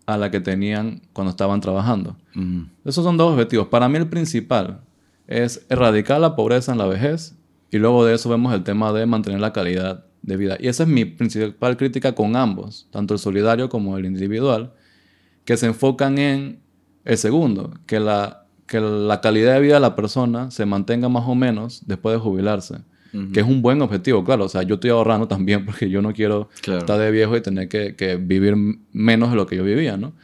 a 0.06 0.16
la 0.16 0.30
que 0.30 0.40
tenían 0.40 1.02
cuando 1.12 1.30
estaban 1.30 1.60
trabajando. 1.60 2.16
Ujú. 2.34 2.66
Esos 2.84 3.04
son 3.04 3.16
dos 3.16 3.32
objetivos. 3.32 3.68
Para 3.68 3.88
mí 3.88 3.98
el 3.98 4.08
principal 4.08 4.80
es 5.26 5.64
erradicar 5.68 6.20
la 6.20 6.36
pobreza 6.36 6.72
en 6.72 6.78
la 6.78 6.86
vejez 6.86 7.36
y 7.70 7.78
luego 7.78 8.04
de 8.04 8.14
eso 8.14 8.28
vemos 8.28 8.52
el 8.54 8.64
tema 8.64 8.92
de 8.92 9.06
mantener 9.06 9.40
la 9.40 9.52
calidad 9.52 10.04
de 10.22 10.36
vida. 10.36 10.56
Y 10.60 10.68
esa 10.68 10.82
es 10.84 10.88
mi 10.88 11.04
principal 11.04 11.76
crítica 11.76 12.14
con 12.14 12.36
ambos, 12.36 12.86
tanto 12.90 13.14
el 13.14 13.20
solidario 13.20 13.68
como 13.68 13.96
el 13.98 14.04
individual, 14.06 14.72
que 15.44 15.56
se 15.56 15.66
enfocan 15.66 16.18
en 16.18 16.60
el 17.04 17.18
segundo, 17.18 17.72
que 17.86 17.98
la, 18.00 18.46
que 18.66 18.80
la 18.80 19.20
calidad 19.20 19.54
de 19.54 19.60
vida 19.60 19.74
de 19.74 19.80
la 19.80 19.96
persona 19.96 20.50
se 20.50 20.64
mantenga 20.66 21.08
más 21.08 21.24
o 21.26 21.34
menos 21.34 21.82
después 21.86 22.14
de 22.14 22.20
jubilarse. 22.20 22.78
Que 23.34 23.40
es 23.40 23.46
un 23.46 23.60
buen 23.60 23.82
objetivo, 23.82 24.24
claro. 24.24 24.46
O 24.46 24.48
sea, 24.48 24.62
yo 24.62 24.76
estoy 24.76 24.88
ahorrando 24.88 25.28
también 25.28 25.66
porque 25.66 25.90
yo 25.90 26.00
no 26.00 26.14
quiero 26.14 26.48
Claro. 26.62 26.78
estar 26.80 26.98
de 26.98 27.10
viejo 27.10 27.36
y 27.36 27.42
tener 27.42 27.68
que, 27.68 27.94
que 27.94 28.16
vivir 28.16 28.54
menos 28.92 29.28
de 29.30 29.36
lo 29.36 29.46
que 29.46 29.56
yo 29.56 29.64
vivía, 29.64 29.98
¿no? 29.98 30.14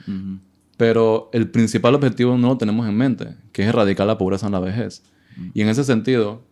Pero 0.78 1.28
el 1.34 1.50
principal 1.50 1.94
objetivo 1.96 2.38
no 2.38 2.48
lo 2.48 2.56
tenemos 2.56 2.88
en 2.88 2.96
mente, 2.96 3.34
que 3.52 3.62
es 3.62 3.68
erradicar 3.68 4.06
la 4.06 4.16
pobreza 4.16 4.46
en 4.46 4.52
la 4.52 4.60
vejez. 4.60 5.02
Y 5.52 5.60
en 5.60 5.68
ese 5.68 5.84
sentido, 5.84 6.42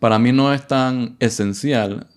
para 0.00 0.18
mí 0.18 0.32
no 0.32 0.52
es 0.52 0.66
tan 0.66 1.14
esencial 1.20 2.08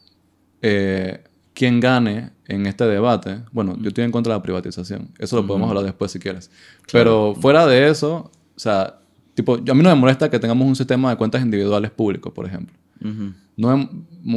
eh, 0.62 1.24
quién 1.54 1.80
gane 1.80 2.32
en 2.48 2.66
este 2.66 2.86
debate. 2.86 3.42
Bueno, 3.52 3.78
yo 3.80 3.90
estoy 3.90 4.04
en 4.04 4.12
contra 4.12 4.34
de 4.34 4.40
la 4.40 4.44
privatización. 4.44 5.10
Eso 5.20 5.36
lo 5.36 5.46
podemos 5.48 5.70
hablar 5.70 5.84
después 5.86 6.12
si 6.12 6.20
quieres. 6.20 6.50
Pero 6.92 7.36
fuera 7.40 7.68
de 7.68 7.90
eso, 7.90 8.32
o 8.56 8.60
sea, 8.60 9.00
tipo, 9.36 9.56
a 9.56 9.58
mí 9.74 9.84
no 9.84 9.90
me 9.90 9.96
molesta 9.96 10.30
que 10.30 10.40
tengamos 10.40 10.68
un 10.68 10.76
sistema 10.76 11.10
de 11.12 11.18
cuentas 11.18 11.42
individuales 11.44 11.92
públicos, 11.92 12.32
por 12.34 12.46
ejemplo. 12.46 12.76
Ujú. 13.02 13.34
No 13.56 13.70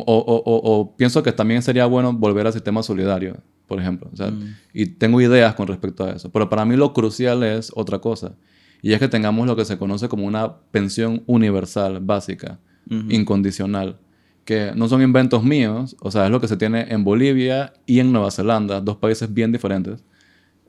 o, 0.01 0.03
o- 0.19 0.43
o- 0.45 0.81
o 0.81 0.97
pienso 0.97 1.23
que 1.23 1.33
también 1.33 1.63
sería 1.63 1.87
bueno 1.87 2.13
volver 2.13 2.47
al 2.47 2.53
sistema 2.53 2.83
solidario, 2.83 3.37
por 3.67 3.81
ejemplo. 3.81 4.11
O 4.13 4.17
sea, 4.17 4.33
Y 4.75 4.87
tengo 4.87 5.21
ideas 5.21 5.55
con 5.55 5.67
respecto 5.69 6.05
a 6.05 6.11
eso. 6.11 6.31
Pero 6.31 6.49
para 6.51 6.65
mí 6.65 6.77
lo 6.77 6.93
crucial 6.93 7.43
es 7.45 7.73
otra 7.75 7.99
cosa. 8.01 8.35
Y 8.83 8.93
es 8.93 8.99
que 8.99 9.09
tengamos 9.09 9.47
lo 9.47 9.57
que 9.57 9.65
se 9.65 9.79
conoce 9.79 10.09
como 10.09 10.27
una 10.27 10.57
pensión 10.71 11.23
universal 11.27 12.01
básica, 12.01 12.59
incondicional. 12.89 13.99
Que 14.45 14.73
no 14.75 14.89
son 14.89 15.03
inventos 15.03 15.43
míos. 15.43 15.97
O 16.01 16.11
sea, 16.11 16.27
es 16.27 16.31
lo 16.31 16.41
que 16.41 16.49
se 16.49 16.57
tiene 16.57 16.87
en 16.89 17.05
Bolivia 17.05 17.73
y 17.85 17.99
en 17.99 18.13
Nueva 18.13 18.31
Zelanda, 18.31 18.81
dos 18.81 18.97
países 18.97 19.33
bien 19.33 19.53
diferentes. 19.53 20.05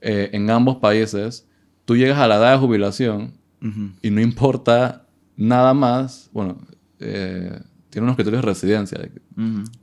Eh, 0.01 0.30
en 0.34 0.49
ambos 0.49 0.78
países, 0.78 1.47
tú 1.86 1.95
llegas 1.95 2.18
a 2.18 2.28
la 2.28 2.36
edad 2.36 2.53
de 2.53 2.59
jubilación 2.59 3.34
y 4.03 4.11
no 4.11 4.22
importa 4.22 5.07
nada 5.36 5.74
más, 5.74 6.30
bueno, 6.32 6.57
eh, 6.99 7.59
tiene 7.89 8.05
unos 8.05 8.15
criterios 8.15 8.43
de 8.43 8.47
residencia. 8.47 8.99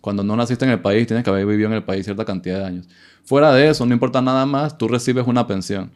Cuando 0.01 0.23
no 0.23 0.37
naciste 0.37 0.65
en 0.65 0.71
el 0.71 0.81
país, 0.81 1.07
tienes 1.07 1.25
que 1.25 1.31
haber 1.31 1.47
vivido 1.47 1.69
en 1.69 1.75
el 1.75 1.83
país 1.83 2.05
cierta 2.05 2.25
cantidad 2.25 2.61
de 2.61 2.65
años. 2.65 2.89
Fuera 3.25 3.53
de 3.53 3.69
eso, 3.69 3.87
no 3.87 3.93
importa 3.93 4.21
nada 4.21 4.47
más, 4.47 4.79
tú 4.79 4.87
recibes 4.87 5.27
una 5.27 5.47
pensión, 5.47 5.91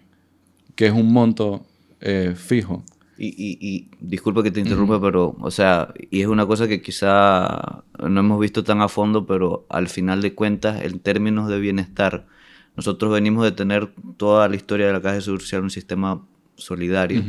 que 0.75 0.87
es 0.87 0.93
un 0.93 1.13
monto 1.13 1.67
eh, 2.01 2.35
fijo. 2.37 2.83
Y, 3.21 3.27
y, 3.37 3.59
y 3.61 3.91
disculpa 4.01 4.45
que 4.45 4.53
te 4.53 4.61
interrumpa, 4.61 5.01
pero, 5.01 5.37
o 5.41 5.51
sea, 5.51 5.93
y 6.11 6.21
es 6.21 6.29
una 6.29 6.47
cosa 6.47 6.69
que 6.69 6.81
quizá 6.81 7.83
no 7.99 8.21
hemos 8.21 8.39
visto 8.41 8.63
tan 8.63 8.81
a 8.81 8.89
fondo, 8.89 9.27
pero 9.27 9.67
al 9.71 9.89
final 9.89 10.23
de 10.23 10.35
cuentas, 10.35 10.83
en 10.83 11.01
términos 11.01 11.49
de 11.49 11.59
bienestar, 11.59 12.27
nosotros 12.77 13.13
venimos 13.13 13.43
de 13.45 13.51
tener 13.53 13.93
toda 14.17 14.49
la 14.49 14.55
historia 14.55 14.87
de 14.87 14.93
la 14.93 15.03
Caja 15.03 15.17
de 15.17 15.23
Seguro 15.23 15.41
Social, 15.43 15.63
un 15.63 15.71
sistema 15.71 16.23
solidario, 16.55 17.23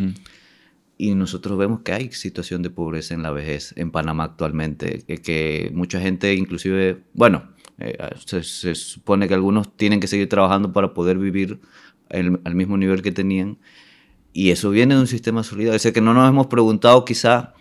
y 0.97 1.15
nosotros 1.15 1.57
vemos 1.57 1.79
que 1.81 1.93
hay 1.93 2.11
situación 2.11 2.61
de 2.61 2.69
pobreza 2.69 3.13
en 3.13 3.23
la 3.23 3.31
vejez 3.31 3.73
en 3.77 3.89
Panamá 3.89 4.25
actualmente, 4.25 5.03
que, 5.07 5.17
que 5.17 5.71
mucha 5.73 5.99
gente 5.99 6.33
inclusive, 6.35 7.03
bueno, 7.13 7.43
Eh, 7.81 7.97
se, 8.25 8.43
se 8.43 8.75
supone 8.75 9.29
que 9.29 9.33
algunos 9.33 9.71
tienen 9.77 10.01
que 10.01 10.07
seguir 10.07 10.27
trabajando 10.27 10.73
para 10.73 10.93
poder 10.93 11.17
vivir 11.17 11.61
el- 12.09 12.41
al 12.43 12.53
mismo 12.53 12.75
nivel 12.77 13.01
que 13.01 13.13
tenían. 13.13 13.57
Y 14.33 14.51
eso 14.51 14.69
viene 14.69 14.95
de 14.95 15.01
un 15.01 15.07
sistema 15.07 15.43
solidario. 15.43 15.75
O 15.75 15.79
sea, 15.79 15.91
que 15.91 16.01
no 16.01 16.13
nos 16.13 16.27
hemos 16.29 16.47
preguntado 16.47 17.03
quizá 17.05 17.53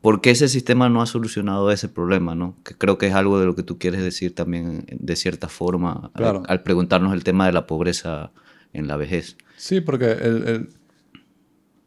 por 0.00 0.20
qué 0.20 0.30
ese 0.30 0.48
sistema 0.48 0.88
no 0.88 1.02
ha 1.02 1.06
solucionado 1.06 1.70
ese 1.70 1.88
problema, 1.88 2.34
¿no? 2.34 2.54
Que 2.64 2.74
creo 2.74 2.98
que 2.98 3.06
es 3.08 3.14
algo 3.14 3.38
de 3.40 3.46
lo 3.46 3.54
que 3.54 3.62
tú 3.62 3.78
quieres 3.78 4.02
decir 4.02 4.34
también 4.34 4.84
de 4.90 5.16
cierta 5.16 5.48
forma 5.48 6.10
al- 6.14 6.20
Claro. 6.20 6.42
al, 6.46 6.62
preguntarnos 6.62 7.12
el 7.14 7.24
tema 7.24 7.46
de 7.46 7.52
la 7.52 7.66
pobreza 7.66 8.30
en 8.72 8.86
la 8.88 8.96
vejez. 8.96 9.36
Sí, 9.56 9.80
porque 9.80 10.12
el, 10.12 10.48
el- 10.48 10.68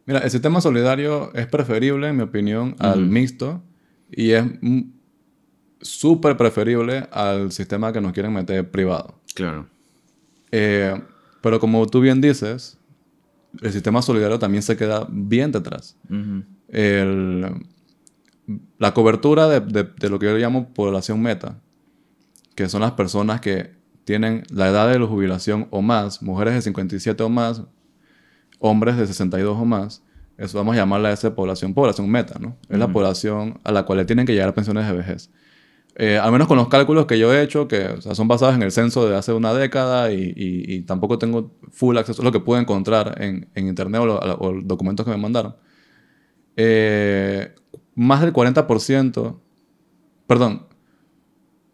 Mira, 0.05 0.19
el 0.19 0.31
sistema 0.31 0.59
solidario 0.61 1.31
es 1.35 1.45
preferible, 1.47 2.07
en 2.09 2.17
mi 2.17 2.23
opinión, 2.23 2.75
al 2.79 3.05
mixto 3.05 3.61
y 4.09 4.31
es 4.31 4.43
súper 5.81 6.37
preferible 6.37 7.07
al 7.11 7.51
sistema 7.51 7.93
que 7.93 8.01
nos 8.01 8.11
quieren 8.13 8.33
meter 8.33 8.69
privado. 8.69 9.19
Claro. 9.35 9.67
Eh, 10.51 10.99
pero 11.41 11.59
como 11.59 11.85
tú 11.87 12.01
bien 12.01 12.19
dices, 12.21 12.77
el 13.61 13.71
sistema 13.71 14.01
solidario 14.01 14.39
también 14.39 14.63
se 14.63 14.77
queda 14.77 15.07
bien 15.09 15.51
detrás. 15.51 15.97
El- 16.69 17.65
la 18.79 18.93
cobertura 18.93 19.47
de, 19.47 19.59
de- 19.61 19.83
de 19.97 20.09
lo 20.09 20.19
que 20.19 20.25
yo 20.25 20.37
llamo 20.37 20.73
población 20.73 21.21
meta, 21.21 21.59
que 22.55 22.67
son 22.69 22.81
las 22.81 22.91
personas 22.93 23.39
que 23.41 23.71
tienen 24.03 24.43
la 24.51 24.67
edad 24.69 24.89
de 24.91 24.99
la 24.99 25.05
jubilación 25.05 25.67
o 25.69 25.81
más, 25.81 26.21
mujeres 26.21 26.53
de 26.55 26.61
57 26.61 27.21
o 27.23 27.29
más, 27.29 27.61
hombres 28.59 28.97
de 28.97 29.07
62 29.07 29.57
o 29.57 29.65
más, 29.65 30.03
eso 30.37 30.57
vamos 30.57 30.73
a 30.73 30.77
llamarla 30.79 31.11
esa 31.11 31.33
población, 31.35 31.73
población 31.73 32.09
meta, 32.09 32.39
¿no? 32.39 32.57
Es 32.67 32.77
la 32.79 32.87
población 32.93 33.59
a 33.63 33.71
la 33.71 33.83
cual 33.83 33.99
le 33.99 34.05
tienen 34.05 34.25
que 34.25 34.33
llegar 34.33 34.53
pensiones 34.53 34.87
de 34.87 34.93
vejez. 34.93 35.29
Eh, 35.95 36.17
al 36.17 36.31
menos 36.31 36.47
con 36.47 36.57
los 36.57 36.69
cálculos 36.69 37.05
que 37.05 37.19
yo 37.19 37.33
he 37.33 37.41
hecho, 37.43 37.67
que 37.67 37.85
o 37.85 38.01
sea, 38.01 38.15
son 38.15 38.27
basados 38.27 38.55
en 38.55 38.63
el 38.63 38.71
censo 38.71 39.07
de 39.09 39.15
hace 39.17 39.33
una 39.33 39.53
década 39.53 40.11
y, 40.11 40.21
y- 40.35 40.73
y 40.75 40.81
tampoco 40.83 41.19
tengo 41.19 41.51
full 41.69 41.97
acceso 41.97 42.21
a 42.21 42.25
lo 42.25 42.31
que 42.31 42.39
pude 42.39 42.59
encontrar 42.61 43.21
en, 43.21 43.49
en 43.55 43.67
internet 43.67 44.01
o, 44.01 44.05
lo- 44.05 44.19
o 44.39 44.61
documentos 44.63 45.05
que 45.05 45.11
me 45.11 45.17
mandaron. 45.17 45.55
Eh, 46.55 47.53
más 47.95 48.21
del 48.21 48.31
40%, 48.33 49.39
perdón, 50.27 50.65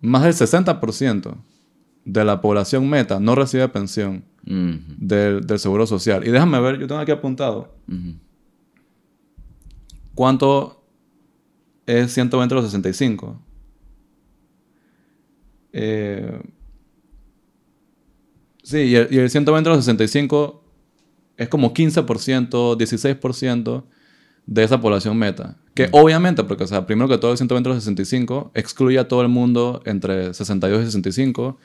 más 0.01 0.23
del 0.23 0.33
60% 0.33 1.35
de 2.05 2.25
la 2.25 2.41
población 2.41 2.89
meta 2.89 3.19
no 3.19 3.35
recibe 3.35 3.67
pensión 3.69 4.23
del, 4.99 5.45
del 5.45 5.59
Seguro 5.59 5.85
Social. 5.85 6.25
Y 6.27 6.31
déjame 6.31 6.59
ver, 6.59 6.79
yo 6.79 6.87
tengo 6.87 7.01
aquí 7.01 7.11
apuntado 7.11 7.75
cuánto 10.15 10.83
es 11.85 12.13
120 12.13 12.53
a 12.53 12.57
los 12.57 12.65
65. 12.65 13.41
Eh, 15.79 16.41
sí, 18.63 18.77
y 18.79 18.95
el, 18.95 19.07
y 19.11 19.19
el 19.19 19.29
120 19.29 19.69
a 19.69 19.73
los 19.73 19.85
65 19.85 20.63
es 21.37 21.49
como 21.49 21.71
15%, 21.71 22.77
16% 22.77 23.83
de 24.47 24.63
esa 24.63 24.81
población 24.81 25.17
meta. 25.17 25.57
Que 25.75 25.89
obviamente, 25.91 26.43
porque, 26.43 26.63
o 26.63 26.67
sea, 26.67 26.87
primero 26.87 27.07
que 27.07 27.19
todo, 27.19 27.31
el 27.31 27.37
120 27.37 27.69
a 27.69 27.73
los 27.73 27.83
65 27.83 28.51
excluye 28.55 28.97
a 28.97 29.07
todo 29.07 29.21
el 29.21 29.27
mundo 29.27 29.83
entre 29.85 30.33
62 30.33 30.81
y 30.81 30.85
65 30.85 31.59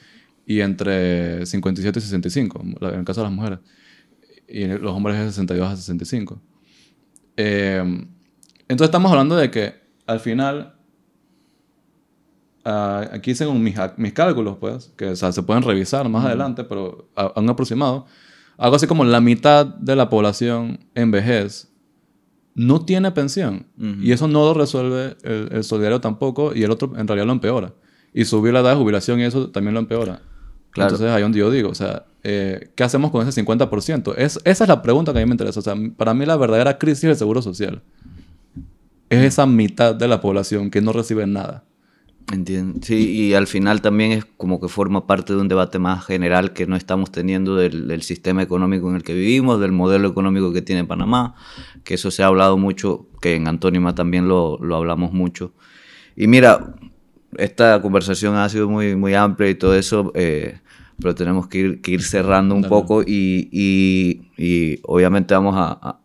y 0.44 0.60
entre 0.60 1.46
57 1.46 1.98
y 1.98 2.02
65, 2.02 2.60
en 2.62 2.98
el 2.98 3.04
caso 3.06 3.22
de 3.22 3.28
las 3.28 3.32
mujeres. 3.32 3.60
Y 4.46 4.66
los 4.66 4.92
hombres 4.92 5.16
es 5.16 5.24
de 5.24 5.30
62 5.30 5.72
a 5.72 5.76
65. 5.76 6.42
Eh, 7.38 7.78
entonces 8.68 8.88
estamos 8.88 9.10
hablando 9.10 9.36
de 9.36 9.50
que 9.50 9.80
al 10.06 10.20
final, 10.20 10.74
ah, 12.64 13.08
aquí 13.12 13.34
según 13.34 13.62
mis, 13.62 13.76
mis 13.96 14.12
cálculos, 14.12 14.56
pues, 14.58 14.92
que 14.96 15.08
o 15.08 15.16
sea, 15.16 15.32
se 15.32 15.42
pueden 15.42 15.62
revisar 15.62 16.08
más 16.08 16.24
adelante, 16.24 16.64
pero 16.64 17.08
a, 17.14 17.22
a 17.24 17.40
un 17.40 17.48
aproximado, 17.48 18.06
algo 18.56 18.76
así 18.76 18.86
como 18.86 19.04
la 19.04 19.20
mitad 19.20 19.66
de 19.66 19.96
la 19.96 20.08
población 20.08 20.80
en 20.94 21.10
vejez 21.10 21.72
no 22.54 22.84
tiene 22.84 23.10
pensión. 23.12 23.66
Y 24.00 24.12
eso 24.12 24.28
no 24.28 24.44
lo 24.44 24.54
resuelve 24.54 25.16
el, 25.22 25.48
el 25.52 25.64
solidario 25.64 26.00
tampoco, 26.00 26.54
y 26.54 26.62
el 26.62 26.70
otro 26.70 26.92
en 26.96 27.08
realidad 27.08 27.26
lo 27.26 27.32
empeora. 27.32 27.72
Y 28.12 28.24
subir 28.24 28.52
la 28.52 28.60
edad 28.60 28.70
de 28.70 28.76
jubilación 28.76 29.20
y 29.20 29.24
eso 29.24 29.48
también 29.48 29.74
lo 29.74 29.80
empeora. 29.80 30.20
Claro. 30.70 30.90
Entonces 30.90 31.14
ahí 31.14 31.22
donde 31.22 31.38
yo 31.38 31.50
digo, 31.50 31.70
o 31.70 31.74
sea, 31.74 32.04
eh, 32.22 32.70
¿qué 32.74 32.84
hacemos 32.84 33.10
con 33.10 33.26
ese 33.26 33.44
50%? 33.44 34.14
Es, 34.16 34.38
esa 34.44 34.64
es 34.64 34.68
la 34.68 34.82
pregunta 34.82 35.12
que 35.12 35.18
a 35.18 35.22
mí 35.22 35.26
me 35.26 35.34
interesa. 35.34 35.60
O 35.60 35.62
sea, 35.62 35.74
para 35.96 36.14
mí 36.14 36.26
la 36.26 36.36
verdadera 36.36 36.78
crisis 36.78 37.02
del 37.02 37.16
seguro 37.16 37.42
social 37.42 37.82
es 39.08 39.24
esa 39.24 39.46
mitad 39.46 39.94
de 39.94 40.08
la 40.08 40.20
población 40.20 40.70
que 40.70 40.80
no 40.80 40.92
recibe 40.92 41.26
nada. 41.26 41.64
Entiendo. 42.30 42.78
Sí, 42.82 43.10
y 43.10 43.34
al 43.34 43.46
final 43.46 43.82
también 43.82 44.12
es 44.12 44.24
como 44.24 44.60
que 44.60 44.68
forma 44.68 45.06
parte 45.06 45.32
de 45.34 45.40
un 45.40 45.48
debate 45.48 45.78
más 45.78 46.04
general 46.06 46.52
que 46.52 46.66
no 46.66 46.76
estamos 46.76 47.10
teniendo 47.10 47.56
del, 47.56 47.88
del 47.88 48.02
sistema 48.02 48.42
económico 48.42 48.88
en 48.88 48.96
el 48.96 49.02
que 49.02 49.14
vivimos, 49.14 49.60
del 49.60 49.72
modelo 49.72 50.08
económico 50.08 50.52
que 50.52 50.62
tiene 50.62 50.84
Panamá, 50.84 51.34
que 51.84 51.94
eso 51.94 52.10
se 52.10 52.22
ha 52.22 52.26
hablado 52.26 52.56
mucho, 52.56 53.06
que 53.20 53.34
en 53.34 53.48
Antónima 53.48 53.94
también 53.94 54.28
lo, 54.28 54.58
lo 54.58 54.76
hablamos 54.76 55.12
mucho. 55.12 55.52
Y 56.16 56.26
mira, 56.26 56.74
esta 57.36 57.80
conversación 57.82 58.36
ha 58.36 58.48
sido 58.48 58.68
muy, 58.68 58.94
muy 58.96 59.14
amplia 59.14 59.50
y 59.50 59.54
todo 59.54 59.74
eso, 59.74 60.12
eh, 60.14 60.60
pero 61.00 61.14
tenemos 61.14 61.48
que 61.48 61.58
ir, 61.58 61.80
que 61.82 61.92
ir 61.92 62.02
cerrando 62.02 62.54
un 62.54 62.62
Dale. 62.62 62.70
poco 62.70 63.02
y, 63.02 63.48
y- 63.52 64.22
y 64.36 64.78
obviamente 64.84 65.34
vamos 65.34 65.54
a, 65.56 65.72
a- 65.72 66.00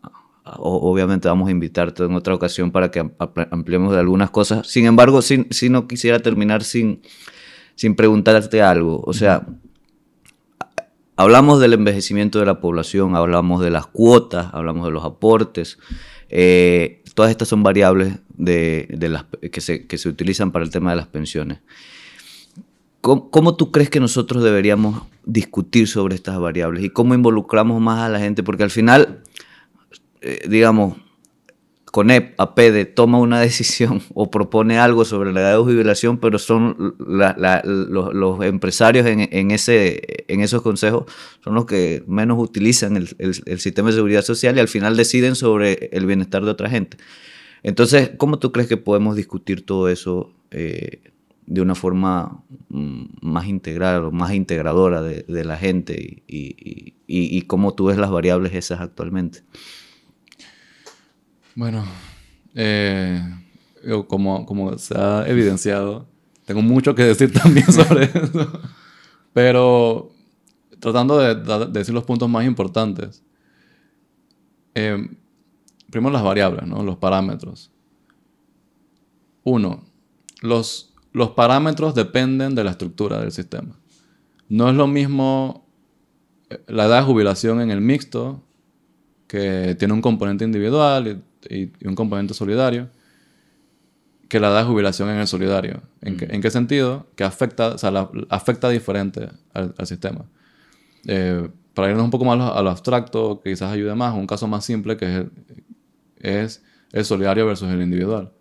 obviamente 0.57 1.27
vamos 1.27 1.47
a 1.47 1.51
invitarte 1.51 2.03
en 2.03 2.13
otra 2.15 2.33
ocasión 2.33 2.71
para 2.71 2.89
que 2.91 2.99
am- 2.99 3.11
am- 3.19 3.31
ampliemos 3.51 3.93
de 3.93 3.99
algunas 3.99 4.29
cosas. 4.29 4.67
Sin 4.67 4.85
embargo, 4.85 5.21
sí, 5.21 5.45
sí 5.49 5.69
no 5.69 5.87
quisiera 5.87 6.19
terminar 6.19 6.63
sin, 6.63 7.01
sin 7.75 7.95
preguntarte 7.95 8.61
algo. 8.61 9.01
O 9.05 9.13
sea, 9.13 9.45
hablamos 11.15 11.59
del 11.59 11.73
envejecimiento 11.73 12.39
de 12.39 12.45
la 12.45 12.59
población, 12.59 13.15
hablamos 13.15 13.61
de 13.61 13.71
las 13.71 13.87
cuotas, 13.87 14.47
hablamos 14.53 14.85
de 14.85 14.91
los 14.91 15.03
aportes. 15.03 15.77
eh, 16.29 17.03
todas 17.15 17.31
estas 17.31 17.47
son 17.47 17.63
variables 17.63 18.19
de, 18.35 18.87
de 18.91 19.09
las, 19.09 19.25
que, 19.51 19.61
se, 19.61 19.87
que 19.87 19.97
se 19.97 20.07
utilizan 20.09 20.51
para 20.51 20.63
el 20.63 20.69
tema 20.71 20.91
de 20.91 20.97
las 20.97 21.07
pensiones. 21.07 21.59
¿Cómo, 23.01 23.31
cómo 23.31 23.55
tú 23.55 23.71
crees 23.71 23.89
que 23.89 23.99
nosotros 23.99 24.43
deberíamos 24.43 25.03
discutir 25.25 25.87
sobre 25.87 26.15
estas 26.15 26.39
variables 26.39 26.83
y 26.83 26.89
cómo 26.89 27.15
involucramos 27.15 27.81
más 27.81 28.01
a 28.01 28.09
la 28.09 28.19
gente? 28.19 28.43
Porque 28.43 28.63
al 28.63 28.69
final, 28.69 29.23
eh, 30.21 30.41
digamos, 30.47 30.95
CONEP, 31.97 32.39
APEDE, 32.39 32.85
toma 32.85 33.17
una 33.19 33.39
decisión 33.47 34.01
o 34.13 34.29
propone 34.29 34.77
algo 34.77 35.05
sobre 35.05 35.33
la 35.33 35.41
edad 35.41 35.51
de 35.53 35.63
jubilación, 35.63 36.19
pero 36.19 36.37
son 36.37 36.95
los, 36.99 38.43
empresarios 38.45 39.05
en, 39.07 39.51
ese, 39.51 40.25
esos 40.27 40.61
consejos 40.61 41.05
son 41.43 41.55
los 41.55 41.65
que 41.65 42.03
menos 42.07 42.37
utilizan 42.39 42.97
el, 42.97 43.59
sistema 43.59 43.89
de 43.89 43.95
seguridad 43.95 44.21
social 44.21 44.57
y 44.57 44.59
al 44.59 44.67
final 44.67 44.95
deciden 44.95 45.35
sobre 45.35 45.89
el 45.91 46.05
bienestar 46.05 46.43
de 46.45 46.51
otra 46.51 46.69
gente. 46.69 46.97
Entonces, 47.63 48.11
¿cómo 48.17 48.37
tú 48.37 48.51
crees 48.51 48.69
que 48.69 48.77
podemos 48.77 49.15
discutir 49.15 49.65
todo 49.65 49.89
eso 49.89 50.31
eh, 50.51 51.01
de 51.47 51.61
una 51.61 51.73
forma 51.73 52.43
mm, 52.69 53.05
más 53.21 53.47
integral 53.47 54.05
o 54.05 54.11
más 54.11 54.33
integradora 54.33 55.01
de, 55.01 55.43
la 55.43 55.57
gente 55.57 56.21
y- 56.27 56.93
y 57.07 57.41
cómo 57.43 57.73
tú 57.73 57.85
ves 57.85 57.97
las 57.97 58.11
variables 58.11 58.53
esas 58.53 58.81
actualmente? 58.81 59.41
Bueno, 61.57 61.83
eh, 62.53 63.19
como, 64.07 64.45
como 64.45 64.77
se 64.77 64.95
ha 64.95 65.27
evidenciado, 65.27 66.05
tengo 66.45 66.61
mucho 66.61 66.93
que 66.93 67.01
decir 67.01 67.33
también 67.43 67.65
sobre 67.73 68.03
eso. 68.13 68.61
Pero 69.33 70.11
tratando 70.79 71.17
de, 71.17 71.33
de 71.33 71.65
decir 71.71 71.95
los 71.95 72.03
puntos 72.03 72.29
más 72.29 72.45
importantes. 72.45 73.23
Eh, 74.75 75.09
primero 75.89 76.13
las 76.13 76.21
variables, 76.21 76.67
¿no? 76.67 76.83
los 76.83 76.97
parámetros. 76.97 77.71
Uno, 79.43 79.83
los, 80.43 80.93
los 81.11 81.31
parámetros 81.31 81.95
dependen 81.95 82.53
de 82.53 82.65
la 82.65 82.69
estructura 82.69 83.19
del 83.19 83.31
sistema. 83.31 83.79
No 84.47 84.69
es 84.69 84.75
lo 84.75 84.85
mismo 84.85 85.67
eh, 86.51 86.63
la 86.67 86.85
edad 86.85 86.99
de 86.99 87.05
jubilación 87.07 87.61
en 87.61 87.71
el 87.71 87.81
mixto, 87.81 88.43
que 89.27 89.75
tiene 89.77 89.93
un 89.93 90.01
componente 90.01 90.45
individual 90.45 91.21
y, 91.49 91.71
un 91.85 91.95
componente 91.95 92.33
solidario, 92.33 92.89
que 94.29 94.39
la 94.39 94.49
edad 94.49 94.61
de 94.61 94.67
jubilación 94.67 95.09
en 95.09 95.17
el 95.17 95.27
solidario. 95.27 95.81
¿En, 96.01 96.17
qué, 96.17 96.27
en 96.29 96.41
qué 96.41 96.51
sentido? 96.51 97.07
Que 97.15 97.23
afecta, 97.23 97.69
o 97.69 97.77
sea, 97.77 97.91
la- 97.91 98.09
afecta 98.29 98.69
diferente 98.69 99.29
al, 99.53 99.73
al 99.77 99.87
sistema. 99.87 100.25
Eh, 101.05 101.49
para 101.73 101.89
irnos 101.89 102.03
un 102.03 102.11
poco 102.11 102.25
más 102.25 102.33
a 102.35 102.37
lo, 102.37 102.53
a 102.55 102.61
lo 102.63 102.69
abstracto, 102.69 103.39
que 103.41 103.51
quizás 103.51 103.71
ayude 103.71 103.93
más, 103.95 104.13
un 104.15 104.27
caso 104.27 104.47
más 104.47 104.65
simple 104.65 104.97
que 104.97 105.05
es 105.05 105.15
el, 105.19 105.31
es 106.19 106.63
el 106.91 107.05
solidario 107.05 107.45
versus 107.45 107.69
el 107.69 107.81
individual. 107.81 108.31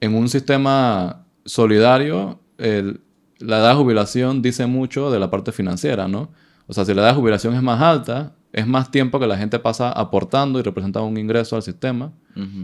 En 0.00 0.14
un 0.14 0.28
sistema 0.28 1.24
solidario, 1.44 2.40
el- 2.58 3.00
la 3.38 3.58
edad 3.58 3.70
de 3.70 3.76
jubilación 3.76 4.42
dice 4.42 4.66
mucho 4.66 5.10
de 5.10 5.18
la 5.18 5.30
parte 5.30 5.52
financiera, 5.52 6.06
¿no? 6.08 6.30
O 6.66 6.72
sea, 6.72 6.84
si 6.84 6.94
la 6.94 7.02
edad 7.02 7.10
de 7.10 7.16
jubilación 7.16 7.54
es 7.54 7.62
más 7.62 7.80
alta, 7.80 8.34
es 8.52 8.66
más 8.66 8.90
tiempo 8.90 9.18
que 9.18 9.26
la 9.26 9.36
gente 9.38 9.58
pasa 9.58 9.90
aportando 9.90 10.58
y 10.58 10.62
representando 10.62 11.06
un 11.08 11.16
ingreso 11.16 11.56
al 11.56 11.62
sistema 11.62 12.12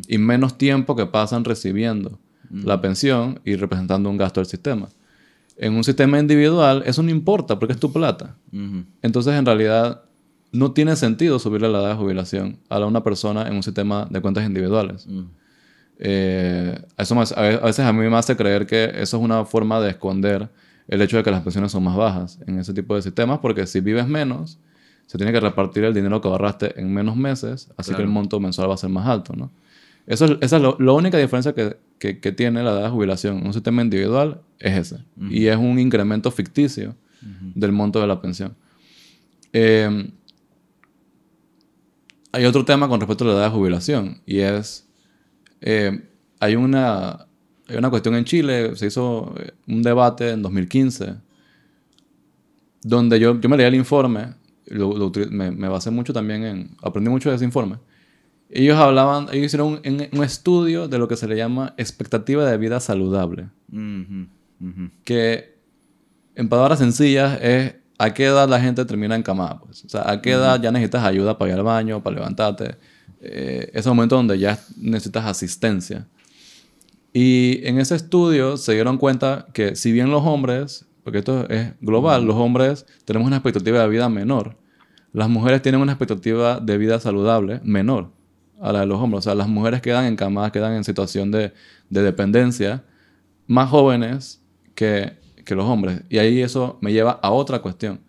y 0.08 0.18
menos 0.18 0.56
tiempo 0.58 0.94
que 0.96 1.06
pasan 1.06 1.44
recibiendo 1.44 2.18
la 2.50 2.80
pensión 2.80 3.40
y 3.44 3.56
representando 3.56 4.08
un 4.08 4.16
gasto 4.16 4.40
del 4.40 4.46
sistema. 4.48 4.88
En 5.56 5.74
un 5.74 5.84
sistema 5.84 6.18
individual 6.18 6.82
eso 6.86 7.02
no 7.02 7.10
importa 7.10 7.58
porque 7.58 7.72
es 7.74 7.80
tu 7.80 7.92
plata. 7.92 8.36
Entonces, 9.02 9.34
en 9.34 9.44
realidad, 9.44 10.02
no 10.52 10.72
tiene 10.72 10.96
sentido 10.96 11.38
subirle 11.38 11.68
la 11.68 11.80
edad 11.80 11.88
de 11.90 11.94
jubilación 11.96 12.58
a 12.70 12.78
una 12.86 13.02
persona 13.02 13.46
en 13.48 13.54
un 13.56 13.62
sistema 13.62 14.06
de 14.10 14.20
cuentas 14.20 14.46
individuales. 14.46 15.06
Eh, 16.00 16.80
eso 16.96 17.14
me 17.14 17.22
hace- 17.22 17.34
a 17.38 17.42
ve- 17.42 17.58
a 17.60 17.66
veces 17.66 17.84
a 17.84 17.92
mí 17.92 18.08
me 18.08 18.16
hace 18.16 18.36
creer 18.36 18.66
que 18.66 18.84
eso 18.94 19.16
es 19.16 19.22
una 19.22 19.44
forma 19.44 19.80
de 19.80 19.90
esconder 19.90 20.48
el 20.86 21.02
hecho 21.02 21.16
de 21.16 21.22
que 21.22 21.30
las 21.30 21.42
pensiones 21.42 21.72
son 21.72 21.82
más 21.82 21.96
bajas 21.96 22.38
en 22.46 22.58
ese 22.58 22.72
tipo 22.72 22.94
de 22.94 23.02
sistemas, 23.02 23.40
porque 23.40 23.66
si 23.66 23.80
vives 23.80 24.06
menos, 24.06 24.58
se 25.08 25.18
tiene 25.18 25.32
que 25.32 25.40
repartir 25.40 25.82
el 25.84 25.92
dinero 25.94 26.20
que 26.20 26.28
ahorraste 26.28 26.78
en 26.80 26.92
menos 26.94 27.16
meses, 27.16 27.70
así 27.76 27.90
que 27.96 28.02
el 28.02 28.08
monto 28.08 28.38
mensual 28.40 28.70
va 28.70 28.74
a 28.74 28.76
ser 28.76 28.90
más 28.90 29.08
alto, 29.08 29.34
¿no? 29.34 29.50
Eso 30.06 30.26
es, 30.26 30.32
esa 30.42 30.56
es 30.58 30.62
lo- 30.62 30.76
la 30.78 30.92
única 30.92 31.18
diferencia 31.18 31.52
que, 31.54 31.76
que- 31.98 32.20
que 32.20 32.30
tiene 32.32 32.62
la 32.62 32.70
edad 32.72 32.84
de 32.84 32.90
jubilación 32.90 33.38
en 33.38 33.46
un 33.46 33.52
sistema 33.52 33.82
individual, 33.82 34.40
es 34.58 34.76
ese. 34.78 35.04
Y 35.32 35.46
es 35.48 35.56
un 35.56 35.78
incremento 35.78 36.30
ficticio 36.30 36.94
del 37.54 37.72
monto 37.72 38.00
de 38.00 38.06
la 38.06 38.20
pensión. 38.20 38.54
Eh, 39.52 40.10
hay 42.32 42.44
otro 42.44 42.64
tema 42.64 42.88
con 42.88 43.00
respecto 43.00 43.24
a 43.24 43.28
la 43.28 43.32
edad 43.34 43.44
de 43.44 43.50
jubilación 43.56 44.20
y 44.26 44.38
es, 44.40 44.86
eh, 45.62 46.06
hay, 46.40 46.54
una, 46.56 47.26
hay 47.66 47.76
una 47.76 47.90
cuestión 47.90 48.14
en 48.14 48.24
Chile, 48.24 48.76
se 48.76 48.86
hizo 48.86 49.34
eh, 49.38 49.52
un 49.66 49.82
debate 49.82 50.30
en 50.30 50.42
2015, 50.42 51.14
donde 52.82 53.18
yo, 53.18 53.40
yo 53.40 53.48
me 53.48 53.56
leí 53.56 53.66
el 53.66 53.74
informe, 53.74 54.34
lo- 54.70 54.96
lo 54.96 55.12
me, 55.30 55.50
me 55.50 55.68
basé 55.68 55.90
mucho 55.90 56.12
también 56.12 56.44
en, 56.44 56.70
aprendí 56.82 57.10
mucho 57.10 57.30
de 57.30 57.36
ese 57.36 57.44
informe. 57.44 57.76
Ellos 58.50 58.78
hablaban, 58.78 59.26
ellos 59.32 59.46
hicieron 59.46 59.80
un, 59.84 60.08
un 60.12 60.24
estudio 60.24 60.88
de 60.88 60.98
lo 60.98 61.06
que 61.08 61.16
se 61.16 61.28
le 61.28 61.36
llama 61.36 61.74
expectativa 61.76 62.48
de 62.50 62.56
vida 62.56 62.80
saludable 62.80 63.48
Ujú, 63.70 64.26
ujú. 64.60 64.90
que 65.04 65.58
en 66.34 66.48
palabras 66.48 66.78
sencillas 66.78 67.38
es 67.42 67.74
a 67.98 68.14
qué 68.14 68.26
edad 68.26 68.48
la 68.48 68.60
gente 68.60 68.84
termina 68.84 69.16
encamada. 69.16 69.58
Pues. 69.60 69.84
O 69.84 69.88
sea, 69.88 70.08
a 70.08 70.22
qué 70.22 70.30
edad 70.32 70.62
ya 70.62 70.70
necesitas 70.70 71.04
ayuda 71.04 71.36
para 71.36 71.50
ir 71.52 71.58
al 71.58 71.64
baño, 71.64 72.02
para 72.02 72.16
levantarte. 72.16 72.76
Eh, 73.20 73.70
ese 73.74 73.88
momento 73.88 74.14
donde 74.16 74.38
ya 74.38 74.56
necesitas 74.76 75.24
asistencia. 75.26 76.06
Y 77.12 77.60
en 77.66 77.78
ese 77.80 77.96
estudio 77.96 78.56
se 78.56 78.74
dieron 78.74 78.98
cuenta 78.98 79.46
que 79.52 79.74
si 79.74 79.90
bien 79.92 80.10
los 80.10 80.22
hombres, 80.24 80.86
porque 81.08 81.20
esto 81.20 81.48
es 81.48 81.72
global, 81.80 82.26
los 82.26 82.36
hombres 82.36 82.84
tenemos 83.06 83.26
una 83.26 83.36
expectativa 83.36 83.80
de 83.80 83.88
vida 83.88 84.10
menor, 84.10 84.58
las 85.14 85.30
mujeres 85.30 85.62
tienen 85.62 85.80
una 85.80 85.92
expectativa 85.92 86.60
de 86.60 86.76
vida 86.76 87.00
saludable 87.00 87.62
menor 87.64 88.12
a 88.60 88.72
la 88.72 88.80
de 88.80 88.86
los 88.86 89.00
hombres. 89.00 89.20
O 89.20 89.22
sea, 89.22 89.34
las 89.34 89.48
mujeres 89.48 89.80
quedan 89.80 90.04
encamadas, 90.04 90.52
quedan 90.52 90.74
en 90.74 90.84
situación 90.84 91.30
de, 91.30 91.54
de 91.88 92.02
dependencia 92.02 92.84
más 93.46 93.70
jóvenes 93.70 94.42
que, 94.74 95.16
que 95.46 95.54
los 95.54 95.64
hombres. 95.64 96.02
Y 96.10 96.18
ahí 96.18 96.42
eso 96.42 96.76
me 96.82 96.92
lleva 96.92 97.12
a 97.22 97.30
otra 97.30 97.60
cuestión. 97.60 98.00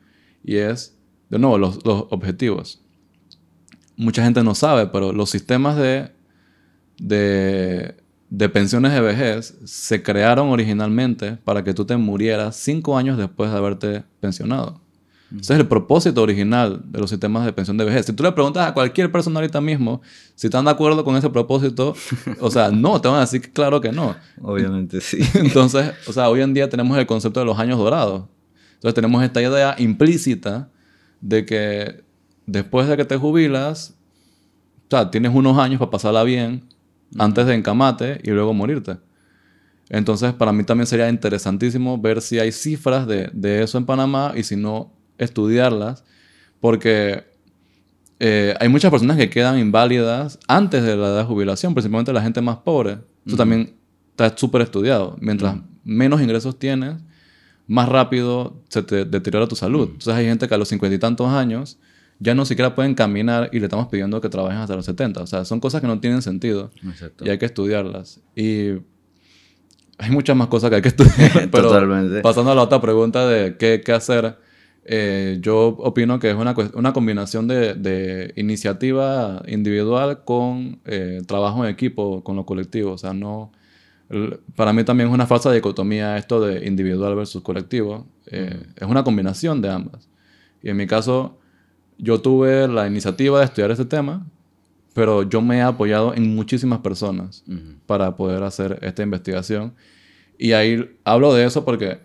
Y 0.43 0.58
es, 0.58 0.97
de 1.30 1.39
nuevo, 1.39 1.58
los, 1.58 1.86
los 1.86 2.08
objetivos. 2.10 2.82
Mucha 3.95 4.26
gente 4.26 4.43
no 4.43 4.56
sabe, 4.56 4.88
pero 4.88 5.14
los 5.14 5.30
sistemas 5.30 5.78
de, 5.78 6.12
de, 6.97 7.95
de 8.30 8.47
pensiones 8.49 8.93
de 8.93 9.01
vejez 9.01 9.57
se 9.65 10.03
crearon 10.03 10.49
originalmente 10.49 11.38
para 11.43 11.63
que 11.63 11.73
tú 11.73 11.86
te 11.86 11.97
murieras 11.97 12.55
cinco 12.55 12.97
años 12.97 13.17
después 13.17 13.51
de 13.51 13.57
haberte 13.57 14.03
pensionado. 14.19 14.80
Ese 15.32 15.53
es 15.53 15.59
el 15.59 15.67
propósito 15.67 16.23
original 16.23 16.82
de 16.86 16.99
los 16.99 17.09
sistemas 17.11 17.45
de 17.45 17.53
pensión 17.53 17.77
de 17.77 17.86
vejez. 17.86 18.07
Si 18.07 18.13
tú 18.13 18.23
le 18.23 18.32
preguntas 18.32 18.67
a 18.67 18.73
cualquier 18.73 19.11
persona 19.11 19.39
ahorita 19.39 19.61
mismo 19.61 20.01
si 20.34 20.47
están 20.47 20.65
de 20.65 20.71
acuerdo 20.71 21.03
con 21.03 21.15
ese 21.15 21.30
propósito, 21.30 21.95
o 22.39 22.49
sea, 22.49 22.71
no, 22.71 22.99
te 22.99 23.07
van 23.07 23.17
a 23.17 23.21
decir 23.21 23.41
que 23.41 23.51
claro 23.51 23.80
que 23.80 23.91
no. 23.91 24.15
Obviamente 24.41 25.01
sí. 25.01 25.19
Entonces, 25.36 25.91
o 26.07 26.13
sea, 26.13 26.30
hoy 26.30 26.41
en 26.41 26.53
día 26.53 26.67
tenemos 26.67 26.97
el 26.97 27.05
concepto 27.05 27.39
de 27.39 27.45
los 27.45 27.59
años 27.59 27.77
dorados. 27.77 28.23
Entonces 28.75 28.95
tenemos 28.95 29.23
esta 29.23 29.41
idea 29.41 29.75
implícita 29.77 30.69
de 31.21 31.45
que 31.45 32.03
después 32.47 32.88
de 32.88 32.97
que 32.97 33.05
te 33.05 33.17
jubilas, 33.17 33.95
o 34.88 34.89
sea, 34.89 35.11
tienes 35.11 35.34
unos 35.34 35.59
años 35.59 35.77
para 35.77 35.91
pasarla 35.91 36.23
bien 36.23 36.63
antes 37.18 37.45
de 37.45 37.55
encamate 37.55 38.22
y 38.24 38.32
luego 38.32 38.53
morirte. 38.53 38.97
Entonces, 39.89 40.34
para 40.34 40.51
mí 40.51 40.64
también 40.64 40.86
sería 40.86 41.10
interesantísimo 41.10 41.97
ver 41.97 42.22
si 42.22 42.39
hay 42.39 42.51
cifras 42.51 43.07
de, 43.07 43.30
de 43.34 43.64
eso 43.64 43.78
en 43.78 43.86
Panamá 43.86 44.34
y 44.36 44.43
si 44.43 44.55
no, 44.55 44.93
estudiarlas, 45.18 46.03
porque 46.60 47.24
eh, 48.20 48.53
hay 48.60 48.68
muchas 48.68 48.91
personas 48.91 49.18
que 49.18 49.30
quedan 49.30 49.57
inválidas 49.57 50.39
antes 50.47 50.84
de 50.84 50.95
la 50.95 51.07
edad 51.07 51.18
de 51.20 51.24
jubilación, 51.24 51.74
principalmente 51.74 52.12
la 52.12 52.22
gente 52.22 52.41
más 52.41 52.57
pobre. 52.57 52.99
Eso 53.26 53.38
también 53.38 53.76
está 54.12 54.38
súper 54.38 54.62
estudiado. 54.62 55.18
Mientras 55.22 55.55
menos 55.84 56.22
ingresos 56.22 56.60
tienes, 56.60 56.95
más 57.68 57.88
rápido 57.88 58.62
se 58.68 58.84
te 58.84 59.05
deteriora 59.05 59.47
tu 59.47 59.55
salud. 59.55 59.88
Entonces 59.88 60.14
hay 60.14 60.26
gente 60.26 60.47
que 60.47 60.53
a 60.55 60.57
los 60.57 60.68
cincuenta 60.68 60.95
y 60.95 60.99
tantos 60.99 61.30
años 61.30 61.80
ya 62.20 62.36
no 62.36 62.45
siquiera 62.45 62.76
pueden 62.76 62.95
caminar 62.95 63.49
y 63.53 63.59
le 63.59 63.65
estamos 63.65 63.88
pidiendo 63.88 64.20
que 64.22 64.30
trabajen 64.30 64.59
hasta 64.59 64.76
los 64.76 64.86
70. 64.86 65.22
O 65.22 65.28
sea, 65.28 65.45
son 65.45 65.59
cosas 65.59 65.82
que 65.82 65.88
no 65.88 65.99
tienen 65.99 66.22
sentido 66.22 66.70
Exacto. 66.86 67.26
y 67.26 67.30
hay 67.30 67.38
que 67.38 67.45
estudiarlas. 67.45 68.22
Y 68.36 68.72
hay 69.97 70.11
muchas 70.11 70.36
más 70.36 70.47
cosas 70.47 70.70
que 70.70 70.78
hay 70.78 70.82
que 70.82 70.88
estudiar. 70.95 71.49
pero 71.51 71.70
Totalmente. 71.70 72.22
pasando 72.22 72.51
a 72.51 72.55
la 72.55 72.63
otra 72.63 72.82
pregunta 72.82 73.28
de 73.28 73.57
qué, 73.57 73.82
qué 73.86 73.91
hacer, 73.93 74.38
eh, 74.84 75.38
yo 75.41 75.67
opino 75.80 76.20
que 76.20 76.30
es 76.32 76.36
una, 76.36 76.55
una 76.74 76.93
combinación 76.93 77.47
de, 77.47 77.74
de 77.76 78.34
iniciativa 78.36 79.41
individual 79.47 80.24
con 80.26 80.80
eh, 80.86 81.22
trabajo 81.28 81.63
en 81.63 81.72
equipo, 81.72 82.24
con 82.24 82.36
lo 82.36 82.45
colectivo. 82.45 82.91
O 82.93 82.97
sea, 82.97 83.13
no... 83.13 83.51
Para 84.55 84.74
mí 84.74 84.84
también 84.84 85.09
es 85.09 85.13
una 85.13 85.28
falsa 85.28 85.51
dicotomía 85.51 86.17
esto 86.17 86.41
de 86.41 86.65
individual 86.65 87.15
versus 87.15 87.43
colectivo. 87.43 88.07
Eh, 88.26 88.59
Es 88.76 88.88
una 88.88 89.03
combinación 89.03 89.61
de 89.61 89.70
ambas. 89.70 90.09
Y 90.63 90.70
en 90.70 90.78
mi 90.78 90.88
caso, 90.88 91.38
yo 92.00 92.22
tuve 92.22 92.68
la 92.68 92.88
iniciativa 92.88 93.39
de 93.39 93.45
estudiar 93.45 93.72
este 93.72 93.86
tema, 93.86 94.26
pero 94.93 95.24
yo 95.24 95.41
me 95.41 95.58
he 95.58 95.62
apoyado 95.62 96.14
en 96.16 96.34
muchísimas 96.36 96.80
personas 96.80 97.43
para 97.86 98.16
poder 98.16 98.41
hacer 98.43 98.80
esta 98.82 99.04
investigación. 99.04 99.74
Y 100.38 100.54
ahí 100.54 100.89
hablo 101.04 101.34
de 101.34 101.45
eso 101.45 101.66
porque 101.66 102.00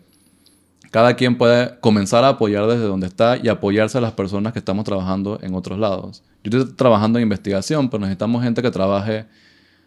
cada 0.91 1.15
quien 1.15 1.39
puede 1.39 1.79
comenzar 1.81 2.25
a 2.25 2.31
apoyar 2.31 2.67
desde 2.67 2.85
donde 2.85 3.07
está 3.07 3.37
y 3.37 3.49
apoyarse 3.49 3.99
a 3.99 4.01
las 4.01 4.13
personas 4.13 4.53
que 4.53 4.59
estamos 4.59 4.85
trabajando 4.85 5.39
en 5.43 5.55
otros 5.55 5.79
lados. 5.79 6.23
Yo 6.43 6.59
estoy 6.59 6.75
trabajando 6.75 7.19
en 7.19 7.23
investigación, 7.23 7.89
pero 7.89 8.01
necesitamos 8.01 8.43
gente 8.43 8.63
que 8.63 8.71
trabaje 8.71 9.27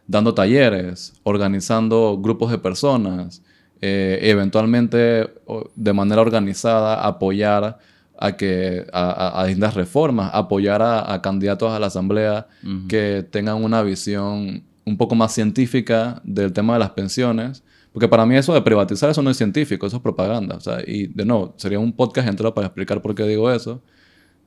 dando 0.07 0.33
talleres, 0.33 1.13
organizando 1.23 2.17
grupos 2.21 2.49
de 2.49 2.57
personas, 2.57 3.43
eh, 3.81 4.19
eventualmente 4.23 5.29
de 5.75 5.93
manera 5.93 6.21
organizada 6.21 7.05
apoyar 7.05 7.77
a 8.19 8.33
que 8.37 8.85
a, 8.93 9.09
a- 9.11 9.41
a 9.41 9.45
distintas 9.45 9.73
reformas, 9.75 10.31
apoyar 10.33 10.81
a, 10.81 11.13
a 11.13 11.21
candidatos 11.21 11.71
a 11.71 11.79
la 11.79 11.87
asamblea 11.87 12.47
que 12.87 13.25
tengan 13.29 13.63
una 13.63 13.81
visión 13.83 14.63
un 14.85 14.97
poco 14.97 15.15
más 15.15 15.33
científica 15.33 16.21
del 16.23 16.53
tema 16.53 16.73
de 16.73 16.79
las 16.79 16.91
pensiones, 16.91 17.63
porque 17.91 18.07
para 18.07 18.25
mí 18.25 18.35
eso 18.35 18.53
de 18.53 18.61
privatizar 18.61 19.09
eso 19.09 19.21
no 19.21 19.29
es 19.29 19.37
científico, 19.37 19.85
eso 19.87 19.97
es 19.97 20.01
propaganda, 20.01 20.55
o 20.55 20.59
sea, 20.61 20.79
y 20.85 21.07
de 21.07 21.25
nuevo, 21.25 21.53
sería 21.57 21.79
un 21.79 21.91
podcast 21.93 22.27
entero 22.27 22.53
para 22.53 22.67
explicar 22.67 23.01
por 23.01 23.13
qué 23.15 23.23
digo 23.23 23.51
eso, 23.51 23.81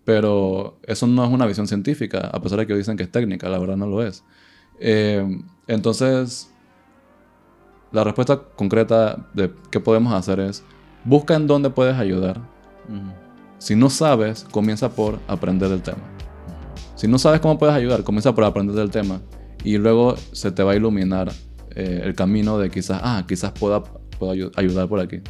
pero 0.04 0.78
eso 0.86 1.06
no 1.06 1.24
es 1.24 1.30
una 1.30 1.46
visión 1.46 1.66
científica, 1.68 2.30
a 2.32 2.40
pesar 2.40 2.58
de 2.58 2.66
que 2.66 2.74
dicen 2.74 2.96
que 2.96 3.02
es 3.02 3.10
técnica, 3.12 3.48
la 3.48 3.58
verdad 3.58 3.76
no 3.76 3.86
lo 3.86 4.02
es. 4.02 4.24
Eh, 4.80 5.24
entonces, 5.66 6.50
la 7.92 8.02
respuesta 8.04 8.40
concreta 8.56 9.28
de 9.34 9.52
qué 9.70 9.78
podemos 9.80 10.12
hacer 10.14 10.40
es, 10.40 10.64
busca 11.04 11.34
en 11.34 11.46
dónde 11.46 11.70
puedes 11.70 11.96
ayudar. 11.96 12.38
Ujú. 12.88 13.12
Si 13.60 13.76
no 13.76 13.90
sabes, 13.90 14.44
comienza 14.50 14.88
por 14.88 15.20
aprender 15.28 15.68
del 15.68 15.82
tema. 15.82 16.02
Si 16.96 17.06
no 17.06 17.18
sabes 17.18 17.40
cómo 17.40 17.58
puedes 17.58 17.74
ayudar, 17.74 18.02
comienza 18.04 18.34
por 18.34 18.44
aprender 18.44 18.74
del 18.74 18.90
tema. 18.90 19.20
Y 19.62 19.76
luego 19.76 20.16
se 20.32 20.50
te 20.50 20.62
va 20.62 20.72
a 20.72 20.76
iluminar 20.76 21.30
eh, 21.76 22.00
el 22.02 22.14
camino 22.14 22.58
de 22.58 22.70
quizás, 22.70 23.00
ah, 23.04 23.24
quizás 23.28 23.52
pueda, 23.52 23.82
pueda 24.18 24.32
ayu- 24.34 24.50
ayudar 24.56 24.88
por 24.88 24.98
aquí. 25.00 25.20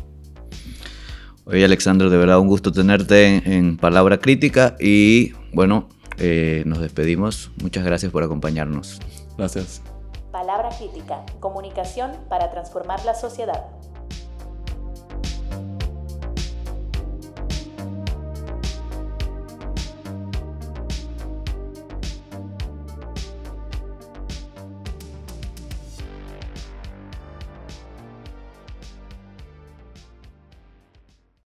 Oye, 1.44 1.64
Alexander, 1.64 2.08
de 2.08 2.16
verdad 2.16 2.38
un 2.38 2.46
gusto 2.46 2.70
tenerte 2.70 3.26
en, 3.26 3.52
en 3.52 3.76
Palabra 3.76 4.18
Crítica 4.18 4.76
y 4.78 5.32
bueno, 5.52 5.88
eh, 6.18 6.62
nos 6.66 6.78
despedimos. 6.78 7.50
Muchas 7.60 7.84
gracias 7.84 8.12
por 8.12 8.22
acompañarnos. 8.22 9.00
Gracias. 9.36 9.82
Palabra 10.30 10.68
crítica, 10.78 11.24
comunicación 11.40 12.12
para 12.28 12.52
transformar 12.52 13.04
la 13.04 13.14
sociedad. 13.16 13.64